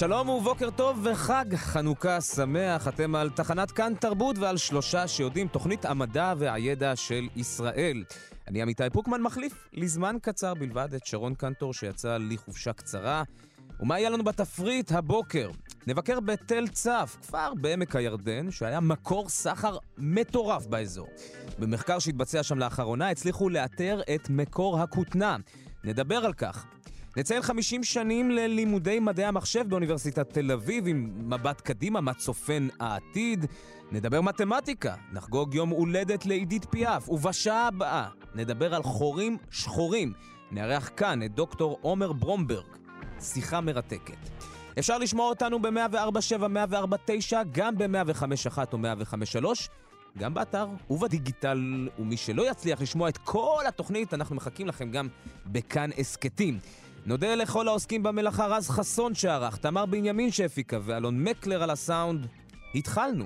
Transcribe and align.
שלום 0.00 0.28
ובוקר 0.28 0.70
טוב 0.70 1.06
וחג 1.06 1.44
חנוכה 1.54 2.20
שמח. 2.20 2.88
אתם 2.88 3.14
על 3.14 3.30
תחנת 3.30 3.70
כאן 3.70 3.92
תרבות 4.00 4.38
ועל 4.38 4.56
שלושה 4.56 5.08
שיודעים 5.08 5.48
תוכנית 5.48 5.84
המדע 5.84 6.34
והידע 6.38 6.96
של 6.96 7.28
ישראל. 7.36 8.04
אני 8.48 8.62
עמיתי 8.62 8.90
פוקמן 8.92 9.22
מחליף 9.22 9.68
לזמן 9.72 10.16
קצר 10.22 10.54
בלבד 10.54 10.94
את 10.94 11.06
שרון 11.06 11.34
קנטור 11.34 11.74
שיצא 11.74 12.16
לחופשה 12.30 12.72
קצרה. 12.72 13.22
ומה 13.80 13.98
יהיה 13.98 14.10
לנו 14.10 14.24
בתפריט 14.24 14.92
הבוקר? 14.92 15.50
נבקר 15.86 16.20
בתל 16.20 16.68
צף, 16.68 17.16
כפר 17.22 17.52
בעמק 17.54 17.96
הירדן, 17.96 18.50
שהיה 18.50 18.80
מקור 18.80 19.28
סחר 19.28 19.76
מטורף 19.98 20.66
באזור. 20.66 21.08
במחקר 21.58 21.98
שהתבצע 21.98 22.42
שם 22.42 22.58
לאחרונה 22.58 23.10
הצליחו 23.10 23.48
לאתר 23.48 24.00
את 24.14 24.30
מקור 24.30 24.80
הכותנה. 24.80 25.36
נדבר 25.84 26.16
על 26.16 26.32
כך. 26.32 26.66
נציין 27.20 27.42
50 27.42 27.84
שנים 27.84 28.30
ללימודי 28.30 28.98
מדעי 28.98 29.24
המחשב 29.24 29.68
באוניברסיטת 29.68 30.32
תל 30.32 30.52
אביב 30.52 30.86
עם 30.86 31.30
מבט 31.30 31.60
קדימה, 31.60 32.00
מה 32.00 32.14
צופן 32.14 32.68
העתיד. 32.80 33.46
נדבר 33.92 34.20
מתמטיקה, 34.20 34.94
נחגוג 35.12 35.54
יום 35.54 35.70
הולדת 35.70 36.26
לעידית 36.26 36.66
פיאף, 36.70 37.08
ובשעה 37.08 37.66
הבאה 37.66 38.08
נדבר 38.34 38.74
על 38.74 38.82
חורים 38.82 39.36
שחורים. 39.50 40.12
נארח 40.50 40.90
כאן 40.96 41.22
את 41.22 41.34
דוקטור 41.34 41.78
עומר 41.80 42.12
ברומברג. 42.12 42.66
שיחה 43.20 43.60
מרתקת. 43.60 44.30
אפשר 44.78 44.98
לשמוע 44.98 45.28
אותנו 45.28 45.62
ב-104.7, 45.62 46.42
104.9, 46.42 47.36
גם 47.52 47.78
ב-105.1 47.78 48.58
או 48.72 48.78
105.3, 49.40 49.68
גם 50.18 50.34
באתר 50.34 50.66
ובדיגיטל, 50.90 51.88
ומי 51.98 52.16
שלא 52.16 52.50
יצליח 52.50 52.80
לשמוע 52.80 53.08
את 53.08 53.18
כל 53.18 53.62
התוכנית, 53.68 54.14
אנחנו 54.14 54.36
מחכים 54.36 54.66
לכם 54.66 54.90
גם 54.90 55.08
בכאן 55.46 55.90
הסכתים. 55.98 56.58
נודה 57.06 57.34
לכל 57.34 57.68
העוסקים 57.68 58.02
במלאכה 58.02 58.46
רז 58.46 58.68
חסון 58.68 59.14
שערך, 59.14 59.56
תמר 59.56 59.86
בנימין 59.86 60.30
שהפיקה 60.30 60.78
ואלון 60.84 61.24
מקלר 61.24 61.62
על 61.62 61.70
הסאונד. 61.70 62.26
התחלנו. 62.74 63.24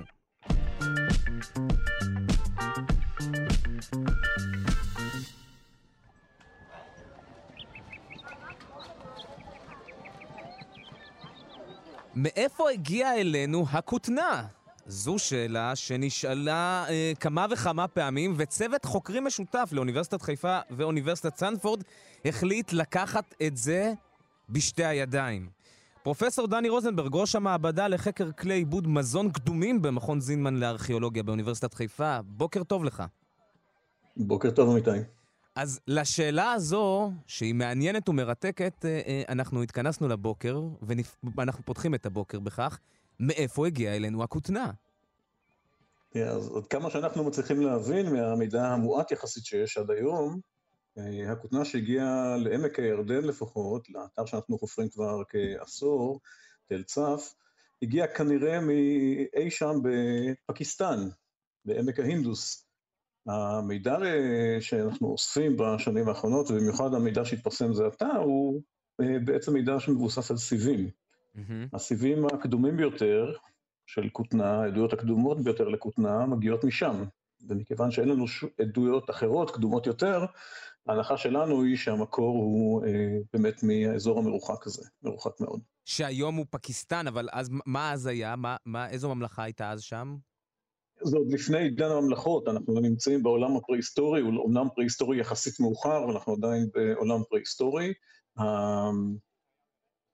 מאיפה 12.15 12.71
הגיעה 12.71 13.15
אלינו 13.15 13.65
הכותנה? 13.71 14.47
זו 14.87 15.19
שאלה 15.19 15.75
שנשאלה 15.75 16.85
אה, 16.89 17.11
כמה 17.19 17.45
וכמה 17.51 17.87
פעמים, 17.87 18.33
וצוות 18.37 18.85
חוקרים 18.85 19.25
משותף 19.25 19.69
לאוניברסיטת 19.71 20.21
חיפה 20.21 20.59
ואוניברסיטת 20.71 21.37
סנפורד 21.37 21.83
החליט 22.25 22.73
לקחת 22.73 23.35
את 23.47 23.57
זה 23.57 23.93
בשתי 24.49 24.85
הידיים. 24.85 25.49
פרופסור 26.03 26.47
דני 26.47 26.69
רוזנברג, 26.69 27.11
ראש 27.15 27.35
המעבדה 27.35 27.87
לחקר 27.87 28.31
כלי 28.31 28.53
עיבוד 28.53 28.87
מזון 28.87 29.31
קדומים 29.31 29.81
במכון 29.81 30.19
זינמן 30.19 30.55
לארכיאולוגיה 30.55 31.23
באוניברסיטת 31.23 31.73
חיפה, 31.73 32.19
בוקר 32.25 32.63
טוב 32.63 32.83
לך. 32.83 33.03
בוקר 34.17 34.51
טוב, 34.51 34.69
אמיתי. 34.69 34.89
אז 35.55 35.79
לשאלה 35.87 36.51
הזו, 36.51 37.11
שהיא 37.27 37.55
מעניינת 37.55 38.09
ומרתקת, 38.09 38.85
אה, 38.85 39.01
אה, 39.07 39.23
אנחנו 39.29 39.63
התכנסנו 39.63 40.07
לבוקר, 40.07 40.61
ואנחנו 41.35 41.65
פותחים 41.65 41.95
את 41.95 42.05
הבוקר 42.05 42.39
בכך. 42.39 42.79
מאיפה 43.19 43.67
הגיעה 43.67 43.95
אלינו 43.95 44.23
הכותנה? 44.23 44.71
אז 46.15 46.55
עד 46.57 46.67
כמה 46.67 46.89
שאנחנו 46.89 47.23
מצליחים 47.23 47.61
להבין 47.61 48.13
מהמידע 48.13 48.67
המועט 48.67 49.11
יחסית 49.11 49.45
שיש 49.45 49.77
עד 49.77 49.91
היום, 49.91 50.39
אה, 50.97 51.31
הכותנה 51.31 51.65
שהגיעה 51.65 52.37
לעמק 52.37 52.79
הירדן 52.79 53.23
לפחות, 53.23 53.89
לאתר 53.89 54.25
שאנחנו 54.25 54.59
חופרים 54.59 54.89
כבר 54.89 55.21
כעשור, 55.29 56.19
תל 56.67 56.83
צף, 56.83 57.33
הגיעה 57.81 58.07
כנראה 58.07 58.59
מאי 58.61 59.49
שם 59.51 59.73
בפקיסטן, 59.83 61.09
בעמק 61.65 61.99
ההינדוס. 61.99 62.65
המידע 63.27 63.97
אה, 64.03 64.57
שאנחנו 64.61 65.07
אוספים 65.07 65.57
בשנים 65.57 66.09
האחרונות, 66.09 66.51
ובמיוחד 66.51 66.93
המידע 66.93 67.25
שהתפרסם 67.25 67.73
זה 67.73 67.87
עתה, 67.87 68.15
הוא 68.17 68.61
אה, 69.01 69.19
בעצם 69.25 69.53
מידע 69.53 69.79
שמבוסס 69.79 70.31
על 70.31 70.37
סיבים. 70.37 70.89
Mm-hmm. 71.35 71.69
הסיבים 71.73 72.25
הקדומים 72.25 72.77
ביותר 72.77 73.33
של 73.85 74.09
כותנה, 74.09 74.61
העדויות 74.61 74.93
הקדומות 74.93 75.41
ביותר 75.43 75.67
לכותנה, 75.67 76.25
מגיעות 76.25 76.63
משם. 76.63 77.03
ומכיוון 77.49 77.91
שאין 77.91 78.09
לנו 78.09 78.27
ש... 78.27 78.45
עדויות 78.61 79.09
אחרות, 79.09 79.51
קדומות 79.51 79.87
יותר, 79.87 80.25
ההנחה 80.87 81.17
שלנו 81.17 81.63
היא 81.63 81.77
שהמקור 81.77 82.35
הוא 82.37 82.85
אה, 82.85 83.17
באמת 83.33 83.63
מהאזור 83.63 84.19
המרוחק 84.19 84.67
הזה, 84.67 84.83
מרוחק 85.03 85.41
מאוד. 85.41 85.59
שהיום 85.85 86.35
הוא 86.35 86.45
פקיסטן, 86.49 87.07
אבל 87.07 87.29
אז 87.31 87.49
מה 87.65 87.91
אז 87.91 88.05
היה? 88.05 88.35
מה, 88.35 88.55
מה, 88.65 88.89
איזו 88.89 89.15
ממלכה 89.15 89.43
הייתה 89.43 89.71
אז 89.71 89.81
שם? 89.81 90.17
זה 91.03 91.17
עוד 91.17 91.27
לפני 91.31 91.57
עידן 91.57 91.91
הממלכות, 91.91 92.47
אנחנו 92.47 92.79
נמצאים 92.79 93.23
בעולם 93.23 93.57
הפרה-היסטורי, 93.57 94.21
הוא 94.21 94.33
אומנם 94.37 94.67
פרה-היסטורי 94.75 95.19
יחסית 95.19 95.59
מאוחר, 95.59 96.11
אנחנו 96.11 96.33
עדיין 96.33 96.69
בעולם 96.73 97.19
פרה-היסטורי. 97.29 97.93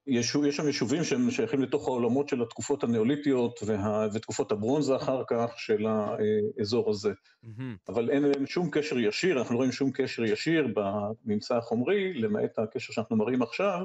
יש, 0.07 0.35
יש 0.47 0.55
שם 0.55 0.67
יישובים 0.67 1.03
שהם 1.03 1.31
שייכים 1.31 1.61
לתוך 1.61 1.87
העולמות 1.87 2.29
של 2.29 2.41
התקופות 2.41 2.83
הנאוליתיות 2.83 3.59
וה, 3.65 4.07
ותקופות 4.13 4.51
הברונזה 4.51 4.95
אחר 4.95 5.23
כך 5.29 5.51
של 5.57 5.85
האזור 5.85 6.89
הזה. 6.89 7.11
Mm-hmm. 7.11 7.49
אבל 7.89 8.09
אין 8.09 8.23
להם 8.23 8.45
שום 8.45 8.69
קשר 8.71 8.99
ישיר, 8.99 9.39
אנחנו 9.39 9.53
לא 9.53 9.57
רואים 9.57 9.71
שום 9.71 9.91
קשר 9.91 10.23
ישיר 10.23 10.67
בממצא 10.75 11.55
החומרי, 11.55 12.13
למעט 12.13 12.59
הקשר 12.59 12.93
שאנחנו 12.93 13.15
מראים 13.15 13.41
עכשיו, 13.41 13.83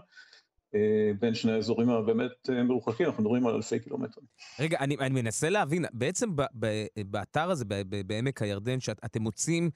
אה, 0.75 1.10
בין 1.21 1.34
שני 1.34 1.53
האזורים 1.53 1.91
הבאמת 1.91 2.50
אה, 2.50 2.62
מרוחקים, 2.62 3.06
אנחנו 3.06 3.22
מדברים 3.22 3.47
על 3.47 3.54
אלפי 3.54 3.78
קילומטרים. 3.78 4.27
רגע, 4.60 4.78
אני, 4.81 4.97
אני 5.00 5.22
מנסה 5.22 5.50
להבין, 5.50 5.84
בעצם 5.93 6.37
ב, 6.37 6.43
ב, 6.59 6.87
באתר 7.06 7.50
הזה, 7.50 7.65
ב, 7.65 7.75
ב, 7.75 8.06
בעמק 8.06 8.43
הירדן, 8.43 8.81
שאתם 8.81 9.22
מוצאים 9.22 9.71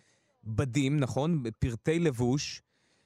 בדים, 0.44 1.00
נכון? 1.00 1.42
פרטי 1.58 1.98
לבוש. 1.98 2.62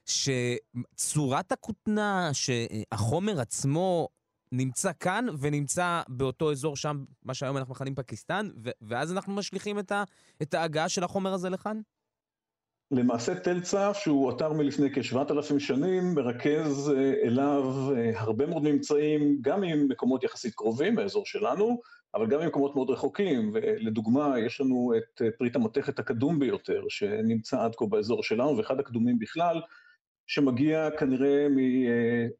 שצורת 0.06 1.52
הכותנה, 1.52 2.30
שהחומר 2.32 3.40
עצמו 3.40 4.08
נמצא 4.52 4.90
כאן 5.00 5.26
ונמצא 5.40 6.02
באותו 6.08 6.50
אזור 6.50 6.76
שם, 6.76 7.04
מה 7.22 7.34
שהיום 7.34 7.56
אנחנו 7.56 7.72
מכנים 7.72 7.94
פקיסטן, 7.94 8.48
ואז 8.82 9.12
אנחנו 9.12 9.34
משליכים 9.34 9.78
את, 9.78 9.92
את 10.42 10.54
ההגעה 10.54 10.88
של 10.88 11.04
החומר 11.04 11.32
הזה 11.32 11.50
לכאן? 11.50 11.80
למעשה 12.90 13.34
תל 13.34 13.60
צף, 13.60 13.96
שהוא 14.00 14.32
אתר 14.32 14.52
מלפני 14.52 14.90
כ-7,000 14.92 15.58
שנים, 15.58 16.14
מרכז 16.14 16.90
אה, 16.96 17.12
אליו 17.22 17.64
אה, 17.96 18.20
הרבה 18.20 18.46
מאוד 18.46 18.62
ממצאים, 18.62 19.38
גם 19.40 19.60
ממקומות 19.60 20.24
יחסית 20.24 20.54
קרובים 20.54 20.96
באזור 20.96 21.26
שלנו, 21.26 21.80
אבל 22.14 22.26
גם 22.26 22.40
ממקומות 22.40 22.74
מאוד 22.74 22.90
רחוקים. 22.90 23.50
ולדוגמה, 23.54 24.34
יש 24.46 24.60
לנו 24.60 24.92
את 24.96 25.22
אה, 25.22 25.28
פריט 25.38 25.56
המתכת 25.56 25.98
הקדום 25.98 26.38
ביותר, 26.38 26.82
שנמצא 26.88 27.62
עד 27.64 27.74
כה 27.76 27.86
באזור 27.86 28.22
שלנו, 28.22 28.56
ואחד 28.56 28.80
הקדומים 28.80 29.18
בכלל, 29.18 29.60
שמגיע 30.26 30.88
כנראה 30.98 31.46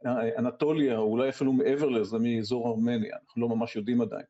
מאנטוליה, 0.05 0.99
או 0.99 1.03
אולי 1.03 1.29
אפילו 1.29 1.53
מעבר 1.53 1.89
לזה, 1.89 2.19
מאזור 2.19 2.69
ארמניה, 2.69 3.17
אנחנו 3.27 3.43
לא 3.43 3.49
ממש 3.49 3.77
יודעים 3.77 4.01
עדיין. 4.01 4.25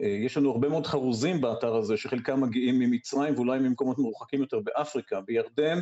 יש 0.00 0.36
לנו 0.36 0.50
הרבה 0.50 0.68
מאוד 0.68 0.86
חרוזים 0.86 1.40
באתר 1.40 1.76
הזה, 1.76 1.96
שחלקם 1.96 2.40
מגיעים 2.40 2.78
ממצרים 2.78 3.34
ואולי 3.34 3.58
ממקומות 3.58 3.98
מרוחקים 3.98 4.40
יותר 4.40 4.60
באפריקה, 4.60 5.20
בירדן, 5.20 5.78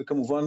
וכמובן 0.00 0.44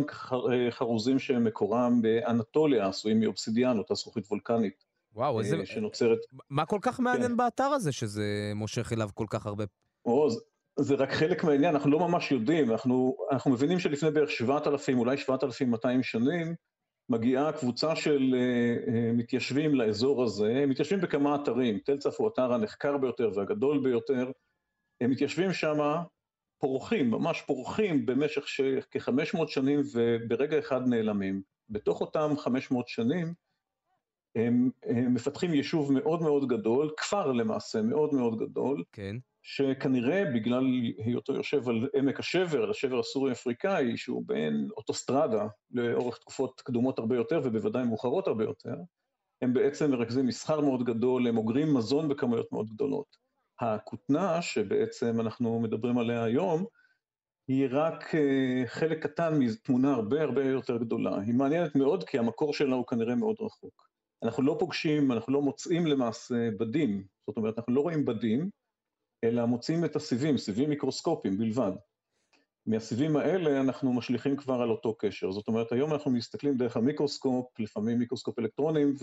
חרוזים 0.70 1.20
שמקורם 1.20 2.02
באנטוליה, 2.02 2.88
עשויים 2.88 3.20
מאובסידיאן, 3.20 3.78
אותה 3.78 3.94
זכוכית 3.94 4.26
וולקנית. 4.28 4.84
וואו, 5.16 5.40
איזה... 5.40 5.66
שנוצרת... 5.66 6.18
מה 6.50 6.66
כל 6.66 6.80
כך 6.82 7.00
מעניין 7.00 7.32
כן. 7.32 7.38
באתר 7.38 7.64
הזה, 7.64 7.92
שזה 7.92 8.52
מושך 8.56 8.94
אליו 8.94 9.10
כל 9.14 9.26
כך 9.30 9.46
הרבה... 9.46 9.64
או, 10.06 10.28
זה 10.80 10.96
רק 10.96 11.12
חלק 11.12 11.44
מהעניין, 11.44 11.76
אנחנו 11.76 11.92
לא 11.92 12.00
ממש 12.00 12.32
יודעים, 12.32 12.72
אנחנו, 12.72 13.18
אנחנו 13.32 13.52
מבינים 13.52 13.80
שלפני 13.80 14.12
בערך 14.12 14.32
7,000, 14.32 15.00
אולי 15.00 15.18
7,200 15.18 16.04
שנים, 16.04 16.56
מגיעה 17.10 17.52
קבוצה 17.52 17.96
של 17.96 18.36
uh, 18.36 18.88
uh, 18.88 18.92
מתיישבים 19.14 19.76
לאזור 19.76 20.24
הזה, 20.24 20.52
הם 20.64 20.70
מתיישבים 20.70 21.02
בכמה 21.02 21.36
אתרים, 21.36 21.80
תל 21.86 21.98
צף 21.98 22.16
הוא 22.20 22.28
האתר 22.28 22.54
הנחקר 22.54 22.98
ביותר 22.98 23.32
והגדול 23.36 23.84
ביותר, 23.84 24.32
הם 25.02 25.12
מתיישבים 25.12 25.54
שם, 25.54 25.78
פורחים, 26.60 27.12
ממש 27.12 27.42
פורחים 27.42 28.06
במשך 28.06 28.48
ש... 28.48 28.62
כ-500 28.92 29.48
שנים 29.48 29.82
וברגע 29.94 30.60
אחד 30.60 30.88
נעלמים. 30.88 31.42
בתוך 31.70 32.02
אותם 32.02 32.34
500 32.38 32.88
שנים, 32.88 33.34
הם, 34.36 34.70
הם 34.84 35.14
מפתחים 35.14 35.54
יישוב 35.54 35.94
מאוד 35.94 36.22
מאוד 36.22 36.48
גדול, 36.48 36.94
כפר 36.98 37.32
למעשה 37.32 37.82
מאוד 37.82 38.14
מאוד 38.14 38.40
גדול, 38.40 38.84
כן. 38.92 39.16
שכנראה 39.50 40.24
בגלל 40.34 40.64
היותו 40.98 41.34
יושב 41.34 41.70
על 41.70 41.90
עמק 41.96 42.20
השבר, 42.20 42.64
על 42.64 42.72
השבר 42.72 43.00
הסורי-אפריקאי, 43.00 43.98
שהוא 43.98 44.24
בין 44.26 44.68
אוטוסטרדה 44.78 45.48
לאורך 45.72 46.18
תקופות 46.18 46.62
קדומות 46.62 47.00
הרבה 47.00 47.16
יותר 47.16 47.42
ובוודאי 47.44 47.84
מאוחרות 47.84 48.28
הרבה 48.28 48.44
יותר, 48.44 48.76
הם 49.42 49.54
בעצם 49.54 49.92
מרכזים 49.92 50.26
מסחר 50.26 50.62
מאוד 50.62 50.84
גדול, 50.84 51.28
הם 51.28 51.38
אוגרים 51.38 51.74
מזון 51.74 52.10
בכמויות 52.10 52.52
מאוד 52.52 52.70
גדולות. 52.70 53.18
הכותנה 53.60 54.42
שבעצם 54.42 55.22
אנחנו 55.22 55.60
מדברים 55.60 55.98
עליה 55.98 56.24
היום, 56.24 56.66
היא 57.48 57.68
רק 57.72 58.16
אה, 58.16 58.64
חלק 58.66 59.04
קטן 59.04 59.40
מתמונה 59.40 59.94
הרבה 59.94 60.22
הרבה 60.22 60.46
יותר 60.46 60.78
גדולה. 60.78 61.20
היא 61.20 61.34
מעניינת 61.34 61.76
מאוד 61.76 62.04
כי 62.04 62.18
המקור 62.18 62.54
שלה 62.54 62.76
הוא 62.76 62.86
כנראה 62.86 63.16
מאוד 63.16 63.36
רחוק. 63.40 63.88
אנחנו 64.24 64.44
לא 64.44 64.56
פוגשים, 64.60 65.12
אנחנו 65.12 65.34
לא 65.34 65.42
מוצאים 65.42 65.86
למעשה 65.86 66.50
בדים, 66.60 67.04
זאת 67.28 67.38
אומרת 67.38 67.58
אנחנו 67.58 67.74
לא 67.74 67.82
רואים 67.82 68.06
בדים, 68.06 68.50
אלא 69.24 69.46
מוצאים 69.46 69.86
את 69.86 69.96
הסיבים, 69.96 70.38
סיבים 70.38 70.70
מיקרוסקופיים 70.70 71.38
בלבד. 71.38 71.72
מהסיבים 72.68 73.18
האלה 73.18 73.62
אנחנו 73.62 73.94
משליכים 73.94 74.38
כבר 74.38 74.62
על 74.62 74.70
אותו 74.70 74.96
קשר. 75.00 75.32
זאת 75.32 75.48
אומרת, 75.48 75.72
היום 75.72 75.94
אנחנו 75.94 76.12
מסתכלים 76.12 76.58
דרך 76.58 76.78
המיקרוסקופ, 76.78 77.60
לפעמים 77.60 78.00
מיקרוסקופ 78.00 78.40
אלקטרונים, 78.40 78.94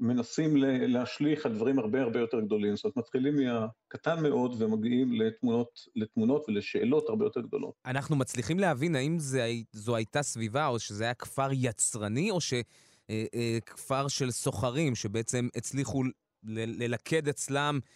ומנסים 0.00 0.56
להשליך 0.56 1.46
על 1.46 1.54
דברים 1.54 1.78
הרבה 1.78 2.02
הרבה 2.02 2.20
יותר 2.20 2.40
גדולים. 2.40 2.76
זאת 2.76 2.84
אומרת, 2.84 2.96
מתחילים 2.96 3.36
מהקטן 3.36 4.22
מאוד 4.22 4.62
ומגיעים 4.62 5.12
לתמונות, 5.12 5.80
לתמונות 5.96 6.48
ולשאלות 6.48 7.08
הרבה 7.08 7.24
יותר 7.24 7.40
גדולות. 7.40 7.74
אנחנו 7.86 8.16
מצליחים 8.16 8.58
להבין 8.58 8.96
האם 8.96 9.18
זה, 9.18 9.48
זו 9.72 9.96
הייתה 9.96 10.22
סביבה, 10.22 10.66
או 10.66 10.78
שזה 10.78 11.04
היה 11.04 11.14
כפר 11.14 11.48
יצרני, 11.52 12.30
או 12.30 12.38
שכפר 12.40 14.04
אה, 14.04 14.08
של 14.08 14.30
סוחרים, 14.30 14.94
שבעצם 14.94 15.48
הצליחו 15.56 16.02
ללכד 16.44 17.28
אצלם 17.28 17.80
אה, 17.82 17.88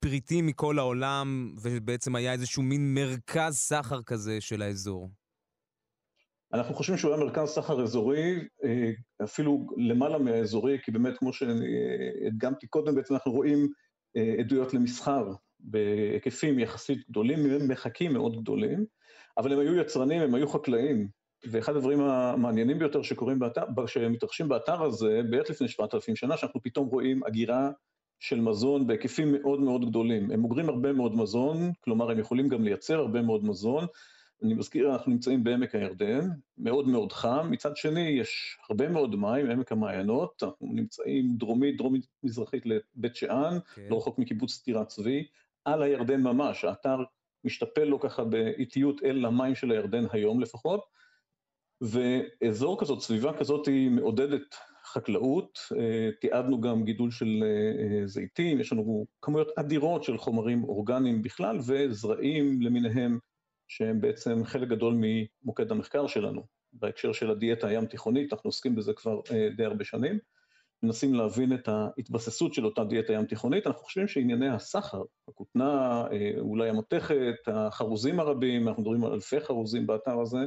פריטים 0.00 0.46
מכל 0.46 0.78
העולם, 0.78 1.54
ובעצם 1.62 2.16
היה 2.16 2.32
איזשהו 2.32 2.62
מין 2.62 2.94
מרכז 2.94 3.56
סחר 3.56 4.02
כזה 4.02 4.40
של 4.40 4.62
האזור. 4.62 5.10
אנחנו 6.52 6.74
חושבים 6.74 6.98
שהוא 6.98 7.14
היה 7.14 7.24
מרכז 7.24 7.48
סחר 7.48 7.82
אזורי, 7.82 8.34
אה, 8.64 8.90
אפילו 9.24 9.66
למעלה 9.76 10.18
מהאזורי, 10.18 10.78
כי 10.82 10.90
באמת, 10.90 11.18
כמו 11.18 11.32
שהדגמתי 11.32 12.66
קודם, 12.66 12.94
בעצם 12.94 13.14
אנחנו 13.14 13.32
רואים 13.32 13.68
אה, 14.16 14.34
עדויות 14.38 14.74
למסחר 14.74 15.32
בהיקפים 15.60 16.58
יחסית 16.58 17.10
גדולים, 17.10 17.68
מרחקים 17.68 18.12
מאוד 18.12 18.42
גדולים, 18.42 18.84
אבל 19.38 19.52
הם 19.52 19.58
היו 19.58 19.76
יצרנים, 19.76 20.22
הם 20.22 20.34
היו 20.34 20.48
חקלאים, 20.48 21.08
ואחד 21.50 21.76
הדברים 21.76 22.00
המעניינים 22.00 22.78
ביותר 22.78 23.02
שקורים 23.02 23.38
באתר, 23.38 23.64
שמתרחשים 23.86 24.48
באתר 24.48 24.82
הזה, 24.82 25.20
בערך 25.30 25.50
לפני 25.50 25.68
7,000 25.68 26.16
שנה, 26.16 26.36
שאנחנו 26.36 26.62
פתאום 26.62 26.88
רואים 26.88 27.20
הגירה 27.26 27.70
של 28.20 28.40
מזון 28.40 28.86
בהיקפים 28.86 29.32
מאוד 29.32 29.60
מאוד 29.60 29.88
גדולים. 29.88 30.30
הם 30.30 30.44
אוגרים 30.44 30.68
הרבה 30.68 30.92
מאוד 30.92 31.14
מזון, 31.16 31.72
כלומר 31.80 32.10
הם 32.10 32.18
יכולים 32.18 32.48
גם 32.48 32.64
לייצר 32.64 32.98
הרבה 32.98 33.22
מאוד 33.22 33.44
מזון. 33.44 33.86
אני 34.42 34.54
מזכיר, 34.54 34.92
אנחנו 34.92 35.12
נמצאים 35.12 35.44
בעמק 35.44 35.74
הירדן, 35.74 36.28
מאוד 36.58 36.88
מאוד 36.88 37.12
חם, 37.12 37.48
מצד 37.50 37.76
שני 37.76 38.08
יש 38.08 38.58
הרבה 38.68 38.88
מאוד 38.88 39.16
מים, 39.16 39.50
עמק 39.50 39.72
המעיינות, 39.72 40.42
אנחנו 40.42 40.66
נמצאים 40.72 41.36
דרומית, 41.36 41.76
דרומית 41.76 42.06
מזרחית 42.22 42.62
לבית 42.66 43.16
שאן, 43.16 43.58
כן. 43.74 43.82
לא 43.90 43.96
רחוק 43.96 44.18
מקיבוץ 44.18 44.58
טירת 44.58 44.88
צבי, 44.88 45.26
על 45.64 45.82
הירדן 45.82 46.22
ממש, 46.22 46.64
האתר 46.64 46.98
משתפל 47.44 47.84
לו 47.84 48.00
ככה 48.00 48.24
באיטיות 48.24 49.04
אל 49.04 49.24
המים 49.24 49.54
של 49.54 49.70
הירדן 49.70 50.04
היום 50.12 50.40
לפחות, 50.40 50.80
ואזור 51.80 52.80
כזאת, 52.80 53.00
סביבה 53.00 53.38
כזאת 53.38 53.66
היא 53.66 53.90
מעודדת 53.90 54.54
חקלאות, 54.92 55.58
אה, 55.78 56.10
תיעדנו 56.20 56.60
גם 56.60 56.84
גידול 56.84 57.10
של 57.10 57.44
אה, 57.44 58.06
זיתים, 58.06 58.60
יש 58.60 58.72
לנו 58.72 59.06
כמויות 59.22 59.48
אדירות 59.58 60.04
של 60.04 60.18
חומרים 60.18 60.64
אורגניים 60.64 61.22
בכלל 61.22 61.58
וזרעים 61.66 62.62
למיניהם 62.62 63.18
שהם 63.68 64.00
בעצם 64.00 64.44
חלק 64.44 64.68
גדול 64.68 64.94
ממוקד 64.96 65.72
המחקר 65.72 66.06
שלנו. 66.06 66.42
בהקשר 66.72 67.12
של 67.12 67.30
הדיאטה 67.30 67.68
הים 67.68 67.86
תיכונית, 67.86 68.32
אנחנו 68.32 68.48
עוסקים 68.48 68.74
בזה 68.74 68.92
כבר 68.92 69.20
אה, 69.32 69.48
די 69.56 69.64
הרבה 69.64 69.84
שנים, 69.84 70.18
מנסים 70.82 71.14
להבין 71.14 71.54
את 71.54 71.68
ההתבססות 71.68 72.54
של 72.54 72.64
אותה 72.64 72.84
דיאטה 72.84 73.12
ים 73.12 73.26
תיכונית, 73.26 73.66
אנחנו 73.66 73.82
חושבים 73.82 74.08
שענייני 74.08 74.48
הסחר, 74.48 75.02
הכותנה, 75.28 76.04
אולי 76.38 76.68
המותכת, 76.68 77.34
החרוזים 77.46 78.20
הרבים, 78.20 78.68
אנחנו 78.68 78.82
מדברים 78.82 79.04
על 79.04 79.12
אלפי 79.12 79.40
חרוזים 79.40 79.86
באתר 79.86 80.20
הזה, 80.20 80.38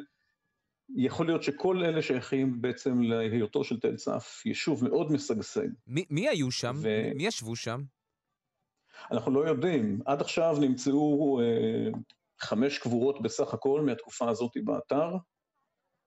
יכול 0.95 1.25
להיות 1.25 1.43
שכל 1.43 1.83
אלה 1.83 2.01
שייכים 2.01 2.61
בעצם 2.61 3.01
להיותו 3.01 3.63
של 3.63 3.79
תל 3.79 3.95
צף, 3.95 4.41
יישוב 4.45 4.83
מאוד 4.83 5.11
משגשג. 5.11 5.67
מי, 5.87 6.05
מי 6.09 6.29
היו 6.29 6.51
שם? 6.51 6.75
ו... 6.81 7.11
מי 7.15 7.25
ישבו 7.25 7.55
שם? 7.55 7.81
אנחנו 9.11 9.31
לא 9.31 9.47
יודעים. 9.47 9.99
עד 10.05 10.21
עכשיו 10.21 10.57
נמצאו 10.61 11.39
אה, 11.41 11.99
חמש 12.39 12.77
קבורות 12.77 13.21
בסך 13.21 13.53
הכל 13.53 13.81
מהתקופה 13.81 14.29
הזאת 14.29 14.51
באתר, 14.63 15.17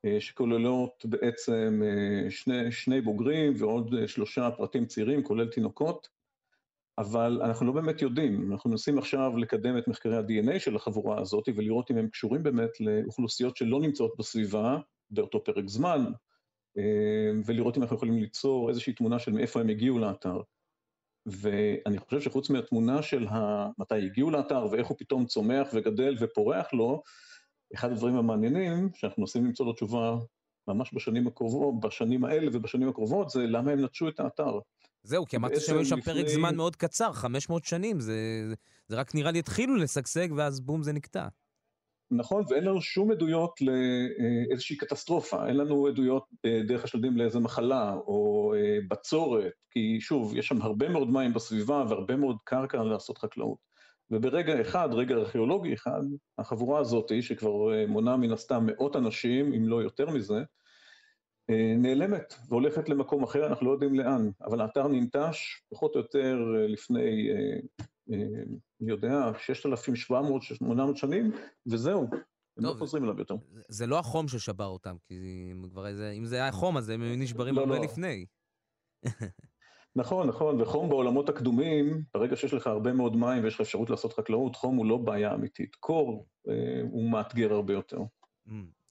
אה, 0.06 0.20
שכוללות 0.20 1.06
בעצם 1.06 1.82
אה, 1.84 2.30
שני, 2.30 2.72
שני 2.72 3.00
בוגרים 3.00 3.52
ועוד 3.56 3.94
אה, 3.94 4.08
שלושה 4.08 4.50
פרטים 4.50 4.86
צעירים, 4.86 5.22
כולל 5.22 5.48
תינוקות. 5.48 6.15
אבל 6.98 7.40
אנחנו 7.42 7.66
לא 7.66 7.72
באמת 7.72 8.02
יודעים, 8.02 8.52
אנחנו 8.52 8.70
מנסים 8.70 8.98
עכשיו 8.98 9.36
לקדם 9.36 9.78
את 9.78 9.88
מחקרי 9.88 10.16
ה-DNA 10.16 10.58
של 10.58 10.76
החבורה 10.76 11.20
הזאת 11.20 11.48
ולראות 11.56 11.90
אם 11.90 11.96
הם 11.96 12.08
קשורים 12.08 12.42
באמת 12.42 12.70
לאוכלוסיות 12.80 13.56
שלא 13.56 13.80
נמצאות 13.80 14.14
בסביבה 14.18 14.78
באותו 15.10 15.44
פרק 15.44 15.68
זמן, 15.68 16.04
אה, 16.78 17.30
ולראות 17.46 17.76
אם 17.76 17.82
אנחנו 17.82 17.96
יכולים 17.96 18.18
ליצור 18.18 18.68
איזושהי 18.68 18.92
תמונה 18.92 19.18
של 19.18 19.32
מאיפה 19.32 19.60
הם 19.60 19.68
הגיעו 19.68 19.98
לאתר. 19.98 20.40
ואני 21.26 21.98
חושב 21.98 22.20
שחוץ 22.20 22.50
מהתמונה 22.50 23.02
של 23.02 23.26
מתי 23.78 24.06
הגיעו 24.06 24.30
לאתר 24.30 24.66
ואיך 24.70 24.86
הוא 24.86 24.96
פתאום 24.98 25.26
צומח 25.26 25.68
וגדל 25.74 26.16
ופורח 26.20 26.72
לו, 26.72 27.02
אחד 27.74 27.92
הדברים 27.92 28.16
המעניינים 28.16 28.90
שאנחנו 28.94 29.20
מנסים 29.22 29.44
למצוא 29.44 29.66
לו 29.66 29.72
תשובה 29.72 30.16
ממש 30.68 30.94
בשנים 30.94 31.26
הקרובות, 31.26 31.80
בשנים 31.80 32.24
האלה 32.24 32.50
ובשנים 32.52 32.88
הקרובות, 32.88 33.30
זה 33.30 33.46
למה 33.46 33.70
הם 33.70 33.84
נטשו 33.84 34.08
את 34.08 34.20
האתר. 34.20 34.58
זהו, 35.06 35.26
כי 35.26 35.36
אמרת 35.36 35.60
שהיו 35.60 35.84
שם 35.84 35.98
לפני... 35.98 36.14
פרק 36.14 36.28
זמן 36.28 36.56
מאוד 36.56 36.76
קצר, 36.76 37.12
500 37.12 37.64
שנים, 37.64 38.00
זה, 38.00 38.14
זה 38.88 38.96
רק 38.96 39.14
נראה 39.14 39.30
לי 39.30 39.38
התחילו 39.38 39.76
לשגשג 39.76 40.28
ואז 40.36 40.60
בום 40.60 40.82
זה 40.82 40.92
נקטע. 40.92 41.28
נכון, 42.10 42.44
ואין 42.48 42.64
לנו 42.64 42.82
שום 42.82 43.10
עדויות 43.10 43.60
לאיזושהי 43.60 44.76
קטסטרופה, 44.76 45.48
אין 45.48 45.56
לנו 45.56 45.86
עדויות 45.86 46.24
אה, 46.44 46.60
דרך 46.68 46.84
השלדים 46.84 47.16
לאיזה 47.16 47.38
מחלה 47.38 47.94
או 47.94 48.52
אה, 48.56 48.78
בצורת, 48.88 49.52
כי 49.70 50.00
שוב, 50.00 50.36
יש 50.36 50.46
שם 50.46 50.62
הרבה 50.62 50.88
מאוד 50.88 51.08
מים 51.08 51.34
בסביבה 51.34 51.84
והרבה 51.88 52.16
מאוד 52.16 52.36
קרקע 52.44 52.82
לעשות 52.82 53.18
חקלאות. 53.18 53.58
וברגע 54.10 54.60
אחד, 54.60 54.88
רגע 54.92 55.14
ארכיאולוגי 55.14 55.74
אחד, 55.74 56.00
החבורה 56.38 56.80
הזאת, 56.80 57.12
שכבר 57.20 57.74
אה, 57.74 57.86
מונה 57.86 58.16
מן 58.16 58.32
הסתם 58.32 58.66
מאות 58.66 58.96
אנשים, 58.96 59.52
אם 59.52 59.68
לא 59.68 59.82
יותר 59.82 60.10
מזה, 60.10 60.34
אה, 60.34 60.42
נעלמת 61.78 62.34
והולכת 62.48 62.88
למקום 62.88 63.22
אחר, 63.22 63.46
אנחנו 63.46 63.66
לא 63.66 63.72
יודעים 63.72 63.94
לאן, 63.94 64.30
אבל 64.44 64.60
האתר 64.60 64.88
ננטש 64.88 65.62
פחות 65.70 65.94
או 65.94 66.00
יותר 66.00 66.36
אה, 66.56 66.66
לפני, 66.66 67.30
אני 68.82 68.90
יודע, 68.90 69.30
6,700-800 70.10 70.96
שנים, 70.96 71.32
וזהו, 71.66 72.08
הם 72.56 72.64
לא 72.64 72.74
חוזרים 72.78 73.04
אליו 73.04 73.18
יותר. 73.18 73.34
זה 73.68 73.86
לא 73.86 73.98
החום 73.98 74.28
ששבר 74.28 74.66
אותם, 74.66 74.96
כי 75.08 75.14
אם 76.18 76.24
זה 76.24 76.36
היה 76.36 76.52
חום, 76.52 76.76
אז 76.76 76.88
הם 76.88 77.02
היו 77.02 77.16
נשברים 77.16 77.54
לא, 77.54 77.60
הרבה 77.60 77.76
לא. 77.76 77.84
לפני. 77.84 78.26
נכון, 79.96 80.28
נכון, 80.28 80.60
וחום 80.60 80.88
בעולמות 80.88 81.28
הקדומים, 81.28 82.02
ברגע 82.14 82.36
שיש 82.36 82.54
לך 82.54 82.66
הרבה 82.66 82.92
מאוד 82.92 83.16
מים 83.16 83.44
ויש 83.44 83.54
לך 83.54 83.60
אפשרות 83.60 83.90
לעשות 83.90 84.12
חקלאות, 84.12 84.56
חום 84.56 84.76
הוא 84.76 84.86
לא 84.86 84.96
בעיה 84.96 85.34
אמיתית. 85.34 85.74
קור 85.74 86.26
אה, 86.48 86.82
הוא 86.90 87.10
מאתגר 87.10 87.52
הרבה 87.52 87.72
יותר. 87.72 87.98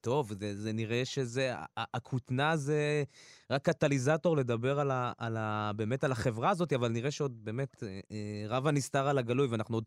טוב, 0.06 0.34
זה, 0.40 0.56
זה 0.56 0.74
נראה 0.74 1.06
שזה, 1.06 1.54
הכותנה 1.78 2.58
זה 2.58 3.04
רק 3.50 3.70
קטליזטור 3.70 4.38
לדבר 4.38 4.80
על 4.80 4.92
ה, 4.92 5.12
על 5.18 5.38
ה, 5.38 5.72
באמת 5.76 6.04
על 6.04 6.12
החברה 6.12 6.50
הזאת, 6.50 6.74
אבל 6.74 6.88
נראה 6.88 7.12
שעוד 7.12 7.46
באמת 7.46 7.84
אה, 7.84 8.00
אה, 8.12 8.46
רב 8.48 8.68
הנסתר 8.68 9.08
על 9.08 9.18
הגלוי, 9.18 9.48
ואנחנו 9.48 9.78
עוד 9.78 9.84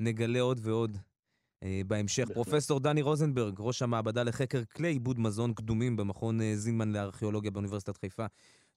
נגלה 0.00 0.40
עוד 0.40 0.60
ועוד 0.62 0.98
אה, 1.62 1.80
בהמשך. 1.86 2.22
בכלל. 2.22 2.34
פרופסור 2.34 2.80
דני 2.80 3.02
רוזנברג, 3.02 3.54
ראש 3.58 3.82
המעבדה 3.82 4.22
לחקר 4.22 4.64
כלי 4.64 4.88
עיבוד 4.88 5.20
מזון 5.20 5.54
קדומים 5.54 5.96
במכון 5.96 6.54
זינמן 6.54 6.92
לארכיאולוגיה 6.92 7.50
באוניברסיטת 7.50 7.96
חיפה. 7.96 8.26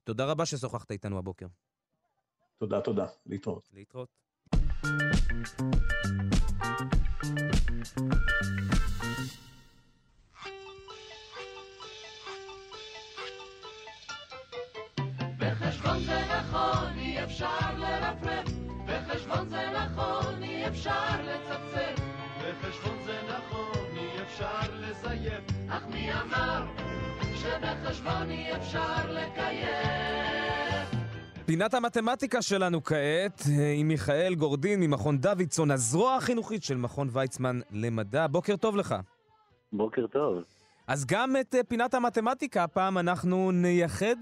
תודה 0.04 0.26
רבה 0.26 0.46
ששוחחת 0.46 0.92
איתנו 0.92 1.18
הבוקר. 1.18 1.48
תודה, 2.58 2.82
תודה. 2.82 3.06
להתראות. 3.26 3.70
להתראות. 3.74 4.10
בחשבון 7.74 9.53
אפשר 17.34 17.78
לרפרף. 17.78 18.50
בחשבון 18.88 19.50
זה 19.50 19.58
נכון, 19.76 20.44
אי 20.44 20.68
אפשר 20.68 21.22
לצפצף. 21.24 22.02
בחשבון 22.40 22.98
זה 23.06 23.20
נכון, 23.28 23.98
אי 23.98 24.22
אפשר 24.22 24.74
לזייף. 24.74 25.44
אך 25.70 25.84
מי 25.94 26.14
אמר 26.14 26.66
שבחשבון 27.36 28.30
אי 28.30 28.56
אפשר 28.56 29.12
לקיים? 29.12 29.68
פינת 31.46 31.74
המתמטיקה 31.74 32.42
שלנו 32.42 32.84
כעת, 32.84 33.42
אה, 33.60 33.74
עם 33.76 33.88
מיכאל 33.88 34.36
גורדין 34.36 34.80
ממכון 34.80 35.18
דוידסון, 35.18 35.72
הזרוע 35.72 36.16
החינוכית 36.16 36.64
של 36.64 36.78
מכון 36.78 37.10
ויצמן 37.12 37.60
למדע. 37.72 38.28
בוקר 38.28 38.56
טוב 38.56 38.78
לך. 38.78 38.96
בוקר 39.74 40.08
טוב. 40.08 40.44
אז 40.88 41.06
גם 41.06 41.36
את 41.42 41.56
אה, 41.56 41.64
פינת 41.64 41.94
המתמטיקה 41.94 42.64
הפעם 42.64 42.98
אנחנו 42.98 43.52
נייחד 43.52 44.16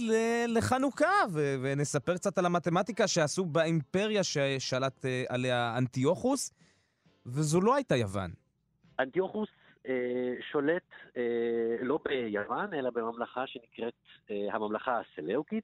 לחנוכה 0.47 1.11
ו- 1.33 1.55
ונספר 1.63 2.15
קצת 2.15 2.37
על 2.37 2.45
המתמטיקה 2.45 3.07
שעשו 3.07 3.45
באימפריה 3.45 4.23
ששלט 4.23 5.05
אה, 5.05 5.23
עליה 5.29 5.77
אנטיוכוס, 5.77 6.53
וזו 7.25 7.61
לא 7.61 7.75
הייתה 7.75 7.95
יוון. 7.95 8.31
אנטיוכוס 8.99 9.49
אה, 9.87 10.33
שולט 10.51 10.89
אה, 11.17 11.21
לא 11.81 11.99
ביוון, 12.05 12.73
אלא 12.73 12.89
בממלכה 12.89 13.47
שנקראת 13.47 13.93
אה, 14.31 14.35
הממלכה 14.53 14.99
הסלאוקית, 14.99 15.63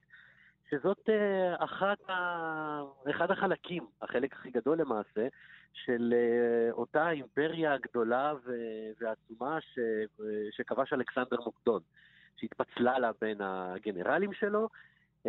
שזאת 0.70 1.10
אה, 1.10 1.64
אחת 1.66 2.10
ה... 2.10 2.82
אחד 3.10 3.32
החלקים, 3.32 3.86
החלק 4.02 4.34
הכי 4.34 4.50
גדול 4.52 4.82
למעשה, 4.82 5.28
של 5.74 6.14
אה, 6.14 6.72
אותה 6.72 7.10
אימפריה 7.10 7.74
הגדולה 7.74 8.34
ועצומה 9.00 9.62
ש... 9.62 9.80
שכבש 10.52 10.94
אלכסנדר 10.94 11.38
מוקדון, 11.46 11.82
שהתפצלה 12.38 13.00
לה 13.00 13.12
בין 13.22 13.38
הגנרלים 13.42 14.34
שלו. 14.34 14.70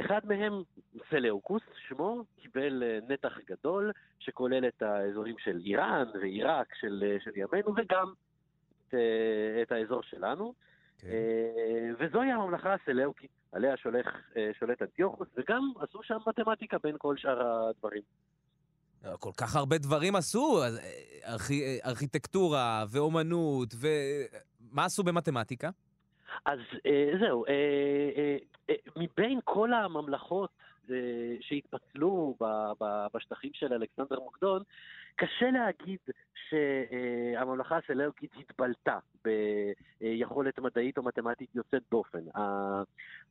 אחד 0.00 0.20
מהם, 0.24 0.62
סלאוקוס, 1.10 1.62
שמו, 1.88 2.24
קיבל 2.36 2.82
אה, 2.82 2.98
נתח 3.08 3.38
גדול 3.46 3.92
שכולל 4.18 4.68
את 4.68 4.82
האזורים 4.82 5.34
של 5.38 5.60
איראן 5.64 6.04
ועיראק 6.14 6.74
של, 6.74 7.16
של 7.24 7.30
ימינו 7.34 7.72
וגם 7.76 8.12
את, 8.88 8.94
את 9.62 9.72
האזור 9.72 10.02
שלנו. 10.02 10.54
כן. 10.98 11.08
וזוהי 11.98 12.32
הממלכה 12.32 12.74
הסלאוקית. 12.74 13.30
עליה 13.52 13.76
שולח, 13.76 14.06
אה, 14.36 14.50
שולט 14.58 14.82
אנטיוכוס, 14.82 15.28
וגם 15.36 15.72
עשו 15.80 16.02
שם 16.02 16.18
מתמטיקה 16.26 16.78
בין 16.82 16.94
כל 16.98 17.16
שאר 17.16 17.68
הדברים. 17.68 18.02
כל 19.18 19.30
כך 19.36 19.56
הרבה 19.56 19.78
דברים 19.78 20.16
עשו, 20.16 20.62
אה, 20.62 20.68
ארכ... 21.32 21.50
אה, 21.50 21.76
ארכיטקטורה 21.86 22.84
ואומנות, 22.92 23.74
ומה 23.80 24.84
עשו 24.84 25.02
במתמטיקה? 25.02 25.70
אז 26.46 26.58
זהו, 27.20 27.44
מבין 28.96 29.40
כל 29.44 29.72
הממלכות 29.72 30.50
שהתפצלו 31.40 32.36
בשטחים 33.14 33.50
של 33.54 33.72
אלכסנדר 33.72 34.20
מוקדון, 34.20 34.62
קשה 35.16 35.50
להגיד 35.50 35.98
שהממלכה 36.48 37.76
הסלאוקית 37.76 38.30
התבלטה 38.38 38.98
ביכולת 40.00 40.58
מדעית 40.58 40.98
או 40.98 41.02
מתמטית 41.02 41.54
יוצאת 41.54 41.82
דופן. 41.90 42.22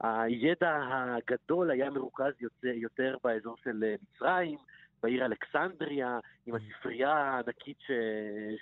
הידע 0.01 0.79
הגדול 0.91 1.71
היה 1.71 1.89
מרוכז 1.89 2.33
יותר 2.63 3.17
באזור 3.23 3.55
של 3.63 3.83
מצרים, 4.01 4.57
בעיר 5.03 5.25
אלכסנדריה, 5.25 6.19
עם 6.45 6.55
הספרייה 6.55 7.13
הענקית 7.13 7.79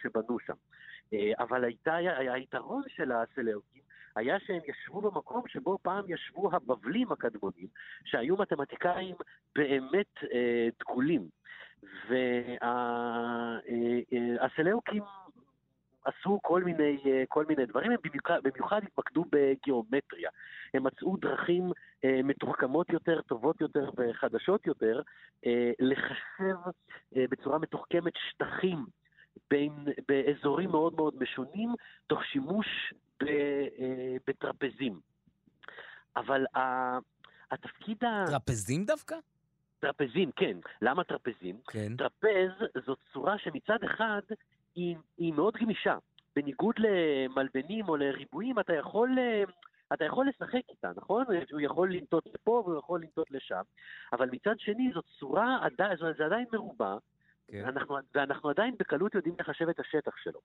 שבנו 0.02 0.38
שם. 0.40 0.54
אבל 1.40 1.64
הייתה, 1.64 1.96
היתרון 1.96 2.84
של 2.88 3.12
הסלאוקים 3.12 3.82
היה 4.16 4.40
שהם 4.40 4.62
ישבו 4.68 5.02
במקום 5.02 5.48
שבו 5.48 5.78
פעם 5.82 6.04
ישבו 6.08 6.56
הבבלים 6.56 7.12
הקדמונים, 7.12 7.68
שהיו 8.06 8.38
מתמטיקאים 8.38 9.16
באמת 9.56 10.14
אה, 10.34 10.68
דגולים. 10.80 11.28
והסלאוקים 14.42 15.04
אה, 15.04 15.08
אה, 15.08 15.25
עשו 16.06 16.40
כל 16.42 16.64
מיני, 16.64 16.98
אה, 17.06 17.24
כל 17.28 17.46
מיני 17.46 17.66
דברים, 17.66 17.92
הם 17.92 17.98
במיוחד, 18.04 18.40
במיוחד 18.44 18.82
התמקדו 18.84 19.26
בגיאומטריה. 19.32 20.30
הם 20.74 20.84
מצאו 20.84 21.18
דרכים 21.18 21.72
אה, 22.04 22.20
מתוחכמות 22.24 22.90
יותר, 22.90 23.22
טובות 23.22 23.62
יותר 23.62 23.90
וחדשות 23.98 24.68
יותר, 24.68 25.02
אה, 25.46 25.72
לחשב 25.80 26.56
אה, 27.16 27.26
בצורה 27.30 27.60
מתוחכמת 27.60 28.14
שטחים 28.30 28.86
בין, 29.50 29.72
באזורים 30.08 30.70
מאוד 30.70 30.96
מאוד 30.96 31.14
משונים, 31.20 31.70
תוך 32.08 32.24
שימוש 32.24 32.94
ב, 33.24 33.28
אה, 33.28 34.16
בטרפזים. 34.28 35.00
אבל 36.16 36.46
ה, 36.56 36.60
התפקיד 37.52 38.04
ה... 38.04 38.26
טרפזים 38.28 38.86
דווקא? 38.86 39.16
טרפזים, 39.80 40.32
כן. 40.36 40.58
למה 40.82 41.04
טרפזים? 41.04 41.58
כן. 41.68 41.96
טרפז 41.98 42.52
זאת 42.86 43.00
צורה 43.14 43.38
שמצד 43.38 43.84
אחד 43.84 44.22
היא, 44.76 44.96
היא 45.18 45.34
מאוד 45.34 45.54
גמישה. 45.58 45.98
בניגוד 46.36 46.76
למלבנים 46.78 47.90
או 47.90 47.98
לריבועים, 47.98 48.60
אתה 48.60 48.74
יכול, 48.74 49.20
אה, 49.20 49.44
אתה 49.94 50.06
יכול 50.06 50.28
לשחק 50.28 50.62
איתה, 50.70 50.92
נכון? 50.96 51.26
הוא 51.52 51.62
יכול 51.62 51.94
לנטות 51.94 52.26
לפה 52.34 52.64
והוא 52.66 52.80
יכול 52.80 53.02
לנטות 53.02 53.32
לשם, 53.32 53.62
אבל 54.14 54.30
מצד 54.32 54.60
שני 54.60 54.92
זאת 54.94 55.06
צורה, 55.20 55.68
זה 56.18 56.26
עדיין 56.26 56.46
מרובע, 56.54 56.98
כן. 57.48 57.66
אנחנו, 57.66 57.98
ואנחנו 58.16 58.50
עדיין 58.50 58.76
בקלות 58.80 59.16
יודעים 59.16 59.36
לחשב 59.40 59.70
את 59.70 59.80
השטח 59.80 60.18
שלו. 60.24 60.40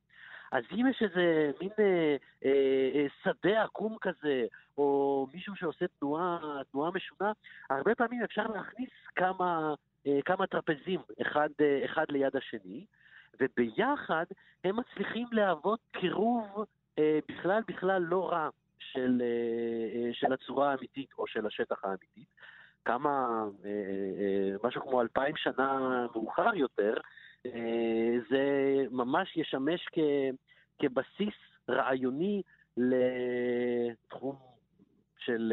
אז 0.52 0.64
אם 0.72 0.86
יש 0.86 1.02
איזה 1.02 1.50
מין 1.60 1.70
אה, 1.78 2.16
אה, 2.44 2.90
אה, 2.94 3.06
שדה 3.22 3.62
עקום 3.62 3.96
כזה, 4.00 4.46
או 4.78 5.26
מישהו 5.34 5.56
שעושה 5.56 5.86
תנועה, 5.98 6.38
תנועה 6.72 6.90
משונה, 6.90 7.32
הרבה 7.70 7.94
פעמים 7.94 8.22
אפשר 8.22 8.46
להכניס 8.46 8.90
כמה, 9.16 9.74
אה, 10.06 10.18
כמה 10.24 10.46
טרפזים 10.46 11.00
אחד, 11.22 11.48
אה, 11.60 11.84
אחד 11.84 12.04
ליד 12.08 12.36
השני, 12.36 12.84
וביחד 13.40 14.24
הם 14.64 14.76
מצליחים 14.76 15.26
להוות 15.32 15.80
קירוב 15.92 16.64
אה, 16.98 17.18
בכלל 17.28 17.62
בכלל 17.68 18.02
לא 18.02 18.28
רע 18.28 18.48
של, 18.78 19.22
אה, 19.22 20.06
אה, 20.06 20.10
של 20.12 20.32
הצורה 20.32 20.70
האמיתית 20.70 21.10
או 21.18 21.26
של 21.26 21.46
השטח 21.46 21.84
האמיתית. 21.84 22.28
כמה, 22.84 23.44
אה, 23.64 23.70
אה, 23.70 24.56
משהו 24.64 24.82
כמו 24.82 25.00
אלפיים 25.00 25.36
שנה 25.36 26.06
מאוחר 26.14 26.54
יותר, 26.54 26.94
אה, 27.46 28.16
זה 28.30 28.44
ממש 28.90 29.36
ישמש 29.36 29.88
כ, 29.92 29.98
כבסיס 30.78 31.34
רעיוני 31.70 32.42
לתחום 32.76 34.49
של, 35.20 35.52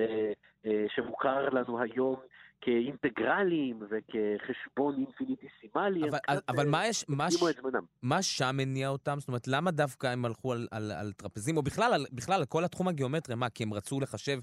שמוכר 0.96 1.50
לנו 1.50 1.82
היום 1.82 2.16
כאינטגרלים 2.62 3.80
וכחשבון 3.90 4.96
אינפיניטיסימלי. 4.98 6.10
אבל, 6.10 6.18
אבל, 6.30 6.40
אבל 6.50 6.68
מה 6.68 6.88
יש, 6.88 7.06
מה, 7.10 7.32
ש... 7.32 7.44
מה 8.02 8.22
שם 8.22 8.60
הניע 8.62 8.90
אותם? 8.90 9.20
זאת 9.20 9.28
אומרת, 9.28 9.48
למה 9.48 9.72
דווקא 9.72 10.08
הם 10.08 10.26
הלכו 10.26 10.52
על, 10.52 10.68
על, 10.72 10.92
על 10.92 11.12
טרפזים, 11.12 11.58
או 11.58 11.62
בכלל 11.62 11.94
על, 11.94 12.06
בכלל 12.12 12.40
על 12.40 12.46
כל 12.46 12.64
התחום 12.64 12.88
הגיאומטרי, 12.88 13.36
מה, 13.36 13.50
כי 13.50 13.64
הם 13.64 13.74
רצו 13.74 14.00
לחשב 14.00 14.40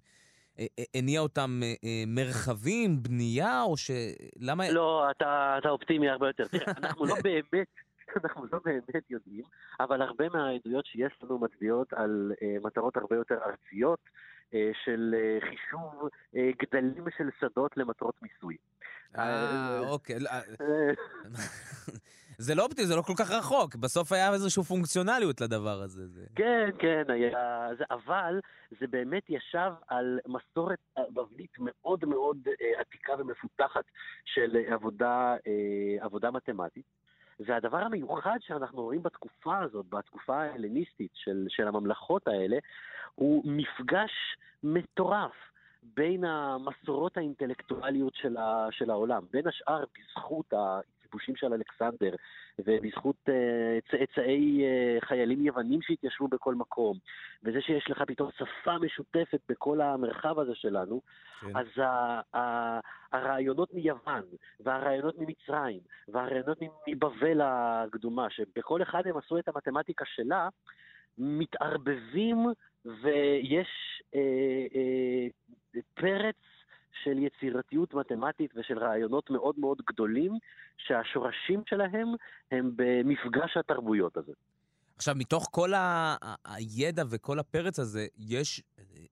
אה, 0.59 0.67
אה, 0.79 0.85
הניע 0.95 1.21
אותם 1.21 1.61
אה, 1.63 2.05
מרחבים, 2.07 3.03
בנייה, 3.03 3.63
או 3.63 3.77
ש... 3.77 3.91
למה... 4.41 4.71
לא, 4.71 5.11
אתה, 5.11 5.55
אתה 5.59 5.69
אופטימי 5.69 6.09
הרבה 6.09 6.27
יותר. 6.27 6.45
תראה, 6.47 6.73
אנחנו 6.83 7.07
לא 7.07 7.15
באמת... 7.23 7.69
אנחנו 8.25 8.47
לא 8.53 8.59
באמת 8.65 9.11
יודעים, 9.11 9.45
אבל 9.81 10.03
הרבה 10.03 10.29
מהעדויות 10.29 10.87
שיש 10.87 11.13
לנו 11.23 11.39
מצביעות 11.39 11.93
על 11.93 12.33
uh, 12.33 12.67
מטרות 12.67 12.97
הרבה 12.97 13.17
יותר 13.17 13.35
ארציות, 13.35 13.99
של 14.85 15.15
uh, 15.15 15.45
חישוב 15.47 16.09
uh, 16.35 16.39
גדלים 16.63 17.05
של 17.17 17.31
שדות 17.41 17.77
למטרות 17.77 18.15
מיסוי. 18.23 18.57
אה, 19.19 19.79
אוקיי. 19.89 20.17
זה 22.39 22.55
לא 22.55 22.63
אופטי, 22.63 22.87
זה 22.87 22.97
לא 22.97 23.03
כל 23.03 23.13
כך 23.19 23.31
רחוק. 23.31 23.77
בסוף 23.77 24.13
היה 24.13 24.33
איזושהי 24.33 24.63
פונקציונליות 24.63 25.41
לדבר 25.41 25.83
הזה. 25.83 26.03
כן, 26.37 26.71
כן, 26.79 27.03
היה... 27.09 27.67
אבל 27.91 28.41
זה 28.81 28.87
באמת 28.87 29.23
ישב 29.29 29.73
על 29.89 30.19
מסורת 30.27 30.79
בבלית 31.11 31.57
מאוד 31.59 32.05
מאוד 32.05 32.39
אה, 32.49 32.81
עתיקה 32.81 33.13
ומפותחת 33.19 33.85
של 34.25 34.57
עבודה, 34.73 35.37
אה, 35.47 36.05
עבודה 36.05 36.31
מתמטית. 36.31 36.87
והדבר 37.41 37.79
המיוחד 37.79 38.39
שאנחנו 38.41 38.83
רואים 38.83 39.03
בתקופה 39.03 39.59
הזאת, 39.59 39.87
בתקופה 39.89 40.43
ההלניסטית 40.43 41.11
של, 41.15 41.47
של 41.49 41.69
הממלכות 41.69 42.29
האלה, 42.29 42.59
הוא 43.15 43.43
מפגש 43.47 44.13
מטורף 44.63 45.33
בין 45.83 46.25
המסורות 46.25 47.17
האינטלקטואליות 47.17 48.15
של, 48.15 48.37
ה, 48.37 48.67
של 48.71 48.91
העולם. 48.91 49.23
בין 49.33 49.47
השאר, 49.47 49.85
בזכות 49.99 50.53
הכיבושים 51.15 51.37
של 51.37 51.53
אלכסנדר, 51.53 52.15
ובזכות 52.59 53.17
uh, 53.29 53.91
צאצאי 53.91 54.63
uh, 54.63 55.05
חיילים 55.07 55.47
יוונים 55.47 55.83
שהתיישבו 55.83 56.29
בכל 56.29 56.55
מקום, 56.55 56.99
וזה 57.45 57.61
שיש 57.61 57.91
לך 57.91 58.03
פתאום 58.07 58.31
שפה 58.39 58.79
משותפת 58.79 59.41
בכל 59.49 59.81
המרחב 59.81 60.39
הזה 60.39 60.55
שלנו, 60.55 61.01
כן. 61.41 61.57
אז 61.57 61.67
ה- 61.79 62.37
ה- 62.37 62.81
הרעיונות 63.13 63.75
מיוון, 63.75 64.23
והרעיונות 64.61 65.15
ממצרים, 65.19 65.81
והרעיונות 66.09 66.59
מבבל 66.89 67.41
הקדומה, 67.45 68.31
שבכל 68.31 68.83
אחד 68.83 69.07
הם 69.07 69.17
עשו 69.17 69.39
את 69.39 69.49
המתמטיקה 69.49 70.05
שלה, 70.05 70.49
מתערבבים 71.19 72.47
ויש 72.85 74.03
אה, 74.15 74.21
אה, 74.75 75.81
פרץ 75.95 76.37
של 77.15 77.23
יצירתיות 77.23 77.95
מתמטית 77.95 78.51
ושל 78.57 78.79
רעיונות 78.79 79.31
מאוד 79.31 79.55
מאוד 79.59 79.79
גדולים, 79.87 80.33
שהשורשים 80.79 81.63
שלהם 81.67 82.15
הם 82.51 82.71
במפגש 82.77 83.57
התרבויות 83.57 84.17
הזה. 84.17 84.33
עכשיו, 84.97 85.15
מתוך 85.19 85.49
כל 85.51 85.75
ה- 85.75 86.17
הידע 86.45 87.03
וכל 87.11 87.39
הפרץ 87.39 87.79
הזה, 87.79 88.07
יש 88.19 88.63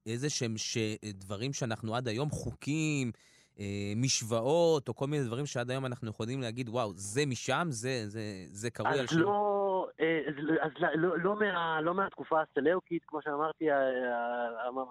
איזה 0.05 0.29
שהם 0.29 0.57
ש- 0.57 0.77
דברים 1.13 1.53
שאנחנו 1.53 1.95
עד 1.95 2.07
היום, 2.07 2.29
חוקים, 2.29 3.11
אה, 3.59 3.65
משוואות, 3.95 4.87
או 4.89 4.95
כל 4.95 5.07
מיני 5.07 5.23
דברים 5.25 5.45
שעד 5.45 5.71
היום 5.71 5.85
אנחנו 5.85 6.09
יכולים 6.09 6.41
להגיד, 6.41 6.69
וואו, 6.69 6.91
זה 6.95 7.25
משם, 7.25 7.67
זה, 7.69 8.03
זה, 8.07 8.21
זה 8.47 8.69
קרוי 8.69 8.99
על 8.99 9.07
שם. 9.07 9.19
לא, 9.19 9.87
אה, 9.99 10.19
אז 10.61 10.71
לא, 10.79 10.87
לא, 10.95 11.19
לא, 11.19 11.35
מה, 11.35 11.81
לא 11.81 11.93
מהתקופה 11.93 12.41
הסלאוקית, 12.41 13.03
כמו 13.07 13.19
שאמרתי, 13.21 13.65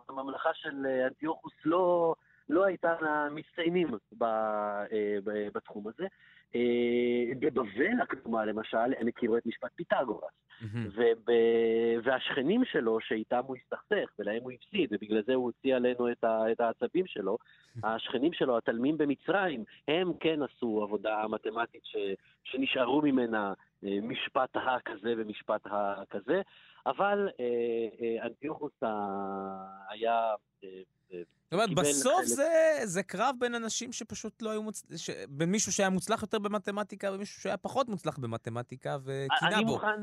הממלכה 0.08 0.50
של 0.54 0.86
אנטיוכוס 1.06 1.52
לא, 1.64 2.14
לא 2.52 2.64
הייתה 2.64 2.94
מהמצטיינים 3.00 3.88
בתחום 5.52 5.88
הזה. 5.88 6.06
אה, 6.54 7.34
בבבל 7.38 8.00
הקדומה, 8.02 8.44
למשל, 8.44 8.94
הם 8.98 9.08
הכירו 9.08 9.36
את 9.36 9.46
משפט 9.46 9.70
פיתגורס. 9.76 10.32
והשכנים 12.04 12.64
שלו, 12.64 13.00
שאיתם 13.00 13.40
הוא 13.46 13.56
הסתכסך, 13.56 14.12
ולהם 14.18 14.42
הוא 14.42 14.52
הפסיד, 14.52 14.92
ובגלל 14.92 15.22
זה 15.26 15.34
הוא 15.34 15.44
הוציא 15.44 15.76
עלינו 15.76 16.12
את, 16.12 16.24
ה... 16.24 16.52
את 16.52 16.60
העצבים 16.60 17.06
שלו, 17.06 17.38
השכנים 17.84 18.32
שלו, 18.32 18.56
התלמים 18.56 18.98
במצרים, 18.98 19.64
הם 19.88 20.12
כן 20.20 20.40
עשו 20.42 20.82
עבודה 20.82 21.24
מתמטית 21.28 21.84
ש... 21.84 21.96
שנשארו 22.44 23.02
ממנה 23.02 23.52
אה, 23.84 23.98
משפט 24.02 24.56
הכזה 24.56 25.14
ומשפט 25.18 25.60
הכזה, 25.64 26.42
אבל 26.86 27.28
אה, 27.40 28.26
אנטיוכוס 28.26 28.82
היה... 29.88 30.34
זאת 31.52 31.60
אומרת, 31.60 31.70
בסוף 31.74 32.24
זה, 32.24 32.78
זה 32.84 33.02
קרב 33.02 33.34
בין 33.38 33.54
אנשים 33.54 33.92
שפשוט 33.92 34.42
לא 34.42 34.50
היו 34.50 34.62
מוצלחים, 34.62 35.14
בין 35.28 35.50
מישהו 35.50 35.72
שהיה 35.72 35.90
מוצלח 35.90 36.22
יותר 36.22 36.38
במתמטיקה 36.38 37.12
ומישהו 37.12 37.40
שהיה 37.42 37.56
פחות 37.56 37.88
מוצלח 37.88 38.18
במתמטיקה 38.18 38.96
וקינה 39.02 39.28
בו. 39.40 39.46
אני 39.56 39.64
מוכן 39.64 40.02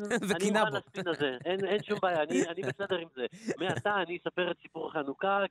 לספין 0.73 1.07
הזה, 1.07 1.37
אין, 1.45 1.65
אין 1.65 1.83
שום 1.83 1.99
בעיה, 2.01 2.23
אני, 2.23 2.47
אני 2.47 2.61
בסדר 2.61 2.97
עם 2.97 3.07
זה. 3.15 3.25
מעתה 3.59 3.95
אני 4.07 4.17
אספר 4.17 4.51
את 4.51 4.57
סיפור 4.61 4.91
חנוכה 4.91 5.43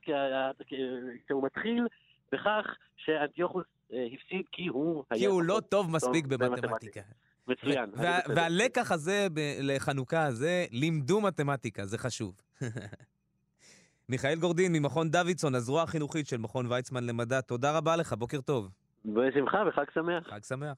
כשהוא 1.25 1.43
מתחיל 1.43 1.87
בכך 2.31 2.65
שאנטיוכוס 2.97 3.65
אה, 3.93 4.05
הפסיד 4.13 4.45
כי 4.51 4.67
הוא 4.67 5.03
כי 5.13 5.25
הוא 5.25 5.43
לא 5.43 5.61
טוב 5.69 5.91
מספיק 5.91 6.25
במתמטיקה. 6.25 7.01
מצוין. 7.47 7.91
והלקח 8.35 8.91
הזה 8.91 9.27
לחנוכה 9.61 10.25
הזה, 10.25 10.65
לימדו 10.71 11.21
מתמטיקה, 11.21 11.85
זה 11.85 11.97
חשוב. 11.97 12.35
מיכאל 14.09 14.35
גורדין 14.39 14.71
ממכון 14.73 15.09
דוידסון, 15.11 15.55
הזרוע 15.55 15.83
החינוכית 15.83 16.27
של 16.27 16.37
מכון 16.37 16.71
ויצמן 16.71 17.03
למדע, 17.03 17.41
תודה 17.41 17.77
רבה 17.77 17.95
לך, 17.95 18.13
בוקר 18.13 18.41
טוב. 18.41 18.69
בשמחה 19.05 19.63
וחג 19.67 19.83
שמח. 19.93 20.27
חג 20.27 20.43
שמח. 20.43 20.77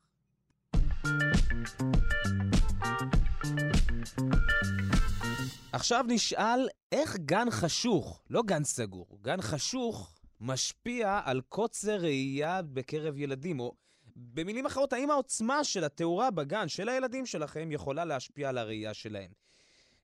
עכשיו 5.71 6.05
נשאל 6.07 6.67
איך 6.91 7.17
גן 7.17 7.47
חשוך, 7.51 8.23
לא 8.29 8.41
גן 8.45 8.63
סגור, 8.63 9.19
גן 9.21 9.41
חשוך 9.41 10.13
משפיע 10.41 11.19
על 11.25 11.41
קוצר 11.49 11.97
ראייה 11.97 12.61
בקרב 12.61 13.17
ילדים, 13.17 13.59
או 13.59 13.75
במילים 14.15 14.65
אחרות, 14.65 14.93
האם 14.93 15.11
העוצמה 15.11 15.63
של 15.63 15.83
התאורה 15.83 16.31
בגן 16.31 16.67
של 16.67 16.89
הילדים 16.89 17.25
שלכם 17.25 17.71
יכולה 17.71 18.05
להשפיע 18.05 18.49
על 18.49 18.57
הראייה 18.57 18.93
שלהם? 18.93 19.31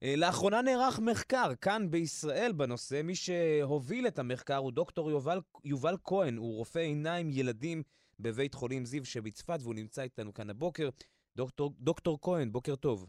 אה, 0.03 0.15
לאחרונה 0.17 0.61
נערך 0.61 0.99
מחקר 0.99 1.55
כאן 1.61 1.91
בישראל 1.91 2.51
בנושא. 2.51 3.01
מי 3.01 3.15
שהוביל 3.15 4.07
את 4.07 4.19
המחקר 4.19 4.57
הוא 4.57 4.71
דוקטור 4.71 5.11
יובל, 5.11 5.39
יובל 5.63 5.95
כהן, 6.03 6.37
הוא 6.37 6.55
רופא 6.55 6.79
עיניים 6.79 7.29
ילדים 7.31 7.83
בבית 8.19 8.53
חולים 8.53 8.85
זיו 8.85 9.05
שבצפת, 9.05 9.59
והוא 9.61 9.75
נמצא 9.75 10.01
איתנו 10.01 10.33
כאן 10.33 10.49
הבוקר. 10.49 10.89
דוקטור, 11.35 11.73
דוקטור 11.79 12.19
כהן, 12.21 12.51
בוקר 12.51 12.75
טוב. 12.75 13.07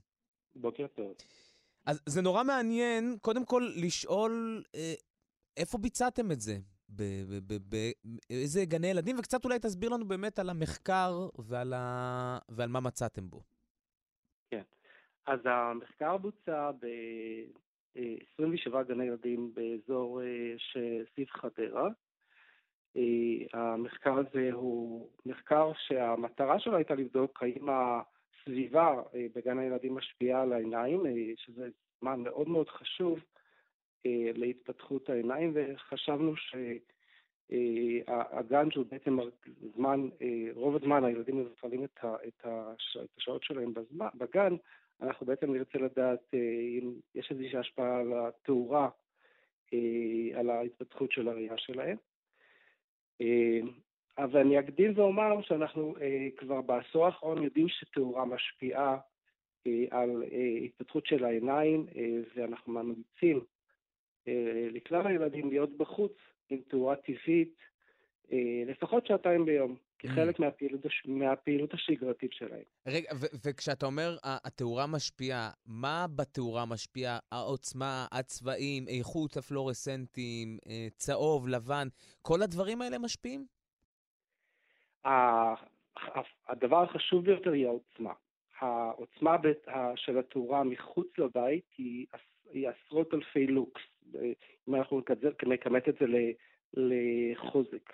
בוקר 0.56 0.86
טוב. 0.86 1.14
אז 1.86 2.00
זה 2.06 2.22
נורא 2.22 2.44
מעניין, 2.44 3.16
קודם 3.20 3.44
כל, 3.44 3.72
לשאול 3.76 4.62
אה, 4.74 4.94
איפה 5.56 5.78
ביצעתם 5.78 6.32
את 6.32 6.40
זה? 6.40 6.58
באיזה 6.88 8.64
גני 8.64 8.86
ילדים? 8.86 9.18
וקצת 9.18 9.44
אולי 9.44 9.58
תסביר 9.58 9.90
לנו 9.90 10.08
באמת 10.08 10.38
על 10.38 10.50
המחקר 10.50 11.28
ועל, 11.38 11.72
ה... 11.72 12.38
ועל 12.48 12.68
מה 12.68 12.80
מצאתם 12.80 13.30
בו. 13.30 13.42
אז 15.28 15.40
המחקר 15.44 16.16
בוצע 16.16 16.70
ב-27 16.80 18.82
גני 18.88 19.04
ילדים 19.04 19.54
באזור 19.54 20.22
אה, 20.22 20.54
שסביב 20.58 21.28
חדרה. 21.30 21.88
אה, 22.96 23.02
המחקר 23.52 24.18
הזה 24.18 24.50
הוא 24.52 25.08
מחקר 25.26 25.72
שהמטרה 25.86 26.58
שלו 26.58 26.76
הייתה 26.76 26.94
לבדוק 26.94 27.42
האם 27.42 27.68
הסביבה 27.68 29.02
אה, 29.14 29.26
בגן 29.34 29.58
הילדים 29.58 29.94
משפיעה 29.94 30.42
על 30.42 30.52
העיניים, 30.52 31.02
שזה 31.36 31.68
זמן 32.00 32.20
מאוד 32.20 32.48
מאוד 32.48 32.68
חשוב 32.68 33.18
להתפתחות 34.34 35.10
העיניים, 35.10 35.52
וחשבנו 35.54 36.34
שהגן 37.48 38.70
שהוא 38.70 38.86
בעצם 38.90 39.18
זמן, 39.76 40.08
רוב 40.54 40.76
הזמן 40.76 41.04
הילדים 41.04 41.38
מבטלים 41.38 41.84
את 41.84 42.44
השעות 42.44 43.42
שלהם 43.42 43.72
בגן, 44.14 44.56
אנחנו 45.02 45.26
בעצם 45.26 45.52
נרצה 45.52 45.78
לדעת 45.78 46.34
אה, 46.34 46.38
אם 46.78 46.92
יש 47.14 47.30
איזושהי 47.30 47.58
השפעה 47.58 48.00
על 48.00 48.12
התאורה, 48.12 48.88
אה, 49.72 50.38
על 50.38 50.50
ההתפתחות 50.50 51.12
של 51.12 51.28
הראייה 51.28 51.58
שלהם. 51.58 51.96
אה, 53.20 53.60
אבל 54.18 54.40
אני 54.40 54.58
אקדים 54.58 54.92
ואומר 54.96 55.42
שאנחנו 55.42 55.94
כבר 56.36 56.60
בעשור 56.60 57.06
האחרון 57.06 57.42
יודעים 57.42 57.68
שתאורה 57.68 58.24
משפיעה 58.24 58.98
על 59.90 60.24
התפתחות 60.64 61.06
של 61.06 61.24
העיניים, 61.24 61.86
ואנחנו 62.36 62.72
ממליצים 62.72 63.40
לכלל 64.70 65.06
הילדים 65.06 65.50
להיות 65.50 65.76
בחוץ 65.76 66.12
עם 66.50 66.58
תאורה 66.68 66.96
טבעית 66.96 67.54
לפחות 68.66 69.06
שעתיים 69.06 69.44
ביום. 69.44 69.76
כחלק 69.98 70.36
mm. 70.36 70.42
מהפעילות, 70.42 70.80
מהפעילות 71.04 71.74
השגרתית 71.74 72.32
שלהם. 72.32 72.62
רגע, 72.86 73.10
וכשאתה 73.46 73.86
אומר 73.86 74.16
התאורה 74.22 74.86
משפיעה, 74.86 75.50
מה 75.66 76.06
בתאורה 76.16 76.66
משפיע? 76.66 77.18
העוצמה, 77.32 78.06
הצבעים, 78.12 78.84
איכות 78.88 79.36
הפלורסנטים, 79.36 80.58
אה, 80.68 80.86
צהוב, 80.96 81.48
לבן, 81.48 81.88
כל 82.22 82.42
הדברים 82.42 82.82
האלה 82.82 82.98
משפיעים? 82.98 83.46
הדבר 86.48 86.82
החשוב 86.82 87.24
ביותר 87.24 87.52
היא 87.52 87.66
העוצמה. 87.66 88.12
העוצמה 88.60 89.36
של 89.96 90.18
התאורה 90.18 90.64
מחוץ 90.64 91.06
לבית 91.18 91.64
היא, 91.78 92.06
היא 92.52 92.68
עשרות 92.68 93.14
אלפי 93.14 93.46
לוקס, 93.46 93.82
אם 94.68 94.74
אנחנו 94.74 95.00
נכמת 95.46 95.88
את 95.88 95.94
זה 96.00 96.06
לחוזק. 96.74 97.92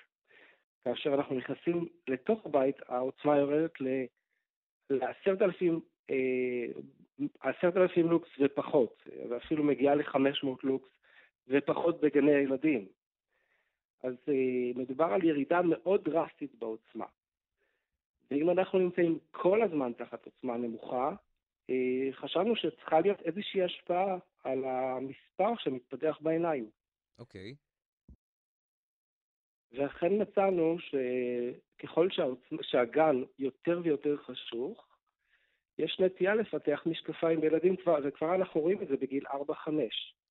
כאשר 0.85 1.14
אנחנו 1.14 1.35
נכנסים 1.35 1.88
לתוך 2.09 2.47
הבית, 2.47 2.77
העוצמה 2.88 3.38
יורדת 3.38 3.73
לעשרת 4.90 5.42
אלפים, 5.42 5.81
אה, 6.11 8.03
לוקס 8.05 8.29
ופחות, 8.40 9.03
ואפילו 9.29 9.64
מגיעה 9.64 9.94
ל-500 9.94 10.47
לוקס 10.62 10.90
ופחות 11.49 12.01
בגני 12.01 12.35
הילדים. 12.35 12.88
אז 14.03 14.14
אה, 14.29 14.73
מדובר 14.75 15.05
על 15.05 15.25
ירידה 15.25 15.61
מאוד 15.62 16.05
דרסטית 16.05 16.55
בעוצמה. 16.55 17.07
ואם 18.31 18.51
אנחנו 18.51 18.79
נמצאים 18.79 19.18
כל 19.31 19.62
הזמן 19.62 19.92
תחת 19.92 20.27
עוצמה 20.27 20.57
נמוכה, 20.57 21.14
אה, 21.70 22.09
חשבנו 22.12 22.57
שצריכה 22.57 23.01
להיות 23.01 23.20
איזושהי 23.20 23.62
השפעה 23.62 24.18
על 24.44 24.64
המספר 24.64 25.57
שמתפתח 25.59 26.18
בעיניים. 26.20 26.70
אוקיי. 27.18 27.55
Okay. 27.55 27.63
ואכן 29.76 30.22
מצאנו 30.22 30.76
שככל 30.78 32.08
שהגן 32.62 33.22
יותר 33.38 33.80
ויותר 33.84 34.16
חשוך, 34.16 34.87
יש 35.78 36.00
נטייה 36.00 36.34
לפתח 36.34 36.82
משקפיים 36.87 37.40
בילדים 37.40 37.76
כבר, 37.76 37.98
וכבר 38.04 38.34
אנחנו 38.34 38.60
רואים 38.60 38.82
את 38.82 38.88
זה 38.88 38.96
בגיל 38.96 39.26
4-5. 39.26 39.32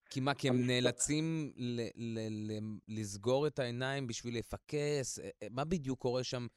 כי 0.10 0.19
מה, 0.19 0.34
כי 0.34 0.49
הם 0.49 0.56
נאלצים 0.67 1.51
ל- 1.58 1.82
ל- 1.95 2.51
ל- 2.51 2.99
לסגור 2.99 3.47
את 3.47 3.60
העיניים 3.60 4.08
בשביל 4.08 4.38
לפקס? 4.38 5.19
אה, 5.19 5.29
אה, 5.43 5.47
מה 5.51 5.65
בדיוק 5.65 5.99
קורה 5.99 6.23
שם? 6.23 6.47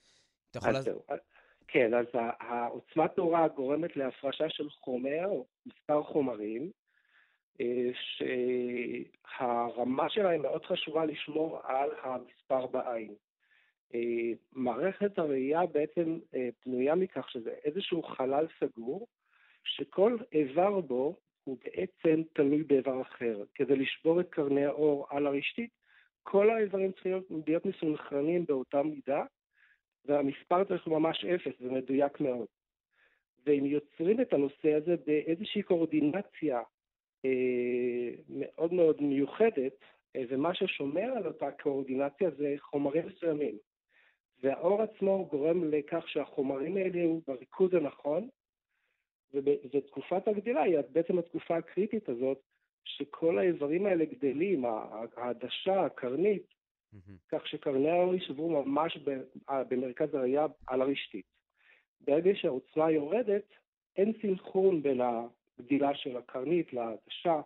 אתה 0.51 0.59
יכול... 0.59 0.77
אז 0.77 1.18
כן, 1.68 1.94
אז 1.94 2.07
העוצמת 2.40 3.18
נורא 3.18 3.49
גורמת 3.49 3.96
להפרשה 3.96 4.44
של 4.49 4.70
חומר, 4.70 5.29
מספר 5.66 6.03
חומרים, 6.03 6.62
אה, 6.62 6.86
שהרמה 9.38 10.09
שלהם 10.09 10.42
מאוד 10.42 10.64
חשובה 10.64 11.05
לשמור 11.05 11.61
על 11.64 11.90
המספר 12.03 12.66
בעין. 12.66 13.14
אה, 13.95 14.33
מערכת 14.53 15.19
הראייה 15.19 15.66
בעצם 15.66 16.19
אה, 16.35 16.49
פנויה 16.61 16.95
מכך 16.95 17.31
שזה 17.31 17.55
איזשהו 17.64 18.03
חלל 18.03 18.47
סגור, 18.61 19.07
שכל 19.64 20.16
איבר 20.33 20.81
בו 20.81 21.16
הוא 21.45 21.59
בעצם 21.64 22.23
תלוי 22.33 22.62
באיבר 22.62 23.03
אחר. 23.03 23.45
כדי 23.55 23.77
לשבור 23.77 24.21
את 24.21 24.31
קרני 24.31 24.64
האור 24.64 25.07
על 25.11 25.27
הרשתית, 25.27 25.71
כל 26.23 26.51
האיברים 26.51 26.92
צריכים 26.92 27.23
להיות, 27.47 27.66
מסונכרנים 27.66 28.47
באותה 28.47 28.83
מידה, 28.83 29.25
והמספר 30.05 30.64
צריך 30.64 30.87
ממש 30.87 31.25
אפס, 31.25 31.53
זה 31.61 31.71
מדויק 31.71 32.21
מאוד. 32.21 32.47
והם 33.47 33.66
יוצרים 33.66 34.21
את 34.21 34.33
הנושא 34.33 34.75
הזה 34.75 34.97
באיזושהי 35.07 35.62
קואורדינציה 35.62 36.59
אה, 36.59 36.62
מאוד 38.29 38.73
מאוד 38.73 39.03
מיוחדת, 39.03 39.73
אה, 40.17 40.23
ומה 40.29 40.55
ששומר 40.55 41.12
על 41.17 41.27
אותה 41.27 41.51
קואורדינציה 41.51 42.31
זה 42.31 42.55
חומרים 42.59 43.07
מסוימים. 43.07 43.59
והאור 44.43 44.83
עצמו 44.83 45.27
גורם 45.31 45.65
לכך 45.65 46.09
שהחומרים 46.09 46.77
האלה 46.77 47.05
הוא 47.05 47.23
בריכוז 47.27 47.75
הנכון, 47.75 48.29
ותקופת 49.73 50.29
הגדילה 50.29 50.62
היא 50.62 50.79
בעצם 50.93 51.19
התקופה 51.19 51.57
הקריטית 51.57 52.09
הזאת, 52.09 52.41
שכל 52.85 53.39
האיברים 53.39 53.87
האלה 53.87 54.05
גדלים, 54.05 54.65
העדשה, 55.17 55.85
הקרנית, 55.85 56.43
mm-hmm. 56.43 57.12
כך 57.29 57.47
שקרני 57.47 57.91
האור 57.91 58.15
יישבו 58.15 58.65
ממש 58.65 58.99
במרכז 59.49 60.15
הראייה 60.15 60.47
על 60.67 60.83
הרשתית. 60.83 61.27
ברגע 62.01 62.31
שהעוצמה 62.35 62.91
יורדת, 62.91 63.45
אין 63.97 64.12
סינכרון 64.21 64.83
בין 64.83 65.01
הגדילה 65.59 65.95
של 65.95 66.16
הקרנית 66.16 66.73
לעדשה 66.73 67.40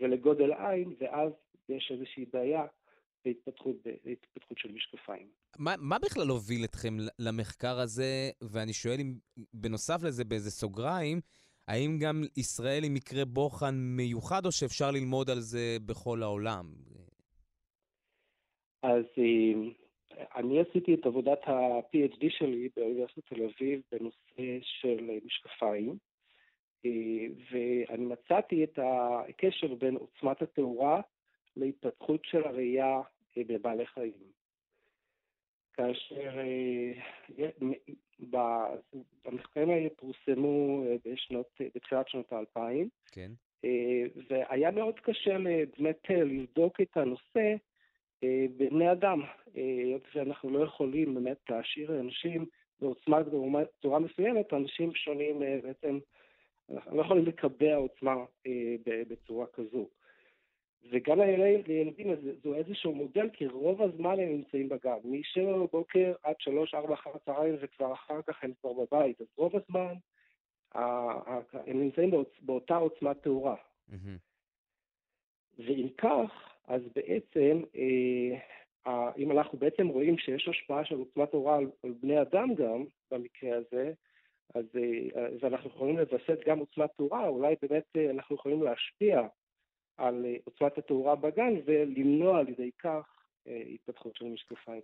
ולגודל 0.00 0.52
עין, 0.52 0.94
ואז 1.00 1.32
יש 1.68 1.92
איזושהי 1.94 2.24
בעיה 2.32 2.66
להתפתחות, 3.24 3.76
להתפתחות 4.04 4.58
של 4.58 4.72
משקפיים. 4.72 5.26
מה, 5.58 5.74
מה 5.78 5.98
בכלל 5.98 6.28
הוביל 6.28 6.64
אתכם 6.64 6.96
למחקר 7.18 7.78
הזה, 7.78 8.30
ואני 8.52 8.72
שואל 8.72 8.96
אם 9.00 9.14
בנוסף 9.54 10.02
לזה 10.02 10.24
באיזה 10.24 10.50
סוגריים, 10.50 11.20
האם 11.68 11.98
גם 12.00 12.22
ישראל 12.36 12.82
היא 12.82 12.90
מקרה 12.90 13.24
בוחן 13.24 13.74
מיוחד, 13.74 14.46
או 14.46 14.52
שאפשר 14.52 14.90
ללמוד 14.90 15.30
על 15.30 15.40
זה 15.40 15.76
בכל 15.86 16.22
העולם? 16.22 16.66
אז 18.82 19.04
אה, 19.18 19.52
אני 20.36 20.60
עשיתי 20.60 20.94
את 20.94 21.06
עבודת 21.06 21.48
ה-PhD 21.48 22.24
שלי 22.28 22.68
באוניברסיטת 22.76 23.26
תל 23.26 23.42
אביב 23.42 23.80
בנושא 23.92 24.58
של 24.62 25.10
משקפיים, 25.24 25.90
אה, 25.90 26.15
ואני 27.50 28.04
מצאתי 28.04 28.64
את 28.64 28.78
הקשר 28.82 29.74
בין 29.74 29.96
עוצמת 29.96 30.42
התאורה 30.42 31.00
להתפתחות 31.56 32.24
של 32.24 32.44
הראייה 32.44 33.00
אה, 33.36 33.42
בבעלי 33.46 33.86
חיים. 33.86 34.36
כאשר 35.74 36.38
המחקרים 39.24 39.70
האלה 39.70 39.88
פורסמו 39.96 40.84
בשנות, 41.04 41.60
בתחילת 41.74 42.08
שנות 42.08 42.32
האלפיים, 42.32 42.88
כן. 43.12 43.30
והיה 44.28 44.70
מאוד 44.70 45.00
קשה 45.00 45.36
באמת 45.78 46.10
לבדוק 46.10 46.80
את 46.80 46.96
הנושא 46.96 47.54
בבני 48.22 48.92
אדם, 48.92 49.20
היות 49.54 50.02
שאנחנו 50.12 50.50
לא 50.50 50.64
יכולים 50.64 51.14
באמת 51.14 51.50
להשאיר 51.50 52.00
אנשים 52.00 52.46
בעוצמה 52.80 53.18
בצורה 53.22 53.98
מסוימת, 53.98 54.52
אנשים 54.52 54.94
שונים 54.94 55.38
בעצם, 55.38 55.98
אנחנו 56.70 56.96
לא 56.96 57.02
יכולים 57.02 57.26
לקבע 57.26 57.74
עוצמה 57.74 58.24
בצורה 59.08 59.46
כזו. 59.46 59.88
וגם 60.90 61.20
לילדים 61.20 62.14
זו 62.42 62.54
איזשהו 62.54 62.94
מודל, 62.94 63.28
כי 63.32 63.46
רוב 63.46 63.82
הזמן 63.82 64.20
הם 64.20 64.28
נמצאים 64.28 64.68
בגן. 64.68 64.96
מ-7 65.04 65.58
בבוקר 65.58 66.14
עד 66.22 66.34
3-4 66.90 66.94
אחר 66.94 67.10
הצהריים 67.14 67.56
וכבר 67.60 67.92
אחר 67.92 68.22
כך 68.22 68.44
הם 68.44 68.52
כבר 68.60 68.72
בבית. 68.72 69.20
אז 69.20 69.26
רוב 69.36 69.52
הזמן 69.56 69.94
הם 71.66 71.80
נמצאים 71.80 72.10
באותה 72.40 72.76
עוצמת 72.76 73.22
תאורה. 73.22 73.56
ואם 75.58 75.88
כך, 75.98 76.56
אז 76.66 76.82
בעצם, 76.94 77.62
אה, 78.86 79.10
אם 79.18 79.32
אנחנו 79.32 79.58
בעצם 79.58 79.88
רואים 79.88 80.18
שיש 80.18 80.48
השפעה 80.48 80.84
של 80.84 80.94
עוצמת 80.94 81.30
תאורה 81.30 81.56
על 81.56 81.92
בני 82.00 82.20
אדם 82.22 82.54
גם, 82.54 82.84
במקרה 83.10 83.56
הזה, 83.56 83.92
אז 84.56 84.64
אה, 84.76 85.26
ואנחנו 85.40 85.70
יכולים 85.70 85.98
לווסת 85.98 86.38
גם 86.46 86.58
עוצמת 86.58 86.90
תאורה, 86.96 87.28
אולי 87.28 87.54
באמת 87.62 87.84
אה, 87.96 88.10
אנחנו 88.10 88.36
יכולים 88.36 88.62
להשפיע 88.62 89.20
על 89.96 90.26
עוצמת 90.44 90.78
התאורה 90.78 91.16
בגן 91.16 91.54
ולמנוע 91.66 92.38
על 92.38 92.48
ידי 92.48 92.70
כך 92.78 93.12
התפתחות 93.74 94.16
של 94.16 94.24
משקפיים. 94.24 94.80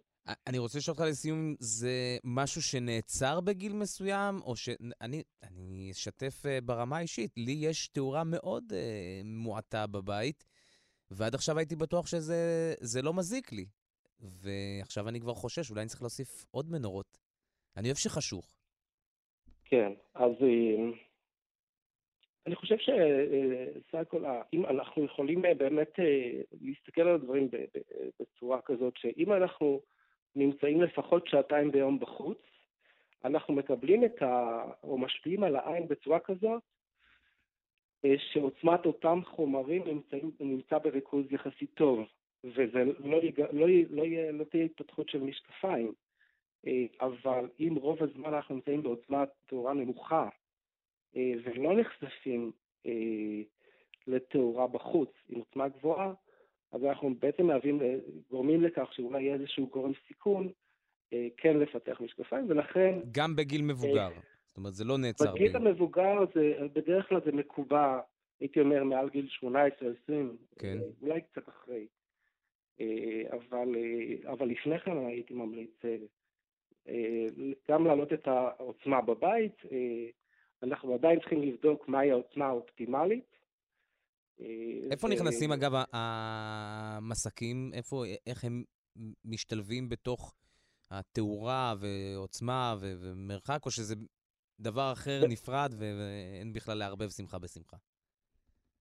אני 0.47 0.59
רוצה 0.59 0.79
לשאול 0.79 0.95
אותך 0.95 1.09
לסיום, 1.09 1.55
זה 1.59 2.17
משהו 2.25 2.63
שנעצר 2.63 3.41
בגיל 3.41 3.73
מסוים, 3.73 4.35
או 4.45 4.57
שאני 4.57 5.23
אני 5.43 5.91
אשתף 5.91 6.43
ברמה 6.65 6.97
האישית, 6.97 7.31
לי 7.37 7.53
יש 7.53 7.89
תאורה 7.89 8.25
מאוד 8.25 8.65
uh, 8.73 8.75
מועטה 9.25 9.87
בבית, 9.87 10.45
ועד 11.11 11.35
עכשיו 11.35 11.59
הייתי 11.59 11.77
בטוח 11.77 12.07
שזה 12.07 13.03
לא 13.03 13.15
מזיק 13.15 13.53
לי. 13.53 13.67
ועכשיו 14.21 15.09
אני 15.09 15.21
כבר 15.21 15.35
חושש, 15.35 15.71
אולי 15.71 15.81
אני 15.81 15.89
צריך 15.89 16.03
להוסיף 16.03 16.45
עוד 16.51 16.71
מנורות. 16.71 17.19
אני 17.77 17.89
אוהב 17.89 17.97
שחשוך. 17.97 18.62
כן, 19.73 19.93
אז 20.15 20.33
אה, 20.43 20.91
אני 22.47 22.57
חושב 22.57 22.77
שסך 22.79 23.95
הכל, 23.95 24.25
אם 24.53 24.67
אנחנו 24.67 25.05
יכולים 25.05 25.45
אה, 25.45 25.55
באמת 25.55 26.01
אה, 26.01 26.41
להסתכל 26.61 27.01
על 27.01 27.15
הדברים 27.15 27.49
בצורה 28.21 28.63
כזאת, 28.63 28.97
שאם 28.97 29.33
אנחנו 29.33 29.81
נמצאים 30.37 30.83
לפחות 30.83 31.27
שעתיים 31.27 31.71
ביום 31.71 31.99
בחוץ, 31.99 32.39
אנחנו 33.25 33.55
מקבלים 33.55 34.05
את 34.05 34.23
ה... 34.23 34.65
או 34.83 34.99
משפיעים 34.99 35.45
על 35.45 35.57
העין 35.57 35.89
בצורה 35.89 36.19
כזאת, 36.21 36.63
שעוצמת 38.17 38.87
אותם 38.87 39.21
חומרים 39.25 39.83
נמצאים, 39.87 40.31
נמצא 40.41 40.79
בריכוז 40.79 41.27
יחסית 41.31 41.71
טוב, 41.75 42.07
וזה 42.45 42.85
לא, 42.99 43.17
יג... 43.17 43.41
לא, 43.41 43.67
לא, 43.91 44.05
לא 44.33 44.45
תהיה 44.45 44.65
התפתחות 44.65 45.09
של 45.09 45.21
משקפיים, 45.21 45.87
אה, 45.87 45.93
אבל 47.01 47.49
אם 47.61 47.75
רוב 47.81 48.03
הזמן 48.03 48.35
אנחנו 48.35 48.55
נמצאים 48.55 48.83
בעוצמת 48.83 49.29
תאורה 49.47 49.75
נמוכה 49.75 50.29
אה, 51.17 51.33
ולא 51.45 51.81
נחשפים 51.81 52.53
אה, 52.87 52.93
לתאורה 54.07 54.67
בחוץ 54.67 55.11
עם 55.29 55.39
עוצמה 55.39 55.69
גבוהה, 55.69 56.13
אז 56.73 56.85
אנחנו 56.85 57.15
בעצם 57.15 57.47
מהווים, 57.47 57.81
גורמים 58.31 58.63
לכך 58.63 58.89
שאולי 58.93 59.23
יהיה 59.23 59.35
איזשהו 59.35 59.67
גורם 59.67 59.93
סיכון 60.09 60.49
כן 61.37 61.57
לפתח 61.57 62.01
משקפיים, 62.01 62.45
ולכן... 62.49 62.99
גם 63.13 63.37
בגיל 63.37 63.63
מבוגר. 63.63 64.11
זאת 64.53 64.57
אומרת, 64.57 64.75
זה 64.75 64.85
לא 64.85 64.99
נעצר. 64.99 65.35
בגיל 65.35 65.57
המבוגר, 65.57 66.19
זה, 66.35 66.59
בדרך 66.73 67.09
כלל 67.09 67.21
זה 67.25 67.33
מקובע, 67.33 68.01
הייתי 68.41 68.61
אומר, 68.61 68.85
מעל 68.85 69.09
גיל 69.09 69.29
18-20, 69.45 69.47
כן. 70.59 70.79
אה, 70.79 70.83
אולי 71.03 71.21
קצת 71.21 71.49
אחרי. 71.49 71.87
אה, 72.81 73.23
אבל, 73.31 73.77
אה, 73.77 74.33
אבל 74.33 74.47
לפני 74.47 74.79
כן 74.79 75.07
הייתי 75.07 75.35
ממליץ 75.35 75.83
גם 77.69 77.87
להעלות 77.87 78.13
את 78.13 78.29
העוצמה 78.29 79.01
בבית, 79.01 79.57
אנחנו 80.63 80.95
עדיין 80.95 81.21
צריכים 81.21 81.43
לבדוק 81.43 81.89
מהי 81.89 82.11
העוצמה 82.11 82.47
האופטימלית. 82.47 83.25
איפה 84.91 85.09
נכנסים, 85.09 85.53
אגב, 85.53 85.73
המסקים? 85.93 87.71
איפה, 87.75 88.05
איך 88.27 88.45
הם 88.45 88.65
משתלבים 89.25 89.89
בתוך 89.89 90.35
התאורה 90.91 91.75
ועוצמה 91.81 92.75
ומרחק, 92.81 93.67
או 93.67 93.71
שזה 93.71 93.95
דבר 94.61 94.93
אחר 94.93 95.21
נפרד 95.29 95.75
ואין 95.79 96.53
בכלל 96.53 96.79
לערבב 96.79 97.09
שמחה 97.09 97.39
בשמחה. 97.39 97.77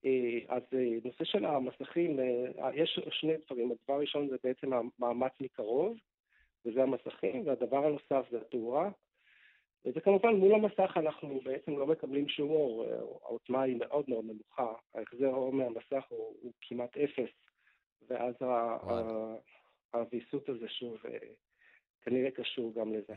אה, 0.05 0.55
אז 0.55 0.63
אה, 0.73 0.97
נושא 1.05 1.23
של 1.23 1.45
המסכים, 1.45 2.19
אה, 2.19 2.75
יש 2.75 2.99
שני 3.11 3.33
דברים. 3.45 3.71
הדבר 3.71 3.93
הראשון 3.93 4.29
זה 4.29 4.35
בעצם 4.43 4.67
המאמץ 4.73 5.31
מקרוב, 5.41 5.97
וזה 6.65 6.83
המסכים, 6.83 7.47
והדבר 7.47 7.85
הנוסף 7.85 8.31
זה 8.31 8.37
התאורה. 8.41 8.89
וזה 9.85 10.01
כמובן 10.01 10.35
מול 10.35 10.55
המסך 10.55 10.91
אנחנו 10.95 11.39
בעצם 11.43 11.71
לא 11.77 11.87
מקבלים 11.87 12.27
שום 12.27 12.49
אור, 12.49 12.85
העוצמה 13.23 13.61
היא 13.61 13.75
מאוד 13.79 14.05
מאוד 14.07 14.25
נמוכה, 14.25 14.73
ההחזר 14.95 15.27
אור 15.33 15.53
מהמסך 15.53 16.03
הוא, 16.09 16.35
הוא 16.41 16.51
כמעט 16.61 16.97
אפס, 16.97 17.29
ואז 18.09 18.35
הוויסות 19.93 20.49
הזה 20.49 20.67
שוב 20.69 20.97
כנראה 22.01 22.31
קשור 22.31 22.73
גם 22.73 22.93
לזה. 22.93 23.13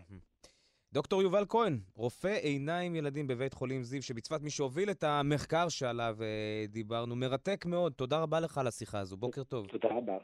דוקטור 0.92 1.22
יובל 1.22 1.44
כהן, 1.48 1.78
רופא 1.96 2.38
עיניים 2.42 2.96
ילדים 2.96 3.26
בבית 3.26 3.54
חולים 3.54 3.82
זיו 3.82 4.02
שבצפת, 4.02 4.40
מי 4.42 4.50
שהוביל 4.50 4.90
את 4.90 5.04
המחקר 5.04 5.68
שעליו 5.68 6.16
אה, 6.22 6.64
דיברנו. 6.68 7.16
מרתק 7.16 7.66
מאוד. 7.66 7.92
תודה 7.92 8.22
רבה 8.22 8.40
לך 8.40 8.58
על 8.58 8.66
השיחה 8.66 8.98
הזו. 8.98 9.16
בוקר 9.16 9.44
טוב. 9.44 9.66
תודה 9.66 9.88
רבה. 9.88 10.18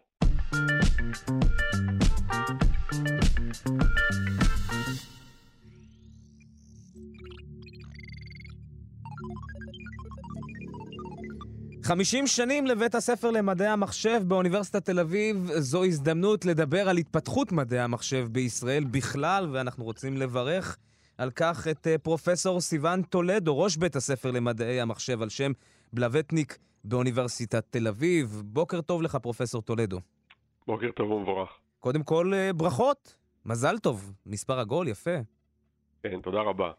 50 11.82 12.26
שנים 12.26 12.66
לבית 12.66 12.94
הספר 12.94 13.30
למדעי 13.30 13.68
המחשב 13.68 14.20
באוניברסיטת 14.26 14.84
תל 14.84 15.00
אביב, 15.00 15.50
זו 15.58 15.84
הזדמנות 15.84 16.44
לדבר 16.44 16.88
על 16.88 16.96
התפתחות 16.96 17.52
מדעי 17.52 17.80
המחשב 17.80 18.26
בישראל 18.32 18.84
בכלל, 18.84 19.48
ואנחנו 19.52 19.84
רוצים 19.84 20.16
לברך 20.16 20.76
על 21.18 21.30
כך 21.30 21.68
את 21.68 21.86
אה, 21.86 21.98
פרופסור 21.98 22.60
סיון 22.60 23.02
טולדו, 23.02 23.58
ראש 23.58 23.76
בית 23.76 23.96
הספר 23.96 24.30
למדעי 24.30 24.80
המחשב 24.80 25.22
על 25.22 25.28
שם 25.28 25.52
בלווטניק 25.92 26.58
באוניברסיטת 26.84 27.64
תל 27.70 27.88
אביב. 27.88 28.42
בוקר 28.44 28.80
טוב 28.80 29.02
לך, 29.02 29.16
פרופסור 29.16 29.62
טולדו. 29.62 30.00
בוקר 30.66 30.90
טוב 30.96 31.10
ומבורך. 31.10 31.50
קודם 31.80 32.02
כל, 32.02 32.32
אה, 32.34 32.52
ברכות. 32.52 33.19
מזל 33.46 33.78
טוב. 33.78 34.12
מספר 34.26 34.58
עגול, 34.58 34.88
יפה. 34.88 35.16
כן, 36.02 36.20
תודה 36.20 36.40
רבה. 36.40 36.72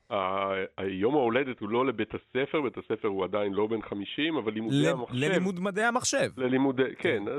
יום 0.87 1.15
ההולדת 1.15 1.59
הוא 1.59 1.69
לא 1.69 1.85
לבית 1.85 2.09
הספר, 2.13 2.61
בית 2.61 2.77
הספר 2.77 3.07
הוא 3.07 3.23
עדיין 3.23 3.53
לא 3.53 3.67
בן 3.67 3.81
50, 3.81 4.37
אבל 4.37 4.53
לימודי 4.53 4.87
המחשב... 4.89 5.15
ללימוד 5.15 5.59
מדעי 5.59 5.85
המחשב. 5.85 6.29
ללימודי, 6.37 6.83
כן, 6.99 7.23
כן 7.25 7.33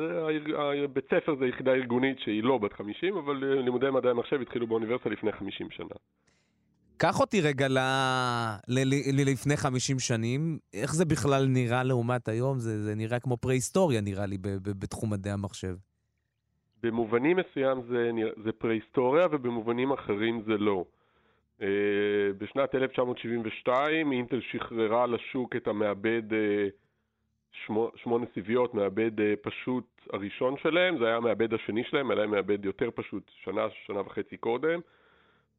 בית 0.93 1.05
ספר 1.05 1.37
זה 1.39 1.47
יחידה 1.47 1.73
ארגונית 1.73 2.19
שהיא 2.19 2.43
לא 2.43 2.59
בת 2.59 2.73
50, 2.73 3.17
אבל 3.17 3.37
לימודי 3.65 3.91
מדעי 3.91 4.11
המחשב 4.11 4.41
התחילו 4.41 4.67
באוניברסיטה 4.67 5.11
לפני 5.11 5.33
50 5.33 5.71
שנה. 5.71 5.95
קח 6.97 7.21
אותי 7.21 7.41
רגע 7.41 7.69
ל... 7.69 7.79
ל... 8.69 8.79
ל... 9.13 9.31
לפני 9.31 9.57
50 9.57 9.99
שנים, 9.99 10.59
איך 10.75 10.95
זה 10.95 11.05
בכלל 11.05 11.47
נראה 11.47 11.83
לעומת 11.83 12.29
היום? 12.29 12.59
זה, 12.59 12.83
זה 12.83 12.95
נראה 12.95 13.21
כמו 13.21 13.37
פרה-היסטוריה, 13.37 14.01
נראה 14.01 14.27
לי, 14.27 14.39
ב... 14.39 14.49
ב... 14.49 14.71
בתחום 14.79 15.11
מדעי 15.11 15.33
המחשב. 15.33 15.75
במובנים 16.83 17.37
מסוים 17.37 17.83
זה, 17.89 18.11
זה 18.45 18.53
פרה-היסטוריה, 18.53 19.27
ובמובנים 19.31 19.93
אחרים 19.93 20.43
זה 20.47 20.59
לא. 20.59 20.85
Uh, 21.61 21.65
בשנת 22.39 22.75
1972 22.75 24.13
אינטל 24.13 24.41
שחררה 24.41 25.07
לשוק 25.07 25.57
את 25.57 25.69
המעבד 25.69 26.23
uh, 26.31 26.35
שמונה 27.97 28.27
סיביות, 28.35 28.75
מעבד 28.75 29.19
uh, 29.19 29.23
פשוט 29.43 29.85
הראשון 30.13 30.55
שלהם, 30.63 30.99
זה 30.99 31.07
היה 31.07 31.17
המעבד 31.17 31.55
השני 31.55 31.85
שלהם, 31.85 32.11
היה 32.11 32.27
מעבד 32.27 32.65
יותר 32.65 32.91
פשוט 32.95 33.23
שנה, 33.45 33.67
שנה 33.87 34.01
וחצי 34.01 34.37
קודם. 34.37 34.81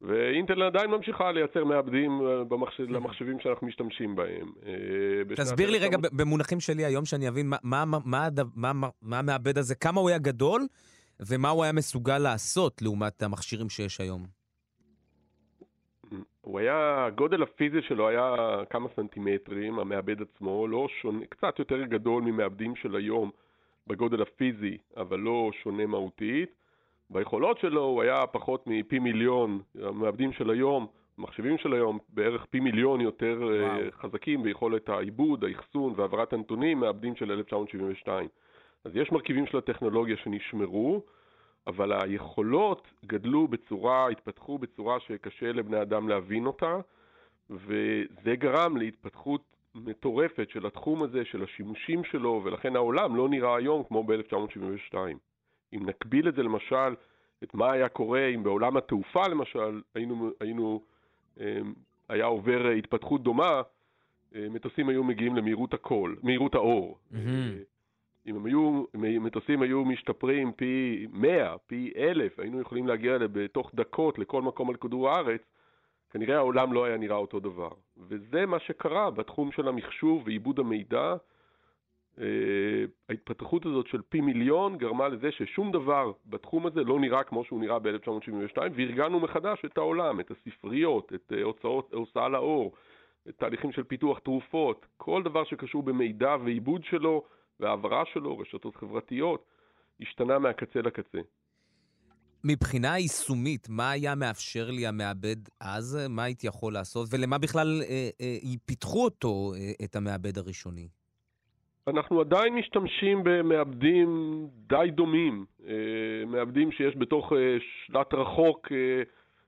ואינטל 0.02 0.62
עדיין 0.62 0.90
ממשיכה 0.90 1.32
לייצר 1.32 1.64
מעבדים 1.64 2.20
אה, 2.26 2.44
במחשב, 2.44 2.90
למחשבים 2.96 3.40
שאנחנו 3.40 3.66
משתמשים 3.66 4.16
בהם. 4.16 4.52
אה, 4.66 5.34
תסביר 5.36 5.70
לי 5.70 5.78
רגע 5.78 5.98
במונחים 6.12 6.60
שלי 6.60 6.84
היום, 6.84 7.04
שאני 7.04 7.28
אבין 7.28 7.46
מה, 7.46 7.56
מה, 7.62 7.84
מה, 7.84 8.28
מה, 8.54 8.72
מה, 8.72 8.88
מה 9.02 9.18
המעבד 9.18 9.58
הזה, 9.58 9.74
כמה 9.74 10.00
הוא 10.00 10.08
היה 10.08 10.18
גדול, 10.18 10.66
ומה 11.20 11.48
הוא 11.48 11.64
היה 11.64 11.72
מסוגל 11.72 12.18
לעשות 12.18 12.82
לעומת 12.82 13.22
המכשירים 13.22 13.68
שיש 13.68 14.00
היום. 14.00 14.26
הוא 16.40 16.58
היה, 16.58 17.04
הגודל 17.06 17.42
הפיזי 17.42 17.82
שלו 17.82 18.08
היה 18.08 18.34
כמה 18.70 18.88
סנטימטרים, 18.96 19.78
המעבד 19.78 20.22
עצמו, 20.22 20.68
לא 20.68 20.86
שונה, 21.00 21.26
קצת 21.26 21.58
יותר 21.58 21.82
גדול 21.84 22.22
ממעבדים 22.22 22.76
של 22.76 22.96
היום 22.96 23.30
בגודל 23.86 24.22
הפיזי, 24.22 24.78
אבל 24.96 25.18
לא 25.18 25.50
שונה 25.62 25.86
מהותית. 25.86 26.50
ביכולות 27.10 27.58
שלו 27.58 27.84
הוא 27.84 28.02
היה 28.02 28.26
פחות 28.26 28.66
מפי 28.66 28.98
מיליון, 28.98 29.60
המעבדים 29.82 30.32
של 30.32 30.50
היום, 30.50 30.86
המחשבים 31.18 31.58
של 31.58 31.72
היום, 31.72 31.98
בערך 32.08 32.46
פי 32.50 32.60
מיליון 32.60 33.00
יותר 33.00 33.42
אה, 33.42 33.68
וואו. 33.68 33.92
חזקים 33.92 34.42
ביכולת 34.42 34.88
העיבוד, 34.88 35.44
האחסון 35.44 35.94
והעברת 35.96 36.32
הנתונים 36.32 36.80
מעבדים 36.80 37.16
של 37.16 37.32
1972. 37.32 38.28
אז 38.84 38.96
יש 38.96 39.12
מרכיבים 39.12 39.46
של 39.46 39.58
הטכנולוגיה 39.58 40.16
שנשמרו, 40.16 41.02
אבל 41.66 41.92
היכולות 41.92 42.88
גדלו 43.06 43.48
בצורה, 43.48 44.08
התפתחו 44.08 44.58
בצורה 44.58 45.00
שקשה 45.00 45.52
לבני 45.52 45.82
אדם 45.82 46.08
להבין 46.08 46.46
אותה, 46.46 46.76
וזה 47.50 48.36
גרם 48.36 48.76
להתפתחות 48.76 49.40
מטורפת 49.74 50.50
של 50.50 50.66
התחום 50.66 51.02
הזה, 51.02 51.24
של 51.24 51.42
השימושים 51.42 52.04
שלו, 52.04 52.40
ולכן 52.44 52.76
העולם 52.76 53.16
לא 53.16 53.28
נראה 53.28 53.56
היום 53.56 53.82
כמו 53.84 54.04
ב-1972. 54.04 54.96
אם 55.72 55.86
נקביל 55.86 56.28
את 56.28 56.34
זה 56.34 56.42
למשל, 56.42 56.94
את 57.42 57.54
מה 57.54 57.72
היה 57.72 57.88
קורה 57.88 58.26
אם 58.26 58.42
בעולם 58.42 58.76
התעופה 58.76 59.28
למשל 59.28 59.82
היינו, 59.94 60.30
היינו 60.40 60.80
אמ, 61.40 61.74
היה 62.08 62.24
עובר 62.24 62.68
התפתחות 62.68 63.22
דומה, 63.22 63.62
אה, 64.34 64.46
מטוסים 64.50 64.88
היו 64.88 65.04
מגיעים 65.04 65.36
למהירות 65.36 65.74
הקול, 65.74 66.16
מהירות 66.22 66.54
האור. 66.54 66.98
Mm-hmm. 67.12 67.73
אם 68.26 68.46
היו, 68.46 68.84
מטוסים 68.94 69.62
היו 69.62 69.84
משתפרים 69.84 70.52
פי 70.52 71.06
100, 71.10 71.54
פי 71.66 71.92
1,000, 71.96 72.38
היינו 72.38 72.60
יכולים 72.60 72.86
להגיע 72.86 73.18
בתוך 73.18 73.70
דקות 73.74 74.18
לכל 74.18 74.42
מקום 74.42 74.70
על 74.70 74.76
כדור 74.76 75.10
הארץ, 75.10 75.40
כנראה 76.10 76.36
העולם 76.36 76.72
לא 76.72 76.84
היה 76.84 76.96
נראה 76.96 77.16
אותו 77.16 77.40
דבר. 77.40 77.70
וזה 77.96 78.46
מה 78.46 78.58
שקרה 78.58 79.10
בתחום 79.10 79.52
של 79.52 79.68
המחשוב 79.68 80.22
ועיבוד 80.26 80.58
המידע, 80.58 81.14
אה, 82.20 82.84
ההתפתחות 83.08 83.66
הזאת 83.66 83.86
של 83.86 84.02
פי 84.08 84.20
מיליון 84.20 84.76
גרמה 84.78 85.08
לזה 85.08 85.32
ששום 85.32 85.72
דבר 85.72 86.12
בתחום 86.26 86.66
הזה 86.66 86.84
לא 86.84 87.00
נראה 87.00 87.24
כמו 87.24 87.44
שהוא 87.44 87.60
נראה 87.60 87.78
ב-1972, 87.78 88.58
וארגנו 88.74 89.20
מחדש 89.20 89.64
את 89.64 89.78
העולם, 89.78 90.20
את 90.20 90.30
הספריות, 90.30 91.12
את 91.14 91.32
אה, 91.36 91.42
הוצאות, 91.42 91.94
הוצאה 91.94 92.28
לאור, 92.28 92.72
את 93.28 93.34
תהליכים 93.36 93.72
של 93.72 93.84
פיתוח 93.84 94.18
תרופות, 94.18 94.86
כל 94.96 95.22
דבר 95.22 95.44
שקשור 95.44 95.82
במידע 95.82 96.36
ועיבוד 96.44 96.84
שלו 96.84 97.24
והעברה 97.60 98.02
שלו, 98.12 98.38
רשתות 98.38 98.76
חברתיות, 98.76 99.44
השתנה 100.00 100.38
מהקצה 100.38 100.80
לקצה. 100.82 101.18
מבחינה 102.44 102.98
יישומית, 102.98 103.68
מה 103.70 103.90
היה 103.90 104.14
מאפשר 104.14 104.70
לי 104.70 104.86
המעבד 104.86 105.36
אז? 105.60 105.98
מה 106.10 106.22
הייתי 106.22 106.46
יכול 106.46 106.72
לעשות? 106.72 107.08
ולמה 107.12 107.38
בכלל 107.38 107.82
אה, 107.82 108.08
אה, 108.20 108.36
פיתחו 108.66 109.04
אותו, 109.04 109.52
אה, 109.56 109.84
את 109.84 109.96
המעבד 109.96 110.38
הראשוני? 110.38 110.88
אנחנו 111.88 112.20
עדיין 112.20 112.54
משתמשים 112.54 113.20
במעבדים 113.24 114.08
די 114.68 114.90
דומים, 114.90 115.44
אה, 115.68 116.26
מעבדים 116.26 116.72
שיש 116.72 116.96
בתוך 116.96 117.32
אה, 117.32 117.56
שלט 117.86 118.14
רחוק 118.14 118.72
אה, 118.72 119.02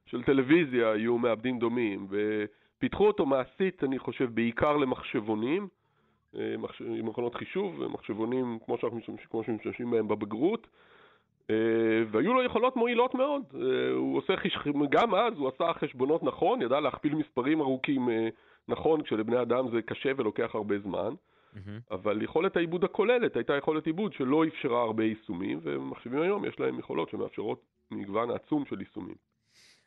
של 0.07 0.23
טלוויזיה 0.23 0.97
יהיו 0.97 1.19
מעבדים 1.19 1.59
דומים, 1.59 2.07
ופיתחו 2.11 3.07
אותו 3.07 3.27
מעשית, 3.27 3.85
אני 3.85 3.99
חושב, 3.99 4.35
בעיקר 4.35 4.77
למחשבונים, 4.77 5.69
מכונות 7.03 7.35
חישוב, 7.35 7.87
מחשבונים 7.87 8.59
כמו 8.65 8.79
שאנחנו 8.79 8.99
משתמשים, 8.99 9.27
כמו 9.31 9.45
שמשתמשים 9.45 9.91
בהם 9.91 10.09
בבגרות, 10.09 10.67
והיו 12.11 12.35
לו 12.35 12.43
יכולות 12.43 12.77
מועילות 12.77 13.15
מאוד. 13.15 13.43
הוא 13.95 14.19
עושה 14.19 14.37
חשבונות, 14.37 14.91
גם 14.91 15.15
אז 15.15 15.33
הוא 15.39 15.49
עשה 15.49 15.73
חשבונות 15.73 16.23
נכון, 16.23 16.63
ידע 16.63 16.81
להכפיל 16.81 17.15
מספרים 17.15 17.61
ארוכים 17.61 18.09
נכון, 18.69 19.03
כשלבני 19.03 19.43
אדם 19.43 19.71
זה 19.71 19.83
קשה 19.83 20.13
ולוקח 20.17 20.51
הרבה 20.55 20.79
זמן. 20.79 21.15
Mm-hmm. 21.55 21.59
אבל 21.91 22.23
יכולת 22.23 22.57
העיבוד 22.57 22.85
הכוללת 22.85 23.37
הייתה 23.37 23.57
יכולת 23.57 23.87
עיבוד 23.87 24.13
שלא 24.13 24.45
אפשרה 24.45 24.83
הרבה 24.83 25.05
יישומים, 25.05 25.59
ומחשבים 25.63 26.23
היום 26.23 26.45
יש 26.45 26.61
להם 26.61 26.79
יכולות 26.79 27.11
שמאפשרות 27.11 27.61
מגוון 27.91 28.31
עצום 28.31 28.65
של 28.65 28.81
יישומים. 28.81 29.15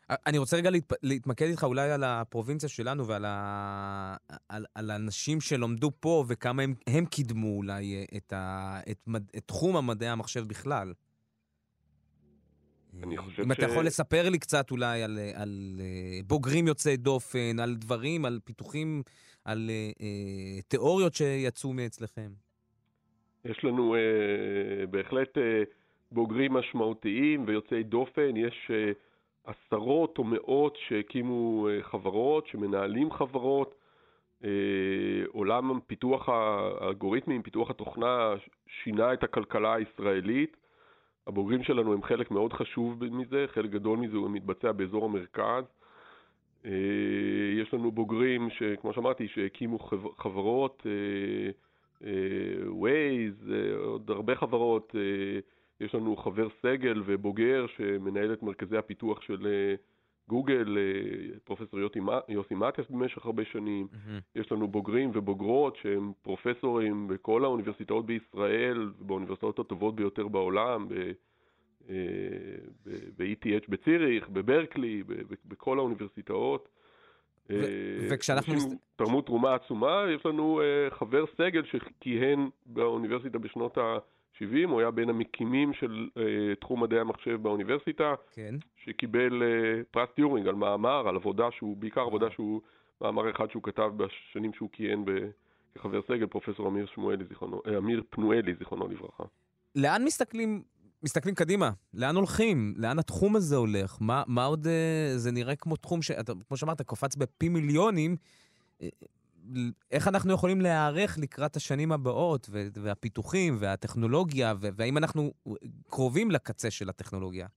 אני 0.09 0.37
רוצה 0.37 0.57
רגע 0.57 0.69
להת... 0.69 0.93
להתמקד 1.03 1.45
איתך 1.45 1.63
אולי 1.63 1.91
על 1.91 2.03
הפרובינציה 2.03 2.69
שלנו 2.69 3.07
ועל 3.07 3.25
ה... 3.27 4.15
על, 4.49 4.65
על 4.75 4.91
האנשים 4.91 5.41
שלומדו 5.41 5.91
פה 5.99 6.25
וכמה 6.27 6.63
הם, 6.63 6.73
הם 6.87 7.05
קידמו 7.05 7.57
אולי 7.57 7.95
אה, 7.95 8.17
את, 8.17 8.33
ה... 8.33 8.79
את, 8.91 8.99
מד... 9.07 9.23
את 9.37 9.43
תחום 9.45 9.75
המדעי 9.75 10.09
המחשב 10.09 10.47
בכלל. 10.47 10.93
אני 13.03 13.17
חושב 13.17 13.41
אם 13.41 13.53
ש... 13.53 13.57
אתה 13.57 13.65
יכול 13.65 13.85
לספר 13.85 14.29
לי 14.29 14.39
קצת 14.39 14.71
אולי 14.71 15.03
על, 15.03 15.19
על 15.33 15.79
אה, 15.79 16.19
בוגרים 16.27 16.67
יוצאי 16.67 16.97
דופן, 16.97 17.59
על 17.59 17.75
דברים, 17.75 18.25
על 18.25 18.39
פיתוחים 18.43 19.03
על 19.45 19.69
אה, 19.69 19.91
אה, 20.01 20.61
תיאוריות 20.67 21.13
שיצאו 21.13 21.73
מאצלכם? 21.73 22.31
יש 23.45 23.63
לנו 23.63 23.95
אה, 23.95 24.87
בהחלט 24.87 25.37
אה, 25.37 25.63
בוגרים 26.11 26.53
משמעותיים 26.53 27.43
ויוצאי 27.47 27.83
דופן, 27.83 28.37
יש 28.37 28.71
אה, 28.73 28.91
עשרות 29.43 30.17
או 30.17 30.23
מאות 30.23 30.77
שהקימו 30.87 31.67
אה, 31.69 31.83
חברות, 31.83 32.47
שמנהלים 32.47 33.11
חברות. 33.11 33.75
אה, 34.43 34.49
עולם 35.27 35.79
פיתוח 35.87 36.29
האלגוריתמים, 36.29 37.41
פיתוח 37.41 37.69
התוכנה, 37.69 38.33
שינה 38.67 39.13
את 39.13 39.23
הכלכלה 39.23 39.73
הישראלית. 39.73 40.57
הבוגרים 41.27 41.63
שלנו 41.63 41.93
הם 41.93 42.03
חלק 42.03 42.31
מאוד 42.31 42.53
חשוב 42.53 43.05
מזה, 43.05 43.45
חלק 43.47 43.69
גדול 43.69 43.99
מזה 43.99 44.17
הוא 44.17 44.29
מתבצע 44.29 44.71
באזור 44.71 45.05
המרכז. 45.05 45.63
אה, 46.65 46.71
יש 47.61 47.73
לנו 47.73 47.91
בוגרים, 47.91 48.49
כמו 48.81 48.93
שאמרתי, 48.93 49.27
שהקימו 49.27 49.79
חברות, 50.17 50.83
אה, 50.85 51.51
עוד 53.77 54.11
הרבה 54.11 54.35
חברות, 54.35 54.95
יש 55.79 55.95
לנו 55.95 56.17
חבר 56.17 56.47
סגל 56.61 57.01
ובוגר 57.05 57.65
שמנהל 57.77 58.33
את 58.33 58.43
מרכזי 58.43 58.77
הפיתוח 58.77 59.21
של 59.21 59.47
גוגל, 60.27 60.77
פרופסור 61.43 61.79
יוסי 62.29 62.55
מטיאס 62.55 62.87
במשך 62.89 63.25
הרבה 63.25 63.45
שנים, 63.45 63.87
mm-hmm. 63.91 64.21
יש 64.39 64.51
לנו 64.51 64.67
בוגרים 64.67 65.11
ובוגרות 65.13 65.75
שהם 65.81 66.11
פרופסורים 66.21 67.07
בכל 67.07 67.43
האוניברסיטאות 67.43 68.05
בישראל, 68.05 68.91
באוניברסיטאות 68.99 69.59
הטובות 69.59 69.95
ביותר 69.95 70.27
בעולם, 70.27 70.87
ב-ETH 73.17 73.65
בציריך, 73.69 74.29
בברקלי, 74.29 75.03
בכל 75.45 75.79
האוניברסיטאות. 75.79 76.69
אה, 77.51 77.55
וכשאנחנו... 78.09 78.53
תרמו 78.95 79.21
תרומה 79.21 79.55
עצומה, 79.55 80.05
יש 80.15 80.25
לנו 80.25 80.61
אה, 80.61 80.89
חבר 80.89 81.25
סגל 81.37 81.63
שכיהן 81.63 82.49
באוניברסיטה 82.65 83.37
בשנות 83.37 83.77
ה-70, 84.41 84.69
הוא 84.69 84.79
היה 84.79 84.91
בין 84.91 85.09
המקימים 85.09 85.73
של 85.73 86.09
אה, 86.17 86.55
תחום 86.55 86.83
מדעי 86.83 86.99
המחשב 86.99 87.35
באוניברסיטה, 87.41 88.15
כן. 88.31 88.55
שקיבל 88.85 89.43
פרס 89.91 90.09
טיורינג 90.15 90.47
על 90.47 90.55
מאמר, 90.55 91.07
על 91.07 91.15
עבודה 91.15 91.51
שהוא, 91.51 91.77
בעיקר 91.77 92.01
עבודה 92.01 92.31
שהוא, 92.31 92.61
מאמר 93.01 93.31
אחד 93.31 93.51
שהוא 93.51 93.63
כתב 93.63 93.91
בשנים 93.97 94.53
שהוא 94.53 94.69
כיהן 94.73 95.05
כחבר 95.75 96.01
סגל, 96.07 96.27
פרופסור 96.27 96.67
אמיר, 96.67 96.85
שמואלי, 96.95 97.25
זיכרונו, 97.29 97.61
אמיר 97.77 98.03
פנואלי, 98.09 98.55
זיכרונו 98.59 98.87
לברכה. 98.87 99.23
לאן 99.75 100.03
מסתכלים 100.03 100.63
מסתכלים 101.03 101.35
קדימה, 101.35 101.71
לאן 101.93 102.15
הולכים? 102.15 102.73
לאן 102.77 102.99
התחום 102.99 103.35
הזה 103.35 103.55
הולך? 103.55 103.97
מה, 104.01 104.23
מה 104.27 104.45
עוד 104.45 104.67
אה, 104.67 105.17
זה 105.17 105.31
נראה 105.31 105.55
כמו 105.55 105.75
תחום 105.75 106.01
ש... 106.01 106.11
כמו 106.47 106.57
שאמרת, 106.57 106.81
קופץ 106.81 107.15
בפי 107.15 107.49
מיליונים. 107.49 108.15
איך 109.91 110.07
אנחנו 110.07 110.33
יכולים 110.33 110.61
להיערך 110.61 111.17
לקראת 111.21 111.55
השנים 111.55 111.91
הבאות, 111.91 112.49
והפיתוחים, 112.83 113.53
והטכנולוגיה, 113.59 114.53
והאם 114.59 114.97
אנחנו 114.97 115.31
קרובים 115.89 116.31
לקצה 116.31 116.71
של 116.71 116.89
הטכנולוגיה? 116.89 117.47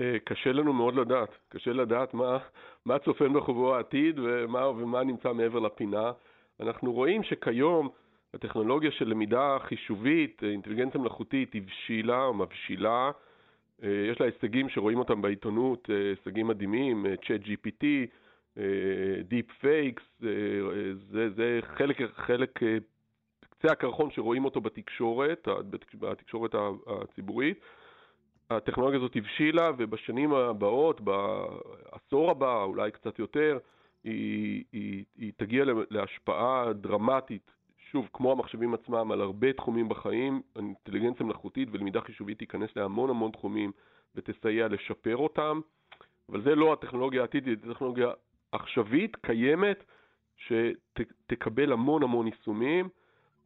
אה, 0.00 0.16
קשה 0.24 0.52
לנו 0.52 0.72
מאוד 0.72 0.94
לדעת. 0.94 1.28
קשה 1.48 1.72
לדעת 1.72 2.14
מה, 2.14 2.38
מה 2.84 2.98
צופן 2.98 3.32
בחובו 3.32 3.74
העתיד 3.74 4.18
ומה, 4.18 4.68
ומה 4.68 5.04
נמצא 5.04 5.32
מעבר 5.32 5.58
לפינה. 5.58 6.12
אנחנו 6.60 6.92
רואים 6.92 7.22
שכיום 7.22 7.88
הטכנולוגיה 8.34 8.90
של 8.90 9.08
למידה 9.08 9.56
חישובית, 9.68 10.42
אינטליגנציה 10.42 11.00
מלאכותית, 11.00 11.54
הבשילה 11.54 12.24
או 12.24 12.34
מבשילה. 12.34 13.10
אה, 13.82 13.88
יש 14.12 14.20
לה 14.20 14.26
הישגים 14.26 14.68
שרואים 14.68 14.98
אותם 14.98 15.22
בעיתונות, 15.22 15.88
אה, 15.90 15.96
הישגים 15.96 16.46
מדהימים, 16.46 17.06
ChatGPT, 17.26 17.84
deep 19.24 19.52
fakes, 19.60 20.02
זה, 21.10 21.30
זה 21.36 21.58
חלק, 21.62 21.96
חלק, 22.14 22.60
קצה 23.50 23.72
הקרחון 23.72 24.10
שרואים 24.10 24.44
אותו 24.44 24.60
בתקשורת, 24.60 25.48
בתקשורת 25.70 26.54
הציבורית. 26.86 27.60
הטכנולוגיה 28.50 28.98
הזאת 28.98 29.16
הבשילה, 29.16 29.70
ובשנים 29.78 30.32
הבאות, 30.32 31.00
בעשור 31.00 32.30
הבא, 32.30 32.62
אולי 32.62 32.90
קצת 32.90 33.18
יותר, 33.18 33.58
היא, 34.04 34.64
היא, 34.72 35.04
היא 35.16 35.32
תגיע 35.36 35.64
להשפעה 35.90 36.72
דרמטית, 36.72 37.50
שוב, 37.90 38.08
כמו 38.12 38.32
המחשבים 38.32 38.74
עצמם, 38.74 39.12
על 39.12 39.20
הרבה 39.20 39.52
תחומים 39.52 39.88
בחיים. 39.88 40.42
אינטליגנציה 40.56 41.26
מלאכותית 41.26 41.68
ולמידה 41.72 42.00
חישובית 42.00 42.38
תיכנס 42.38 42.70
להמון 42.76 43.10
המון 43.10 43.30
תחומים 43.30 43.72
ותסייע 44.14 44.68
לשפר 44.68 45.16
אותם, 45.16 45.60
אבל 46.28 46.42
זה 46.42 46.54
לא 46.54 46.72
הטכנולוגיה 46.72 47.20
העתידית, 47.20 47.60
זו 47.64 47.74
טכנולוגיה 47.74 48.10
עכשווית, 48.52 49.16
קיימת, 49.16 49.84
שתקבל 50.36 51.72
המון 51.72 52.02
המון 52.02 52.26
יישומים. 52.26 52.88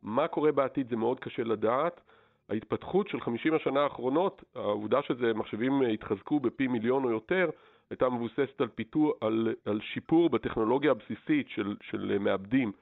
מה 0.03 0.29
קורה 0.29 0.53
בעתיד 0.53 0.89
זה 0.91 0.97
מאוד 0.97 1.21
קשה 1.21 1.43
לדעת. 1.45 2.01
ההתפתחות 2.49 3.09
של 3.09 3.21
50 3.21 3.55
השנה 3.55 3.81
האחרונות, 3.81 4.45
העובדה 4.55 5.03
שזה 5.03 5.35
מחשבים 5.35 5.83
התחזקו 5.83 6.41
בפי 6.41 6.67
מיליון 6.67 7.05
או 7.05 7.11
יותר, 7.11 7.51
הייתה 7.91 8.09
מבוססת 8.09 8.61
על, 8.61 8.69
פיתוח, 8.69 9.13
על, 9.21 9.55
על 9.65 9.81
שיפור 9.81 10.31
בטכנולוגיה 10.31 10.91
הבסיסית 10.91 11.49
של, 11.49 11.77
של 11.83 12.19
מעבדים. 12.19 12.73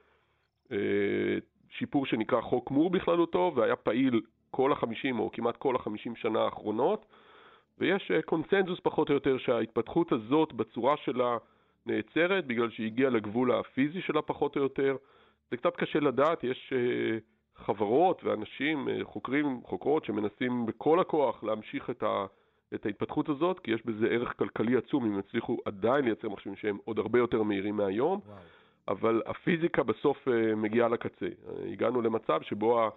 אה, 0.71 0.77
שיפור 1.69 2.05
שנקרא 2.05 2.41
חוק 2.41 2.71
מור 2.71 2.89
בכללותו, 2.89 3.51
והיה 3.55 3.75
פעיל 3.75 4.21
כל 4.51 4.71
החמישים 4.71 5.19
או 5.19 5.29
כמעט 5.33 5.57
כל 5.57 5.75
החמישים 5.75 6.15
שנה 6.15 6.39
האחרונות, 6.39 7.05
ויש 7.77 8.11
אה, 8.11 8.21
קונסנזוס 8.21 8.79
פחות 8.79 9.09
או 9.09 9.13
יותר 9.13 9.37
שההתפתחות 9.37 10.11
הזאת 10.11 10.53
בצורה 10.53 10.97
שלה 10.97 11.37
נעצרת 11.85 12.45
בגלל 12.47 12.69
שהיא 12.69 12.87
הגיעה 12.87 13.09
לגבול 13.09 13.51
הפיזי 13.51 14.01
שלה 14.01 14.21
פחות 14.21 14.55
או 14.57 14.61
יותר. 14.61 14.95
זה 15.51 15.57
קצת 15.57 15.75
קשה 15.75 15.99
לדעת, 15.99 16.43
יש 16.43 16.73
uh, 16.73 17.63
חברות 17.65 18.23
ואנשים, 18.23 18.87
uh, 18.87 19.03
חוקרים, 19.03 19.61
חוקרות, 19.65 20.05
שמנסים 20.05 20.65
בכל 20.65 20.99
הכוח 20.99 21.43
להמשיך 21.43 21.89
את, 21.89 22.03
ה, 22.03 22.25
את 22.73 22.85
ההתפתחות 22.85 23.29
הזאת, 23.29 23.59
כי 23.59 23.71
יש 23.71 23.85
בזה 23.85 24.07
ערך 24.07 24.33
כלכלי 24.37 24.77
עצום 24.77 25.05
אם 25.05 25.19
יצליחו 25.19 25.57
עדיין 25.65 26.05
לייצר 26.05 26.29
מחשבים 26.29 26.55
שהם 26.55 26.77
עוד 26.85 26.99
הרבה 26.99 27.19
יותר 27.19 27.43
מהירים 27.43 27.77
מהיום, 27.77 28.19
וואו. 28.25 28.37
אבל 28.87 29.21
הפיזיקה 29.25 29.83
בסוף 29.83 30.27
uh, 30.27 30.55
מגיעה 30.55 30.87
לקצה. 30.87 31.25
Uh, 31.25 31.71
הגענו 31.71 32.01
למצב 32.01 32.41
שבו 32.41 32.81
ה... 32.81 32.89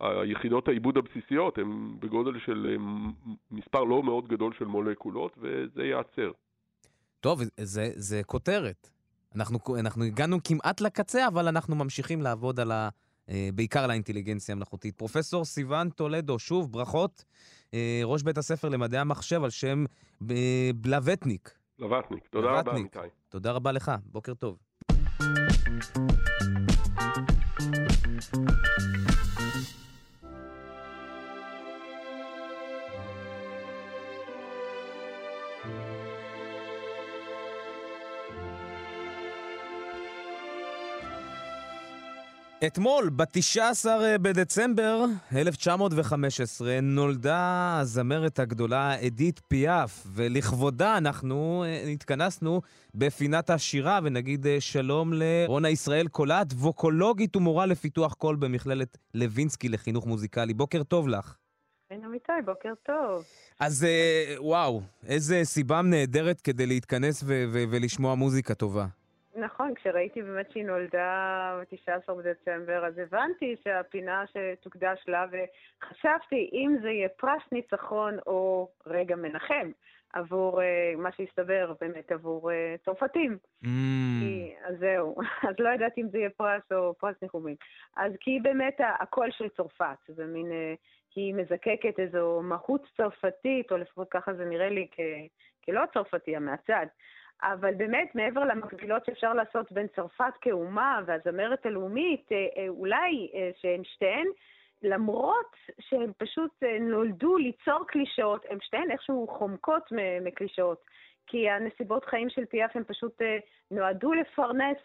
היחידות 0.00 0.68
העיבוד 0.68 0.98
הבסיסיות 0.98 1.58
הן 1.58 2.00
בגודל 2.00 2.38
של 2.38 2.76
מספר 3.50 3.84
לא 3.84 4.02
מאוד 4.02 4.28
גדול 4.28 4.52
של 4.52 4.64
מולקולות, 4.64 5.32
וזה 5.38 5.84
ייעצר. 5.84 6.30
טוב, 7.20 7.40
זה, 7.60 7.90
זה 7.94 8.22
כותרת. 8.26 8.90
אנחנו, 9.34 9.76
אנחנו 9.78 10.04
הגענו 10.04 10.38
כמעט 10.44 10.80
לקצה, 10.80 11.28
אבל 11.28 11.48
אנחנו 11.48 11.76
ממשיכים 11.76 12.22
לעבוד 12.22 12.60
על 12.60 12.72
ה... 12.72 12.88
אה, 13.30 13.48
בעיקר 13.54 13.84
על 13.84 13.90
האינטליגנציה 13.90 14.52
המלאכותית. 14.52 14.94
פרופסור 14.96 15.44
סיון 15.44 15.90
טולדו, 15.90 16.38
שוב, 16.38 16.72
ברכות. 16.72 17.24
אה, 17.74 18.00
ראש 18.04 18.22
בית 18.22 18.38
הספר 18.38 18.68
למדעי 18.68 19.00
המחשב 19.00 19.44
על 19.44 19.50
שם 19.50 19.84
אה, 20.30 20.70
בלווטניק. 20.74 21.58
בלווטניק, 21.78 22.26
תודה 22.26 22.50
רבה, 22.50 22.72
אמיתי. 22.72 22.98
תודה 23.28 23.52
רבה 23.52 23.72
לך, 23.72 23.92
בוקר 24.12 24.34
טוב. 24.34 24.58
אתמול, 42.64 43.10
ב-19 43.16 43.86
בדצמבר 44.22 45.04
1915, 45.36 46.80
נולדה 46.82 47.78
הזמרת 47.80 48.38
הגדולה 48.38 49.06
אדית 49.06 49.40
פיאף, 49.48 50.06
ולכבודה 50.14 50.96
אנחנו 50.98 51.64
אה, 51.66 51.88
התכנסנו 51.88 52.60
בפינת 52.94 53.50
השירה, 53.50 54.00
ונגיד 54.02 54.46
אה, 54.46 54.60
שלום 54.60 55.12
לרונה 55.14 55.70
ישראל 55.70 56.08
קולט, 56.08 56.52
ווקולוגית 56.52 57.36
ומורה 57.36 57.66
לפיתוח 57.66 58.14
קול 58.14 58.36
במכללת 58.36 58.98
לוינסקי 59.14 59.68
לחינוך 59.68 60.06
מוזיקלי. 60.06 60.54
בוקר 60.54 60.82
טוב 60.82 61.08
לך. 61.08 61.36
כן, 61.88 62.00
אמיתי, 62.06 62.32
בוקר 62.44 62.72
טוב. 62.82 63.24
אז 63.60 63.84
אה, 63.84 64.34
וואו, 64.38 64.82
איזה 65.06 65.40
סיבה 65.44 65.82
נהדרת 65.82 66.40
כדי 66.40 66.66
להתכנס 66.66 67.24
ולשמוע 67.70 68.14
מוזיקה 68.14 68.54
טובה. 68.54 68.86
נכון, 69.36 69.74
כשראיתי 69.74 70.22
באמת 70.22 70.50
שהיא 70.50 70.64
נולדה 70.64 71.60
ב-19 71.60 72.12
בדצמבר, 72.14 72.86
אז 72.86 72.98
הבנתי 72.98 73.56
שהפינה 73.64 74.24
שתוקדש 74.26 75.04
לה, 75.08 75.26
וחשבתי 75.30 76.50
אם 76.52 76.76
זה 76.82 76.90
יהיה 76.90 77.08
פרס 77.08 77.42
ניצחון 77.52 78.18
או 78.26 78.68
רגע 78.86 79.16
מנחם 79.16 79.70
עבור 80.12 80.60
uh, 80.60 80.96
מה 80.96 81.12
שהסתבר 81.12 81.72
באמת 81.80 82.12
עבור 82.12 82.50
uh, 82.50 82.84
צרפתים. 82.84 83.38
Mm. 83.64 83.68
כי, 84.20 84.54
אז 84.64 84.78
זהו, 84.78 85.16
אז 85.48 85.54
לא 85.58 85.68
ידעתי 85.68 86.00
אם 86.00 86.08
זה 86.08 86.18
יהיה 86.18 86.30
פרס 86.30 86.62
או 86.72 86.94
פרס 86.94 87.16
ניחומים. 87.22 87.56
אז 87.96 88.12
כי 88.20 88.38
באמת 88.42 88.80
הקול 89.00 89.30
של 89.30 89.48
צרפת, 89.48 89.98
זה 90.08 90.26
מין, 90.26 90.46
uh, 90.46 90.76
היא 91.16 91.34
מזקקת 91.34 91.98
איזו 91.98 92.40
מהות 92.42 92.86
צרפתית, 92.96 93.72
או 93.72 93.76
לפחות 93.76 94.08
ככה 94.10 94.34
זה 94.34 94.44
נראה 94.44 94.68
לי 94.68 94.86
כ, 94.92 95.00
כלא 95.64 95.82
צרפתי, 95.92 96.38
מהצד. 96.38 96.86
אבל 97.42 97.74
באמת, 97.74 98.14
מעבר 98.14 98.44
למקבילות 98.44 99.04
שאפשר 99.04 99.32
לעשות 99.32 99.72
בין 99.72 99.86
צרפת 99.96 100.32
כאומה 100.40 101.00
והזמרת 101.06 101.66
הלאומית, 101.66 102.32
אה, 102.32 102.36
אה, 102.36 102.68
אולי 102.68 103.30
אה, 103.34 103.50
שהן 103.60 103.84
שתיהן, 103.84 104.26
למרות 104.82 105.56
שהן 105.80 106.12
פשוט 106.18 106.62
נולדו 106.80 107.36
ליצור 107.36 107.86
קלישאות, 107.86 108.46
הן 108.50 108.58
שתיהן 108.60 108.90
איכשהו 108.90 109.26
חומקות 109.38 109.92
מקלישאות. 110.20 110.84
כי 111.26 111.50
הנסיבות 111.50 112.04
חיים 112.04 112.30
של 112.30 112.44
פיאף 112.44 112.76
הן 112.76 112.84
פשוט 112.84 113.22
נועדו 113.70 114.12
לפרנס 114.12 114.78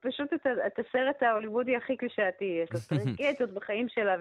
פשוט 0.00 0.32
את, 0.34 0.46
את 0.66 0.78
הסרט 0.78 1.22
ההוליוודי 1.22 1.76
הכי 1.76 1.96
קלישאתי. 1.96 2.62
יש 2.62 2.68
לו 2.72 2.98
טרגדיות 2.98 3.50
בחיים 3.56 3.88
שלה, 3.88 4.16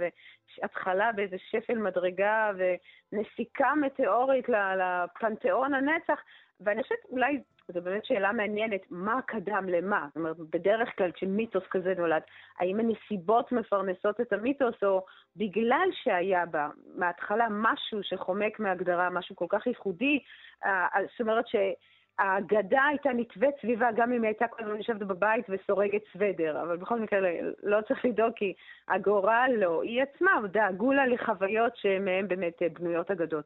והתחלה 0.62 1.12
באיזה 1.12 1.36
שפל 1.49 1.77
מדרגה, 1.77 2.51
ונסיקה 2.58 3.73
מטאורית 3.75 4.45
לפנתיאון 4.49 5.73
הנצח, 5.73 6.19
ואני 6.62 6.84
חושבת 6.84 7.06
אולי 7.10 7.39
זו 7.74 7.82
באמת 7.82 8.06
שאלה 8.06 8.32
מעניינת, 8.32 8.82
מה 8.89 9.22
קדם 9.26 9.65
למה? 9.70 10.06
זאת 10.08 10.15
אומרת, 10.17 10.38
בדרך 10.38 10.89
כלל 10.98 11.12
כשמיתוס 11.12 11.63
כזה 11.72 11.93
נולד, 11.98 12.22
האם 12.60 12.80
הנסיבות 12.80 13.52
מפרנסות 13.52 14.22
את 14.22 14.34
המיתוס, 14.34 14.84
או 14.84 15.06
בגלל 15.36 15.89
שהיה 15.91 16.46
בה 16.46 16.70
מההתחלה 16.96 17.48
משהו 17.50 18.04
שחומק 18.04 18.60
מהגדרה, 18.60 19.10
משהו 19.10 19.36
כל 19.36 19.46
כך 19.50 19.67
ייחודי, 19.67 20.20
אה, 20.65 20.88
זאת 21.12 21.22
אומרת 21.22 21.46
שהאגדה 21.48 22.86
הייתה 22.86 23.10
נתווית 23.13 23.56
סביבה, 23.62 23.89
גם 23.96 24.12
אם 24.12 24.22
היא 24.22 24.30
הייתה 24.30 24.48
כל 24.48 24.63
הזמן 24.63 24.78
יושבת 24.78 25.00
בבית 25.00 25.46
וסורגת 25.50 26.02
סוודר, 26.13 26.62
אבל 26.62 26.78
בכל 26.78 27.00
מקרה 27.00 27.20
לא 27.63 27.82
צריך 27.82 28.06
לדאוג, 28.06 28.34
כי 28.36 28.54
הגורל 28.88 29.52
לא, 29.58 29.84
היא 29.84 30.04
עצמה 30.04 30.41
דאגו 30.52 30.93
לה 30.93 31.08
לחוויות 31.08 31.78
שמהן 31.78 32.28
באמת 32.28 32.62
בנויות 32.80 33.12
אגדות. 33.12 33.45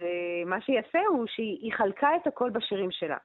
ומה 0.00 0.60
שיפה 0.60 1.06
הוא 1.08 1.26
שהיא 1.26 1.72
חלקה 1.72 2.16
את 2.16 2.26
הכל 2.26 2.50
בשירים 2.50 2.90
שלה, 2.90 3.16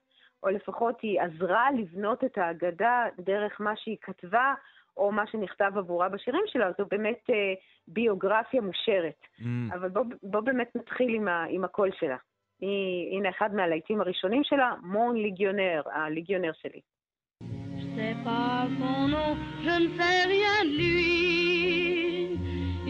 או 0.44 0.50
לפחות 0.50 1.02
היא 1.02 1.22
עזרה 1.22 1.72
לבנות 1.72 2.24
את 2.24 2.38
ההגדה 2.38 3.06
דרך 3.20 3.62
מה 3.62 3.74
שהיא 3.76 3.98
כתבה, 4.02 4.54
או 4.98 5.12
מה 5.12 5.28
שנכתב 5.28 5.72
עבורה 5.76 6.10
בשירים 6.10 6.44
שלה, 6.48 6.72
זו 6.78 6.86
באמת 6.92 7.30
אה, 7.30 7.54
ביוגרפיה 7.88 8.62
מושרת. 8.62 9.22
Mm. 9.40 9.44
אבל 9.74 9.90
בוא, 9.90 10.04
בוא 10.24 10.42
באמת 10.42 10.76
נתחיל 10.76 11.16
עם, 11.16 11.28
ה, 11.28 11.46
עם 11.50 11.64
הקול 11.64 11.90
שלה. 12.00 12.18
היא, 12.62 13.18
הנה 13.18 13.30
אחד 13.30 13.56
מהלהיטים 13.56 14.02
הראשונים 14.02 14.44
שלה, 14.44 14.74
מון 14.82 15.16
ליגיונר, 15.16 15.82
הליגיונר 15.94 16.52
שלי. 16.54 16.82
C'est 17.96 18.18
pas 18.24 18.66
son 18.80 19.08
nom, 19.08 19.32
je 19.66 19.74
ne 19.84 19.88
sais 19.98 20.24
rien 20.34 20.58
de 20.66 20.74
lui. 20.80 21.94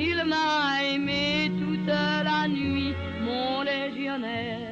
Il 0.08 0.18
m'a 0.32 0.82
aimé 0.92 1.52
toute 1.60 1.88
la 2.30 2.48
nuit, 2.48 2.96
mon 4.18 4.28
légionnaire. 4.28 4.70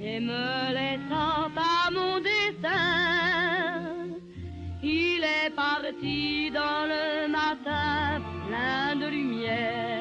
Et 0.00 0.20
me 0.20 0.72
laissant 0.72 1.50
à 1.56 1.90
mon 1.90 2.20
destin, 2.20 3.84
il 4.82 5.24
est 5.24 5.50
parti 5.54 6.50
dans 6.50 6.86
le 6.92 7.28
matin 7.28 8.20
plein 8.46 8.96
de 8.96 9.06
lumière. 9.08 9.96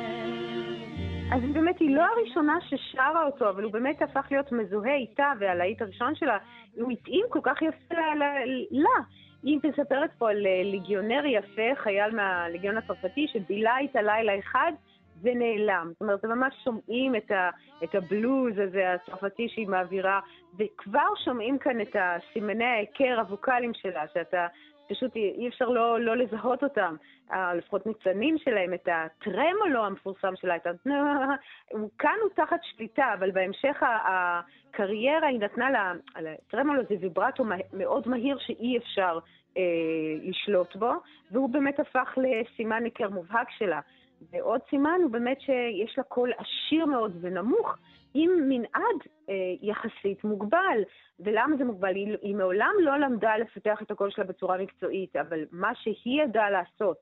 אז 1.31 1.41
באמת 1.53 1.79
היא 1.79 1.95
לא 1.95 2.01
הראשונה 2.01 2.53
ששרה 2.69 3.25
אותו, 3.25 3.49
אבל 3.49 3.63
הוא 3.63 3.73
באמת 3.73 4.01
הפך 4.01 4.27
להיות 4.31 4.51
מזוהה 4.51 4.95
איתה, 4.95 5.31
והלהיט 5.39 5.81
הראשון 5.81 6.15
שלה, 6.15 6.37
הוא 6.75 6.91
התאים 6.91 7.25
כל 7.29 7.39
כך 7.43 7.61
יפה 7.61 7.95
לה. 8.71 8.89
היא 9.43 9.59
מספרת 9.63 10.09
פה 10.17 10.29
על 10.29 10.45
אה, 10.47 10.61
ליגיונר 10.63 11.25
יפה, 11.25 11.75
חייל 11.75 12.15
מהליגיון 12.15 12.77
הצרפתי, 12.77 13.27
שבילה 13.33 13.77
איתה 13.77 14.01
לילה 14.01 14.39
אחד 14.39 14.71
ונעלם. 15.21 15.87
זאת 15.91 16.01
אומרת, 16.01 16.25
ממש 16.25 16.55
שומעים 16.63 17.15
את, 17.15 17.31
ה, 17.31 17.49
את 17.83 17.95
הבלוז 17.95 18.53
הזה 18.57 18.93
הצרפתי 18.93 19.49
שהיא 19.49 19.67
מעבירה, 19.67 20.19
וכבר 20.59 21.07
שומעים 21.25 21.57
כאן 21.57 21.81
את 21.81 21.95
סימני 22.33 22.65
ההיכר 22.65 23.19
הווקאליים 23.19 23.73
שלה, 23.73 24.03
שאתה 24.13 24.47
פשוט 24.89 25.15
אי 25.15 25.47
אפשר 25.47 25.65
לא, 25.65 25.99
לא 25.99 26.17
לזהות 26.17 26.63
אותם, 26.63 26.95
לפחות 27.55 27.85
ניצנים 27.85 28.37
שלהם, 28.37 28.73
את 28.73 28.87
הטרמולו 28.91 29.85
המפורסם 29.85 30.33
שלה, 30.35 30.55
את 30.55 30.67
ה... 30.67 30.71
כאן 31.99 32.15
הוא 32.21 32.29
תחת 32.35 32.59
שליטה, 32.63 33.13
אבל 33.13 33.31
בהמשך 33.31 33.83
הקריירה 33.83 35.27
היא 35.27 35.39
נתנה 35.39 35.71
לה, 35.71 35.93
הטרמולו 36.15 36.81
זה 36.89 36.95
ויברטו 36.99 37.43
מאוד 37.73 38.07
מהיר 38.07 38.37
שאי 38.39 38.77
אפשר 38.77 39.19
אה, 39.57 39.61
לשלוט 40.23 40.75
בו, 40.75 40.91
והוא 41.31 41.49
באמת 41.49 41.79
הפך 41.79 42.17
לסימן 42.17 42.83
ניכר 42.83 43.09
מובהק 43.09 43.51
שלה. 43.57 43.79
ועוד 44.31 44.61
סימן 44.69 44.99
הוא 45.03 45.11
באמת 45.11 45.41
שיש 45.41 45.97
לה 45.97 46.03
קול 46.03 46.31
עשיר 46.37 46.85
מאוד 46.85 47.17
ונמוך, 47.21 47.77
עם 48.13 48.31
מנעד 48.49 48.99
אה, 49.29 49.35
יחסית 49.61 50.23
מוגבל. 50.23 50.83
ולמה 51.19 51.57
זה 51.57 51.63
מוגבל? 51.63 51.95
היא, 51.95 52.17
היא 52.21 52.35
מעולם 52.35 52.73
לא 52.79 52.97
למדה 52.99 53.37
לפתח 53.37 53.81
את 53.81 53.91
הקול 53.91 54.11
שלה 54.11 54.25
בצורה 54.25 54.57
מקצועית, 54.57 55.15
אבל 55.15 55.45
מה 55.51 55.75
שהיא 55.75 56.23
ידעה 56.23 56.49
לעשות, 56.49 56.97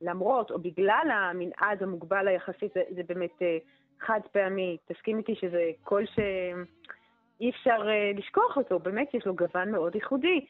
למרות 0.00 0.50
או 0.50 0.58
בגלל 0.58 1.08
המנעד 1.12 1.82
המוגבל 1.82 2.28
היחסית, 2.28 2.72
זה, 2.74 2.82
זה 2.90 3.02
באמת 3.08 3.42
אה, 3.42 3.58
חד 4.00 4.20
פעמי. 4.32 4.76
תסכים 4.88 5.18
איתי 5.18 5.34
שזה 5.34 5.70
קול 5.82 6.06
שאי 6.06 7.50
אפשר 7.50 7.88
אה, 7.88 8.12
לשכוח 8.14 8.56
אותו, 8.56 8.78
באמת 8.78 9.14
יש 9.14 9.26
לו 9.26 9.34
גוון 9.34 9.70
מאוד 9.70 9.94
ייחודי. 9.94 10.46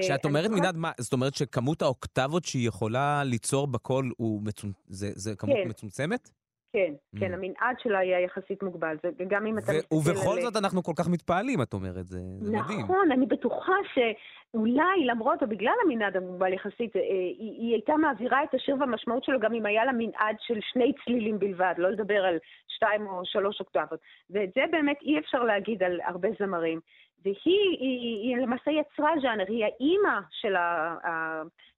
כשאת 0.00 0.24
אומרת 0.24 0.50
מנעד, 0.50 0.76
מה, 0.76 0.92
זאת 1.00 1.12
אומרת 1.12 1.34
שכמות 1.34 1.82
האוקטבות 1.82 2.44
שהיא 2.44 2.68
יכולה 2.68 3.22
ליצור 3.24 3.66
בקול, 3.66 4.12
מצומ... 4.42 4.72
זה, 4.86 5.08
זה 5.14 5.36
כמות 5.36 5.56
כן. 5.64 5.68
מצומצמת? 5.68 6.30
כן, 6.72 6.92
כן, 7.18 7.32
mm. 7.32 7.34
המנעד 7.34 7.76
שלה 7.82 7.98
היה 7.98 8.20
יחסית 8.20 8.62
מוגבל, 8.62 8.96
וגם 9.18 9.46
אם 9.46 9.58
אתה 9.58 9.72
מסתכל 9.72 9.94
על... 9.94 9.98
ובכל 9.98 10.40
זאת 10.40 10.56
אנחנו 10.56 10.82
כל 10.82 10.92
כך 10.98 11.08
מתפעלים, 11.08 11.62
את 11.62 11.72
אומרת, 11.72 12.06
זה, 12.06 12.18
זה 12.40 12.56
מדהים. 12.56 12.80
נכון, 12.80 13.12
אני 13.12 13.26
בטוחה 13.26 13.72
שאולי, 13.94 15.06
למרות 15.06 15.42
או 15.42 15.48
בגלל 15.48 15.72
המנעד 15.84 16.16
המוגבל 16.16 16.52
יחסית, 16.52 16.96
אה, 16.96 17.00
היא, 17.38 17.52
היא 17.60 17.72
הייתה 17.72 17.96
מעבירה 17.96 18.44
את 18.44 18.54
השיר 18.54 18.76
והמשמעות 18.80 19.24
שלו 19.24 19.40
גם 19.40 19.54
אם 19.54 19.66
היה 19.66 19.84
לה 19.84 19.92
מנעד 19.92 20.36
של 20.40 20.58
שני 20.72 20.92
צלילים 21.04 21.38
בלבד, 21.38 21.74
לא 21.78 21.90
לדבר 21.90 22.24
על 22.24 22.38
שתיים 22.68 23.06
או 23.06 23.20
שלוש 23.24 23.60
אוקטבות. 23.60 24.00
ואת 24.30 24.50
זה 24.54 24.62
באמת 24.70 25.02
אי 25.02 25.18
אפשר 25.18 25.44
להגיד 25.44 25.82
על 25.82 26.00
הרבה 26.04 26.28
זמרים. 26.38 26.80
והיא 27.24 27.36
היא, 27.44 27.78
היא, 27.80 28.36
למעשה 28.36 28.70
יצרה 28.70 29.10
ז'אנר, 29.22 29.44
היא 29.48 29.64
האימא 29.64 30.20
של 30.30 30.54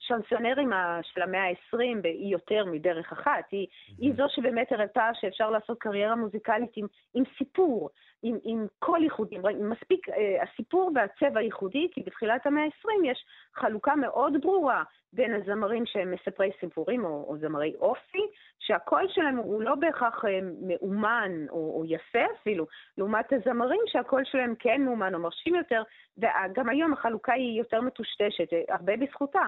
השנסונרים 0.03 0.71
של 1.03 1.23
המאה 1.23 1.49
ה-20, 1.49 1.79
היא 2.05 2.33
יותר 2.33 2.65
מדרך 2.65 3.13
אחת. 3.13 3.45
היא, 3.51 3.67
היא 3.99 4.13
זו 4.17 4.25
שבאמת 4.29 4.73
הראתה 4.73 5.11
שאפשר 5.15 5.51
לעשות 5.51 5.79
קריירה 5.79 6.17
מוזיקלית 6.17 6.71
עם, 6.77 6.87
עם 7.15 7.25
סיפור, 7.39 7.91
עם, 8.23 8.39
עם 8.45 8.67
קול 8.79 9.03
ייחודי, 9.03 9.37
מספיק 9.61 10.09
אה, 10.09 10.43
הסיפור 10.43 10.91
והצבע 10.95 11.41
הייחודי, 11.41 11.89
כי 11.93 12.03
בתחילת 12.07 12.47
המאה 12.47 12.65
ה-20 12.65 13.07
יש 13.07 13.25
חלוקה 13.55 13.97
מאוד 13.97 14.33
ברורה 14.43 14.83
בין 15.13 15.35
הזמרים 15.35 15.87
שהם 15.87 16.11
מספרי 16.11 16.51
סיפורים 16.61 17.05
או, 17.05 17.25
או 17.29 17.37
זמרי 17.39 17.75
אופי, 17.81 18.27
שהקול 18.59 19.07
שלהם 19.09 19.37
הוא 19.37 19.63
לא 19.63 19.75
בהכרח 19.75 20.25
אה, 20.25 20.39
מאומן 20.63 21.33
או, 21.51 21.77
או 21.77 21.85
יפה 21.87 22.25
אפילו, 22.41 22.67
לעומת 22.99 23.33
הזמרים 23.33 23.81
שהקול 23.87 24.25
שלהם 24.25 24.55
כן 24.59 24.83
מאומן 24.85 25.15
או 25.15 25.19
מרשים 25.19 25.55
יותר, 25.55 25.83
וגם 26.19 26.69
היום 26.69 26.93
החלוקה 26.93 27.33
היא 27.33 27.59
יותר 27.59 27.81
מטושטשת, 27.81 28.53
אה, 28.53 28.63
הרבה 28.69 28.97
בזכותה. 28.97 29.43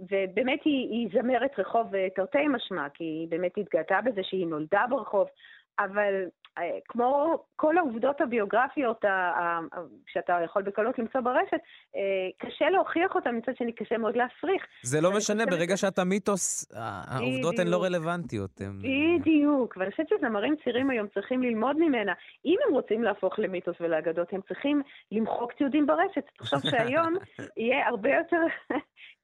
ובאמת 0.00 0.60
היא, 0.64 0.88
היא 0.90 1.08
זמרת 1.12 1.58
רחוב 1.58 1.94
אה, 1.94 2.08
תרתי 2.16 2.48
משמע, 2.48 2.88
כי 2.94 3.04
היא 3.04 3.28
באמת 3.28 3.52
התגאתה 3.56 4.00
בזה 4.04 4.20
שהיא 4.24 4.46
נולדה 4.46 4.84
ברחוב, 4.90 5.26
אבל 5.78 6.24
אה, 6.58 6.78
כמו 6.88 7.38
כל 7.56 7.78
העובדות 7.78 8.20
הביוגרפיות 8.20 9.04
שאתה 10.06 10.38
יכול 10.44 10.62
בקלות 10.62 10.98
למצוא 10.98 11.20
ברשת, 11.20 11.60
אה, 11.96 12.28
קשה 12.38 12.70
להוכיח 12.70 13.14
אותן, 13.14 13.36
מצד 13.36 13.56
שני 13.56 13.72
קשה 13.72 13.98
מאוד 13.98 14.16
להפריך. 14.16 14.66
זה 14.82 15.00
לא 15.00 15.10
משנה, 15.16 15.46
ברגע 15.46 15.76
שאתה 15.76 16.04
מיתוס, 16.04 16.72
העובדות 17.08 17.58
הן 17.58 17.66
לא 17.66 17.82
רלוונטיות. 17.82 18.60
בדיוק, 18.60 19.76
ואני 19.76 19.90
חושבת 19.90 20.08
שזמרים 20.08 20.54
צעירים 20.64 20.90
היום 20.90 21.06
צריכים 21.14 21.42
ללמוד 21.42 21.76
ממנה. 21.76 22.12
אם 22.44 22.56
הם 22.66 22.74
רוצים 22.74 23.02
להפוך 23.02 23.38
למיתוס 23.38 23.76
ולאגדות, 23.80 24.32
הם 24.32 24.40
צריכים 24.48 24.82
למחוק 25.12 25.52
תיעודים 25.52 25.86
ברשת. 25.86 26.24
תחשוב 26.38 26.60
שהיום 26.70 27.14
יהיה 27.56 27.88
הרבה 27.88 28.10
יותר 28.10 28.36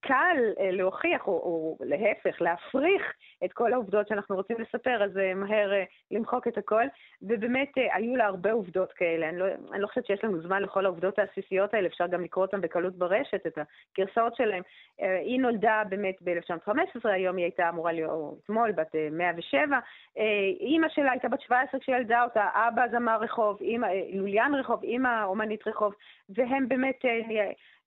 קל 0.07 0.37
אה, 0.61 0.71
להוכיח, 0.71 1.27
או, 1.27 1.33
או 1.33 1.77
להפך, 1.81 2.43
להפריך 2.43 3.13
את 3.45 3.53
כל 3.53 3.73
העובדות 3.73 4.09
שאנחנו 4.09 4.37
רוצים 4.37 4.57
לספר, 4.61 5.05
אז 5.05 5.11
מהר 5.37 5.71
למחוק 6.11 6.49
את 6.49 6.59
הכל. 6.59 6.85
ובאמת 7.23 7.79
אה, 7.79 7.97
היו 7.97 8.17
לה 8.17 8.27
הרבה 8.27 8.53
עובדות 8.53 8.93
כאלה. 8.93 9.29
אני 9.29 9.39
לא, 9.39 9.47
אני 9.73 9.83
לא 9.83 9.87
חושבת 9.87 10.07
שיש 10.07 10.25
לנו 10.25 10.41
זמן 10.41 10.63
לכל 10.63 10.85
העובדות 10.85 11.19
העסיסיות 11.19 11.75
האלה, 11.75 11.89
אפשר 11.89 12.07
גם 12.07 12.25
לקרוא 12.25 12.45
אותן 12.45 12.61
בקלות 12.61 12.95
ברשת, 12.95 13.47
את 13.47 13.59
הגרסאות 13.99 14.37
שלהן. 14.37 14.63
אה, 15.03 15.19
היא 15.19 15.41
נולדה 15.41 15.83
באמת 15.89 16.17
ב-1915, 16.25 17.09
היום 17.09 17.37
היא 17.37 17.45
הייתה 17.45 17.69
אמורה 17.69 17.93
להיות, 17.93 18.35
אתמול, 18.45 18.73
בת 18.73 18.95
107. 19.13 19.79
אה, 20.19 20.23
אימא 20.61 20.89
שלה 20.89 21.11
הייתה 21.11 21.29
בת 21.29 21.41
17 21.41 21.81
כשילדה 21.81 22.25
אותה, 22.25 22.49
אבא 22.55 22.83
זמר 22.91 23.19
רחוב, 23.21 23.59
אימא, 23.61 23.87
לוליאן 24.13 24.55
רחוב, 24.55 24.83
אימא 24.83 25.25
אומנית 25.25 25.69
רחוב, 25.69 25.95
והם 26.29 26.69
באמת 26.69 27.05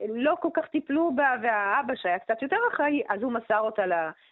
לא 0.10 0.36
כל 0.42 0.50
כך 0.54 0.66
טיפלו 0.72 1.12
בה, 1.16 1.30
והאבא 1.44 1.94
שהיה 1.96 2.20
קצת 2.20 2.42
יותר 2.42 2.58
אחראי, 2.74 3.02
אז 3.10 3.22
הוא 3.22 3.32
מסר 3.34 3.60
אותה 3.60 3.82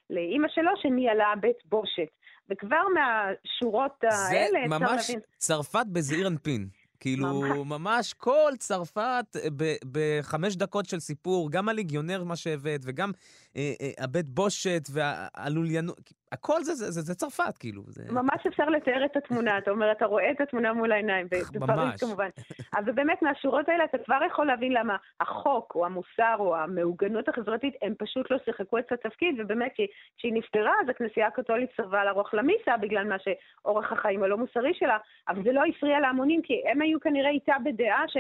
לאימא 0.10 0.48
שלו, 0.48 0.72
שניהלה 0.82 1.34
בית 1.42 1.58
בושת. 1.66 2.08
וכבר 2.50 2.84
מהשורות 2.94 4.04
האלה 4.04 4.66
אפשר 4.66 4.78
להבין... 4.78 4.88
זה 4.88 4.94
ממש 4.94 5.12
צרפת 5.38 5.86
בזעיר 5.92 6.28
אנפין. 6.28 6.68
כאילו, 7.00 7.42
ממש, 7.42 7.58
ממש 7.66 8.14
כל 8.14 8.52
צרפת 8.58 9.26
אה, 9.36 9.48
בחמש 9.92 10.56
דקות 10.56 10.86
של 10.86 11.00
סיפור, 11.00 11.52
גם 11.52 11.70
הליגיונר, 11.70 12.24
מה 12.24 12.36
שהבאת, 12.36 12.82
וגם 12.84 13.12
אה, 13.58 13.74
אה, 13.82 14.04
הבית 14.04 14.30
בושת 14.30 14.88
והלוליינות, 14.92 16.14
הכל 16.32 16.64
זה, 16.64 16.74
זה, 16.74 16.92
זה, 16.92 17.02
זה 17.02 17.16
צרפת, 17.16 17.58
כאילו. 17.60 17.84
זה... 17.88 18.04
ממש 18.12 18.48
אפשר 18.48 18.66
לתאר 18.66 19.06
את 19.06 19.18
התמונה, 19.18 19.58
אתה 19.58 19.72
אומר, 19.72 19.92
אתה 19.92 20.06
רואה 20.06 20.32
את 20.32 20.42
התמונה 20.42 20.74
מול 20.74 20.92
העיניים, 20.92 21.28
בפריז 21.28 22.00
כמובן. 22.00 22.30
אבל 22.76 22.92
באמת, 22.92 23.22
מהשורות 23.22 23.70
האלה 23.70 23.84
אתה 23.84 23.98
כבר 24.06 24.20
יכול 24.28 24.48
להבין 24.48 24.72
למה 24.72 24.96
החוק, 25.20 25.76
או 25.76 25.86
המוסר, 25.86 26.36
או 26.40 26.56
המעוגנות 26.56 27.30
החברתית, 27.30 27.74
הם 27.82 27.94
פשוט 27.98 28.32
לא 28.32 28.38
שיחקו 28.46 28.78
את 28.78 28.92
התפקיד, 28.92 29.36
ובאמת, 29.40 29.72
כשהיא 30.18 30.34
נפטרה, 30.34 30.74
אז 30.84 30.90
הכנסייה 30.90 31.28
הקתולית 31.28 31.70
סרבה 31.78 32.04
לערוך 32.04 32.34
למיסה, 32.34 32.78
בגלל 32.82 33.08
מה 33.08 33.16
שאורח 33.20 33.92
החיים 33.92 34.24
הלא 34.24 34.38
מוסרי 34.38 34.74
שלה, 34.74 34.98
אבל 35.28 35.44
זה 35.44 35.52
לא 35.52 35.62
הפריע 35.70 36.00
להמונים, 36.00 36.42
כי 36.42 36.62
הם 36.72 36.82
היו 36.82 37.00
כנראה 37.00 37.30
איתה 37.30 37.56
בדעה 37.66 38.04
ש... 38.08 38.18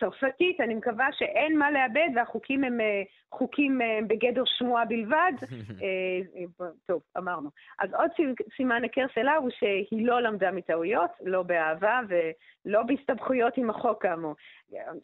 צרפתית, 0.00 0.60
אני 0.60 0.74
מקווה 0.74 1.08
שאין 1.12 1.58
מה 1.58 1.70
לאבד 1.70 2.08
והחוקים 2.14 2.64
הם 2.64 2.80
אה, 2.80 3.02
חוקים 3.32 3.82
אה, 3.82 3.98
בגדר 4.06 4.42
שמועה 4.46 4.84
בלבד. 4.84 5.32
אה, 5.82 6.46
טוב, 6.86 7.02
אמרנו. 7.18 7.50
אז 7.78 7.94
עוד 7.94 8.10
סימן 8.56 8.82
היכר 8.82 9.06
שלה 9.14 9.36
הוא 9.36 9.50
שהיא 9.50 10.06
לא 10.06 10.22
למדה 10.22 10.50
מטעויות, 10.50 11.10
לא 11.24 11.42
באהבה 11.42 12.00
ולא 12.08 12.82
בהסתבכויות 12.82 13.56
עם 13.56 13.70
החוק 13.70 14.02
כאמור. 14.02 14.34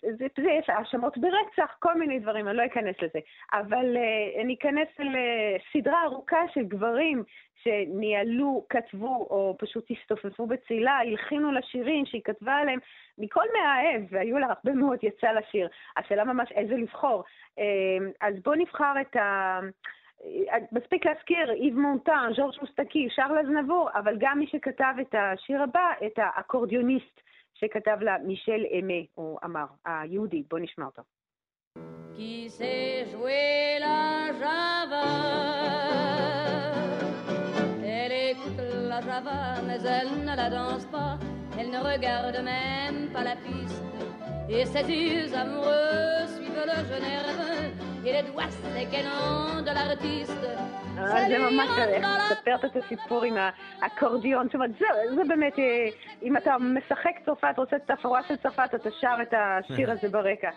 זה, 0.01 0.27
זה 0.37 0.73
האשמות 0.73 1.19
ברצח, 1.19 1.77
כל 1.79 1.99
מיני 1.99 2.19
דברים, 2.19 2.49
אני 2.49 2.57
לא 2.57 2.67
אכנס 2.67 2.97
לזה. 3.03 3.19
אבל 3.53 3.97
אני 4.43 4.55
אכנס 4.55 4.89
לסדרה 4.99 6.05
ארוכה 6.05 6.43
של 6.55 6.65
גברים 6.65 7.25
שניהלו, 7.63 8.65
כתבו, 8.69 9.27
או 9.31 9.57
פשוט 9.59 9.91
הסתופפו 9.91 10.47
בצילה, 10.47 10.99
הלחינו 10.99 11.53
לשירים 11.53 12.07
שהיא 12.07 12.23
כתבה 12.25 12.55
עליהם, 12.55 12.79
מכל 13.19 13.45
מאהב, 13.53 14.03
והיו 14.11 14.39
לה 14.39 14.47
הרבה 14.47 14.73
מאוד 14.73 14.99
יצא 15.03 15.33
לשיר. 15.33 15.69
השאלה 15.97 16.25
ממש 16.25 16.53
איזה 16.53 16.75
לבחור. 16.75 17.25
אמ, 17.59 18.11
אז 18.21 18.35
בואו 18.45 18.55
נבחר 18.57 18.95
את 19.01 19.17
ה... 19.17 19.61
מספיק 20.73 21.07
להזכיר, 21.07 21.53
איב 21.53 21.79
מונטן, 21.79 22.31
ז'ורג' 22.37 22.55
מוסטקי, 22.61 23.09
שרל 23.11 23.39
אזנבור, 23.39 23.89
אבל 23.95 24.17
גם 24.19 24.39
מי 24.39 24.47
שכתב 24.47 24.95
את 25.01 25.15
השיר 25.19 25.63
הבא, 25.63 25.93
את 26.07 26.19
האקורדיוניסט 26.19 27.21
שכתב 27.64 27.98
לה 28.02 28.18
מישל 28.18 28.66
אמה, 28.80 28.94
הוא 29.14 29.40
אמר, 29.46 29.66
היהודי, 29.86 30.44
בואו 30.50 30.62
נשמע 30.62 30.86
אותו. 30.86 31.02
qui 32.20 32.50
sait 32.50 33.06
jouer 33.12 33.80
la 33.80 34.34
java. 34.40 35.06
Elle 37.82 38.16
écoute 38.32 38.62
la 38.90 39.00
java, 39.00 39.40
mais 39.66 39.82
elle 39.98 40.26
ne 40.26 40.36
la 40.36 40.50
danse 40.50 40.86
pas. 40.88 41.18
Elle 41.58 41.70
ne 41.72 41.80
regarde 41.80 42.40
même 42.44 43.10
pas 43.14 43.24
la 43.24 43.38
piste. 43.38 43.84
Et 44.50 44.66
ses 44.66 44.86
yeux 44.90 45.34
amoureux 45.34 46.28
suivent 46.36 46.66
le 46.72 46.80
jeune 46.90 47.10
זה 51.29 51.39
ממש 51.39 51.69
מספרת 52.31 52.65
את 52.65 52.77
הסיפור 52.77 53.25
עם 53.25 53.35
האקורדיון. 53.81 54.47
זאת 54.47 54.55
אומרת, 54.55 54.71
זה, 54.79 54.87
זה 55.15 55.23
באמת, 55.29 55.59
אם 56.23 56.37
אתה 56.37 56.57
משחק 56.59 57.13
צרפת, 57.25 57.55
רוצה 57.57 57.77
את 57.77 57.91
התפאורה 57.91 58.23
של 58.23 58.37
צרפת, 58.37 58.75
אתה 58.75 58.91
שר 59.01 59.17
את 59.23 59.35
השיר 59.37 59.91
הזה 59.91 60.09
ברקע. 60.09 60.51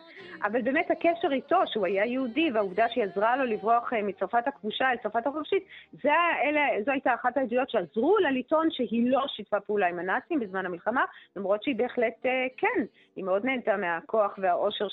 אבל 0.44 0.62
באמת 0.62 0.92
הקשר 0.92 1.32
איתו, 1.32 1.58
שהוא 1.66 1.86
היה 1.86 2.06
יהודי, 2.06 2.52
והעובדה 2.54 2.86
שהיא 2.90 3.04
עזרה 3.04 3.38
לו 3.38 3.44
לברוח 3.44 3.94
מצרפת 4.04 4.48
הכבושה 4.48 4.92
אל 4.92 4.98
צרפת 4.98 5.28
החופשית, 5.28 5.64
זה, 6.04 6.10
אלה, 6.44 6.62
זו 6.86 6.92
הייתה 6.92 7.14
אחת 7.14 7.38
העדויות 7.38 7.70
שעזרו 7.70 8.18
לה 8.18 8.32
לטעון 8.32 8.68
שהיא 8.72 9.12
לא 9.12 9.26
שיתפה 9.28 9.60
פעולה 9.60 9.88
עם 9.88 10.00
הנאצים 10.00 10.40
בזמן 10.40 10.66
המלחמה, 10.66 11.06
למרות 11.36 11.64
שהיא 11.64 11.76
בהחלט 11.76 12.26
כן, 12.58 12.84
היא 13.16 13.24
מאוד 13.24 13.46
נהנתה 13.46 13.78
מהכוח 13.78 14.40
והאושר 14.42 14.88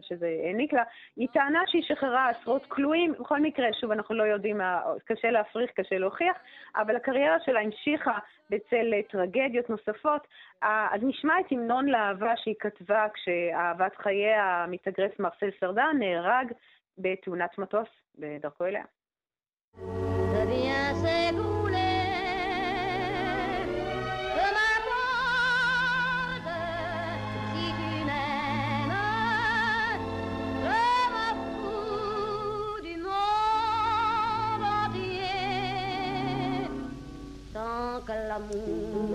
שזה 0.00 0.26
העניק 0.44 0.72
לה. 0.72 0.82
היא 1.16 1.28
טענה 1.32 1.62
שהיא 1.66 1.82
שחררה 1.96 2.28
עשרות 2.28 2.66
כלואים, 2.68 3.12
בכל 3.20 3.40
מקרה, 3.40 3.66
שוב, 3.80 3.90
אנחנו 3.90 4.14
לא 4.14 4.22
יודעים, 4.22 4.60
קשה 5.04 5.30
להפריך, 5.30 5.70
קשה 5.70 5.98
להוכיח, 5.98 6.36
אבל 6.76 6.96
הקריירה 6.96 7.36
שלה 7.44 7.60
המשיכה 7.60 8.18
בצל 8.50 8.92
טרגדיות 9.10 9.70
נוספות. 9.70 10.26
אז 10.62 11.00
נשמע 11.02 11.40
את 11.40 11.52
המנון 11.52 11.86
לאהבה 11.86 12.32
שהיא 12.36 12.54
כתבה 12.60 13.06
כשאהבת 13.14 13.96
חייה 13.96 14.64
המתאגרף 14.64 15.20
מרסל 15.20 15.50
סרדן 15.60 15.96
נהרג 15.98 16.52
בתאונת 16.98 17.58
מטוס 17.58 17.88
בדרכו 18.18 18.64
אליה. 18.64 18.84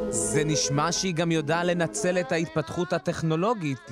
זה 0.09 0.43
נשמע 0.45 0.91
שהיא 0.91 1.15
גם 1.15 1.31
יודעה 1.31 1.63
לנצל 1.63 2.17
את 2.19 2.31
ההתפתחות 2.31 2.93
הטכנולוגית 2.93 3.91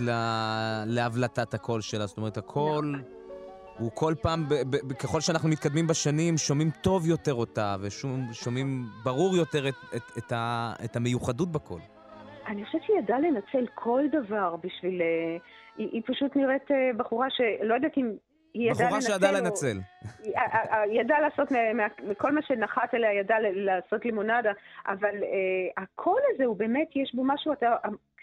להבלטת 0.85 1.53
הקול 1.53 1.81
שלה. 1.81 2.05
זאת 2.05 2.17
אומרת, 2.17 2.37
הקול 2.37 3.01
הוא 3.77 3.91
כל 3.93 4.13
פעם, 4.21 4.45
ככל 4.99 5.21
שאנחנו 5.21 5.49
מתקדמים 5.49 5.87
בשנים, 5.87 6.37
שומעים 6.37 6.69
טוב 6.81 7.07
יותר 7.07 7.33
אותה, 7.33 7.75
ושומעים 7.81 8.85
ברור 9.03 9.35
יותר 9.35 9.67
את, 9.67 9.75
את, 9.95 10.01
את, 10.17 10.31
ה, 10.31 10.73
את 10.85 10.95
המיוחדות 10.95 11.51
בקול. 11.51 11.81
אני 12.47 12.65
חושבת 12.65 12.81
שהיא 12.85 12.97
ידעה 12.97 13.19
לנצל 13.19 13.65
כל 13.75 14.03
דבר 14.11 14.55
בשביל... 14.63 15.01
היא, 15.77 15.89
היא 15.91 16.01
פשוט 16.05 16.35
נראית 16.35 16.67
בחורה 16.97 17.27
שלא 17.29 17.73
יודעת 17.73 17.97
אם 17.97 18.11
היא 18.53 18.71
ידעה. 18.71 18.87
בחורה 18.87 19.01
שידעה 19.01 19.31
לנצל. 19.31 19.77
היא 20.23 21.01
ידעה 21.01 21.19
לעשות, 21.19 21.47
מכל 22.03 22.31
מה 22.31 22.41
שנחת 22.41 22.93
עליה, 22.93 23.13
ידעה 23.13 23.37
לעשות 23.39 24.05
לימונדה, 24.05 24.51
אבל 24.87 25.15
הקול 25.77 26.21
הזה 26.33 26.45
הוא 26.45 26.55
באמת, 26.57 26.87
יש 26.95 27.15
בו 27.15 27.23
משהו, 27.25 27.53
אתה, 27.53 27.75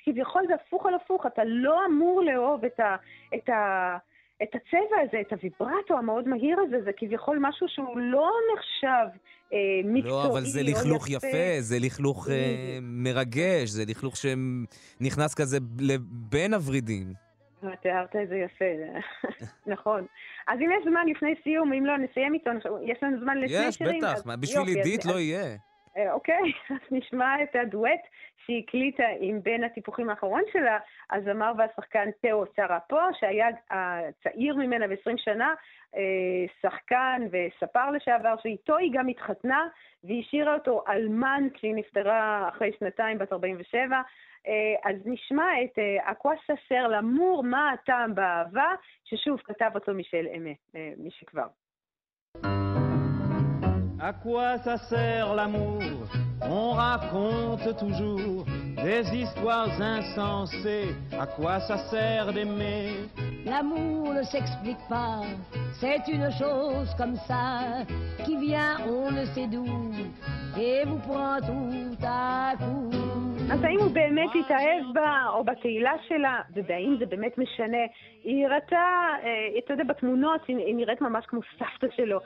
כביכול 0.05 0.43
זה 0.49 0.55
הפוך 0.55 0.87
על 0.87 0.95
הפוך, 0.95 1.27
אתה 1.27 1.43
לא 1.45 1.87
אמור 1.87 2.23
לאהוב 2.23 2.65
את 2.65 2.81
ה... 2.81 2.97
את 3.35 3.49
ה 3.49 3.97
את 4.43 4.49
הצבע 4.55 4.97
הזה, 5.03 5.21
את 5.21 5.33
הוויברטו 5.33 5.99
המאוד 5.99 6.29
מהיר 6.29 6.61
הזה, 6.61 6.77
זה 6.85 6.91
כביכול 6.97 7.39
משהו 7.41 7.67
שהוא 7.69 7.99
לא 7.99 8.31
נחשב 8.55 9.19
אה, 9.53 9.59
מקצועי. 9.85 10.13
לא, 10.13 10.27
אבל 10.27 10.41
זה 10.41 10.63
לכלוך 10.63 11.11
יפה, 11.11 11.27
יפה 11.27 11.61
זה 11.61 11.77
לכלוך 11.81 12.29
אה, 12.31 12.79
מרגש, 12.83 13.69
זה 13.69 13.85
לכלוך 13.89 14.15
שנכנס 14.17 15.35
כזה 15.35 15.59
בין 16.31 16.55
הוורידים. 16.55 17.26
תיארת 17.83 18.17
את 18.17 18.29
זה 18.29 18.37
יפה, 18.37 18.65
נכון. 19.75 20.07
אז 20.49 20.59
אם 20.61 20.71
יש 20.79 20.89
זמן 20.89 21.07
לפני 21.07 21.35
סיום, 21.43 21.73
אם 21.73 21.87
לא 21.87 21.99
נסיים 21.99 22.35
איתו, 22.35 22.51
יש 22.85 22.99
לנו 23.03 23.21
זמן 23.21 23.39
לשני 23.39 23.73
שירים. 23.73 23.97
יש, 23.97 24.03
בטח, 24.03 24.23
בשביל 24.41 24.67
עידית 24.67 25.05
לא 25.05 25.19
יהיה. 25.19 25.57
אוקיי, 26.11 26.53
אז 26.71 26.77
נשמע 26.91 27.43
את 27.43 27.57
הדואט 27.57 28.01
שהיא 28.45 28.63
הקליטה 28.63 29.05
עם 29.21 29.43
בין 29.43 29.65
הטיפוחים 29.65 30.11
האחרון 30.11 30.43
שלה, 30.53 30.79
הזמר 31.11 31.53
והשחקן 31.59 32.09
תאו 32.23 32.45
סראפו, 32.57 32.97
שהיה 33.21 33.49
הצעיר 33.71 34.57
ממנה 34.57 34.89
ב-20 34.89 35.17
שנה, 35.17 35.55
שחקן 36.61 37.23
וספר 37.31 37.91
לשעבר, 37.91 38.35
שאיתו 38.43 38.77
היא 38.77 38.91
גם 38.95 39.09
התחתנה, 39.09 39.69
והיא 40.05 40.21
השאירה 40.21 40.55
אותו 40.55 40.85
אלמן 40.89 41.49
כשהיא 41.55 41.75
נפטרה 41.75 42.49
אחרי 42.49 42.73
שנתיים, 42.79 43.19
בת 43.19 43.33
47. 43.33 44.01
אז 44.85 44.97
נשמע 45.05 45.63
את 45.65 45.79
אקוואסה 46.03 46.53
סר 46.69 46.89
למור, 46.89 47.45
מה 47.45 47.71
הטעם 47.73 48.15
באהבה, 48.15 48.75
ששוב 49.05 49.41
כתב 49.45 49.71
אותו 49.75 49.95
מישל 49.95 50.27
אמה, 50.37 50.51
מי 50.75 51.11
שכבר. 51.11 51.47
À 53.99 54.13
quoi 54.13 54.59
ça 54.59 54.77
sert 54.77 55.35
l'amour? 55.35 55.81
On 56.43 56.73
raconte 56.73 57.77
toujours 57.79 58.45
des 58.85 59.09
histoires 59.15 59.71
insensées. 59.81 60.95
À 61.19 61.27
quoi 61.27 61.61
ça 61.61 61.79
sert 61.89 62.33
d'aimer? 62.33 62.93
L'amour 63.47 64.13
ne 64.13 64.23
s'explique 64.23 64.87
pas, 64.89 65.23
c'est 65.81 66.07
une 66.09 66.31
chose 66.33 66.95
comme 66.99 67.17
ça 67.29 67.85
qui 68.25 68.37
vient 68.37 68.77
on 68.87 69.11
ne 69.13 69.25
sait 69.27 69.47
d'où 69.47 69.93
et 70.59 70.85
vous 70.85 70.99
prend 70.99 71.39
tout 71.39 71.97
à 72.05 72.55
coup. 72.59 72.96
אז 73.53 73.65
האם 73.65 73.79
הוא 73.81 73.91
באמת 73.91 74.31
התאהב 74.41 74.95
בה, 74.95 75.23
או 75.29 75.45
בתהילה 75.45 75.93
שלה, 76.09 76.41
והאם 76.69 76.97
זה 76.99 77.07
באמת 77.07 77.39
משנה? 77.39 77.83
היא 78.25 78.47
הראתה, 78.47 78.87
אתה 79.59 79.73
יודע, 79.73 79.85
בתמונות, 79.85 80.41
היא 80.49 80.75
נראית 80.75 81.01
ממש 81.01 81.25
כמו 81.29 81.41
סבתא 81.59 81.97
שלו. 81.97 82.19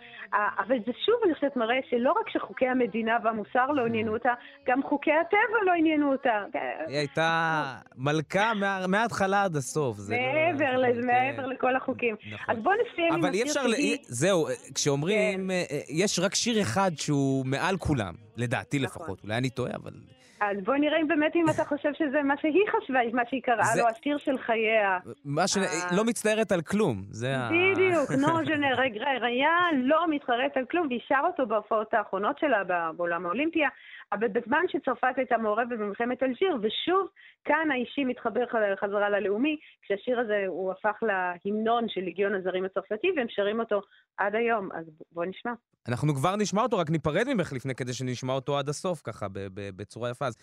אבל 0.58 0.76
זה 0.86 0.92
שוב, 1.06 1.14
אני 1.24 1.34
חושבת, 1.34 1.56
מראה 1.56 1.78
שלא 1.90 2.12
רק 2.12 2.28
שחוקי 2.28 2.66
המדינה 2.66 3.16
והמוסר 3.24 3.66
לא 3.66 3.86
עניינו 3.86 4.12
אותה, 4.14 4.34
גם 4.68 4.82
חוקי 4.82 5.10
הטבע 5.12 5.58
לא 5.66 5.72
עניינו 5.72 6.12
אותה. 6.12 6.44
היא 6.86 6.96
הייתה 6.96 7.64
מלכה 7.96 8.52
מההתחלה 8.88 9.44
עד 9.44 9.56
הסוף. 9.56 9.98
מעבר 10.08 10.76
לזה, 10.76 11.06
מעבר 11.06 11.46
לכל 11.46 11.76
החוקים. 11.76 12.16
אז 12.48 12.58
בואו 12.62 12.74
נסיים 12.92 13.12
עם 13.12 13.24
השיר 13.24 13.46
שלי. 13.46 13.96
זהו, 14.02 14.46
כשאומרים, 14.74 15.50
יש 15.88 16.18
רק 16.18 16.34
שיר 16.34 16.62
אחד 16.62 16.90
שהוא 16.96 17.46
מעל 17.46 17.76
כולם, 17.76 18.14
לדעתי 18.36 18.78
לפחות. 18.78 19.22
אולי 19.24 19.36
אני 19.36 19.50
טועה, 19.50 19.72
אבל... 19.82 19.92
אז 20.40 20.56
בוא 20.64 20.74
נראה 20.76 21.00
אם 21.00 21.08
באמת 21.08 21.36
אם 21.36 21.44
אתה 21.50 21.64
חושב 21.64 21.92
שזה 21.94 22.22
מה 22.22 22.34
שהיא 22.40 22.66
חשבה, 22.68 22.98
מה 23.12 23.22
שהיא 23.28 23.42
קראה 23.42 23.76
לו, 23.76 23.88
השיר 23.88 24.18
של 24.18 24.38
חייה. 24.38 24.98
מה 25.24 25.48
ש... 25.48 25.56
לא 25.96 26.04
מצטערת 26.04 26.52
על 26.52 26.62
כלום, 26.62 27.02
זה 27.10 27.36
ה... 27.36 27.48
בדיוק, 27.48 28.10
נו 28.10 28.44
ז'נה 28.44 28.74
רגריה, 28.76 29.50
לא 29.72 30.06
מתחרט 30.10 30.56
על 30.56 30.64
כלום, 30.70 30.86
והיא 30.86 31.00
שר 31.08 31.20
אותו 31.26 31.46
בהופעות 31.46 31.94
האחרונות 31.94 32.38
שלה 32.38 32.64
בעולם 32.96 33.26
האולימפיה, 33.26 33.68
אבל 34.12 34.28
בזמן 34.28 34.62
שצרפת 34.68 35.14
הייתה 35.16 35.36
מעורבת 35.36 35.78
במלחמת 35.78 36.22
אלג'יר, 36.22 36.56
ושוב, 36.62 37.08
כאן 37.44 37.70
האישי 37.70 38.04
מתחבר 38.04 38.44
חזרה 38.80 39.10
ללאומי, 39.10 39.56
כשהשיר 39.82 40.20
הזה 40.20 40.44
הוא 40.46 40.72
הפך 40.72 40.96
להמנון 41.02 41.88
של 41.88 42.00
ליגיון 42.00 42.34
הזרים 42.34 42.64
הצרפתי, 42.64 43.08
והם 43.16 43.26
שרים 43.28 43.60
אותו 43.60 43.80
עד 44.16 44.34
היום, 44.34 44.68
אז 44.72 44.84
בוא 45.12 45.24
נשמע. 45.24 45.52
אנחנו 45.88 46.14
כבר 46.14 46.36
נשמע 46.36 46.62
אותו, 46.62 46.78
רק 46.78 46.90
ניפרד 46.90 47.34
ממך 47.34 47.52
לפני 47.52 47.74
כדי 47.74 47.92
שנשמע 47.92 48.32
אותו 48.32 48.58
עד 48.58 48.68
הסוף, 48.68 49.02
ככה, 49.04 49.26
בצורה 49.54 50.10
יפה. 50.10 50.26
אז 50.26 50.36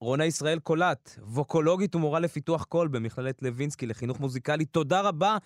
רונה 0.00 0.24
ישראל 0.24 0.58
קולט, 0.58 1.10
ווקולוגית 1.18 1.94
ומורה 1.94 2.20
לפיתוח 2.20 2.64
קול 2.64 2.88
במכללת 2.88 3.42
לוינסקי 3.42 3.86
לחינוך 3.86 4.20
מוזיקלי, 4.20 4.64
תודה 4.64 5.00
רבה. 5.00 5.36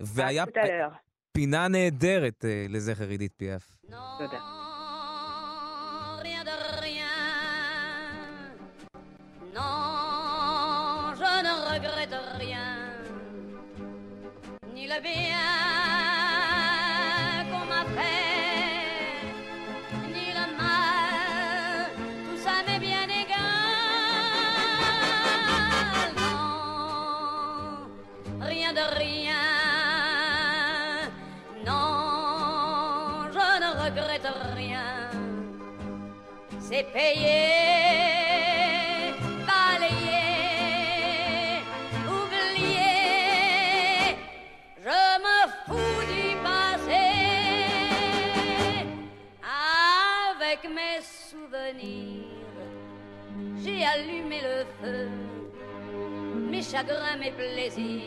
והיה 0.00 0.44
פינה 1.32 1.68
נהדרת 1.68 2.44
לזכר 2.68 3.08
עידית 3.08 3.32
פי.אף. 3.32 3.76
תודה. 4.18 4.38
Le 14.94 15.00
bien 15.00 15.48
qu'on 17.50 17.64
m'a 17.66 17.84
fait, 17.96 19.24
ni 20.08 20.26
le 20.38 20.46
mal, 20.56 21.90
tout 21.96 22.38
ça 22.44 22.54
m'est 22.66 22.78
bien 22.78 23.04
égal. 23.04 23.38
Non, 26.16 27.88
rien 28.40 28.72
de 28.72 28.84
rien, 28.98 29.44
non, 31.64 33.30
je 33.30 33.46
ne 33.62 33.70
regrette 33.84 34.28
rien, 34.56 34.88
c'est 36.60 36.86
payé. 36.92 37.71
Chagrins, 56.62 57.18
mes 57.18 57.32
plaisirs. 57.32 58.02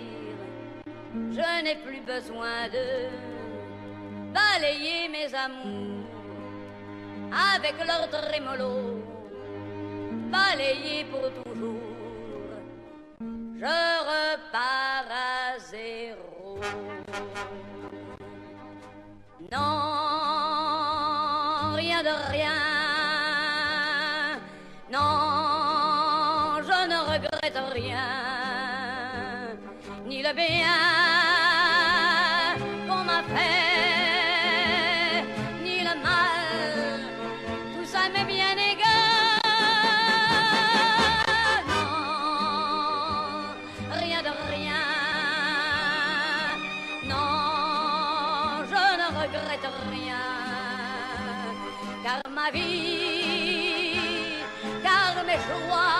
Je 1.13 1.63
n'ai 1.63 1.75
plus 1.85 2.01
besoin 2.01 2.67
de 2.73 3.09
balayer 4.33 5.07
mes 5.09 5.33
amours 5.33 6.05
avec 7.31 7.75
leur 7.85 8.09
trémolo, 8.09 9.03
balayer 10.31 11.05
pour 11.05 11.29
toujours. 11.43 11.79
Je 13.57 13.75
repars 14.11 15.09
à 15.11 15.59
zéro. 15.59 16.59
Non, 19.51 19.94
rien. 27.75 28.07
Ni 30.07 30.19
le 30.23 30.33
bien 30.33 30.77
qu'on 32.87 33.01
m'a 33.09 33.21
fait, 33.33 35.23
ni 35.63 35.77
le 35.87 35.95
mal. 36.07 36.99
Tout 37.73 37.87
ça 37.93 38.01
m'est 38.13 38.27
bien 38.35 38.55
égal. 38.71 39.41
Non, 41.71 41.95
rien 44.03 44.21
de 44.27 44.33
rien. 44.53 44.85
Non, 47.11 47.29
je 48.71 48.83
ne 49.01 49.07
regrette 49.19 49.69
rien. 49.95 50.25
Car 52.03 52.19
ma 52.39 52.47
vie, 52.51 53.99
car 54.85 55.13
mes 55.27 55.39
joies, 55.47 55.94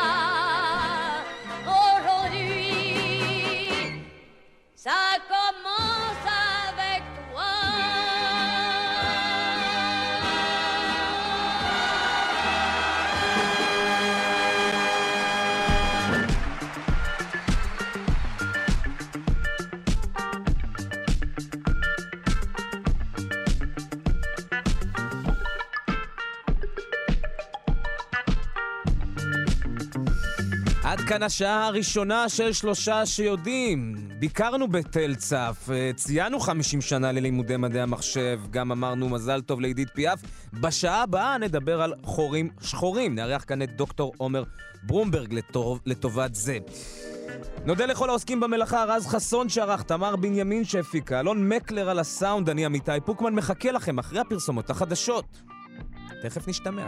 כאן 31.16 31.24
השעה 31.24 31.68
הראשונה 31.68 32.30
של 32.30 32.53
שלושה 32.53 33.05
שיודעים. 33.05 33.95
ביקרנו 34.20 34.68
בתל 34.68 35.16
צף, 35.16 35.70
אה, 35.72 35.91
ציינו 35.95 36.39
50 36.39 36.82
שנה 36.82 37.11
ללימודי 37.11 37.57
מדעי 37.57 37.82
המחשב, 37.82 38.39
גם 38.51 38.72
אמרנו 38.72 39.09
מזל 39.09 39.41
טוב 39.41 39.61
לעידית 39.61 39.88
פיאף. 39.93 40.20
בשעה 40.53 41.03
הבאה 41.03 41.38
נדבר 41.38 41.82
על 41.82 41.93
חורים 42.03 42.49
שחורים. 42.61 43.16
נארח 43.16 43.43
כאן 43.47 43.61
את 43.61 43.76
דוקטור 43.76 44.13
עומר 44.18 44.43
ברומברג 44.84 45.34
לטוב, 45.34 45.80
לטובת 45.86 46.36
זה. 46.36 46.57
נודה 47.66 47.86
לכל 47.86 48.09
העוסקים 48.09 48.39
במלאכה, 48.39 48.84
רז 48.84 49.07
חסון 49.07 49.49
שערך, 49.49 49.84
תמר 49.84 50.16
בנימין 50.16 50.63
שהפיקה, 50.63 51.20
אלון 51.20 51.49
מקלר 51.49 51.89
על 51.89 51.99
הסאונד, 51.99 52.49
אני 52.49 52.66
עמיתי 52.66 52.91
פוקמן 53.05 53.34
מחכה 53.34 53.72
לכם 53.72 53.99
אחרי 53.99 54.20
הפרסומות 54.20 54.70
החדשות. 54.70 55.26
תכף 56.22 56.47
נשתמע. 56.47 56.88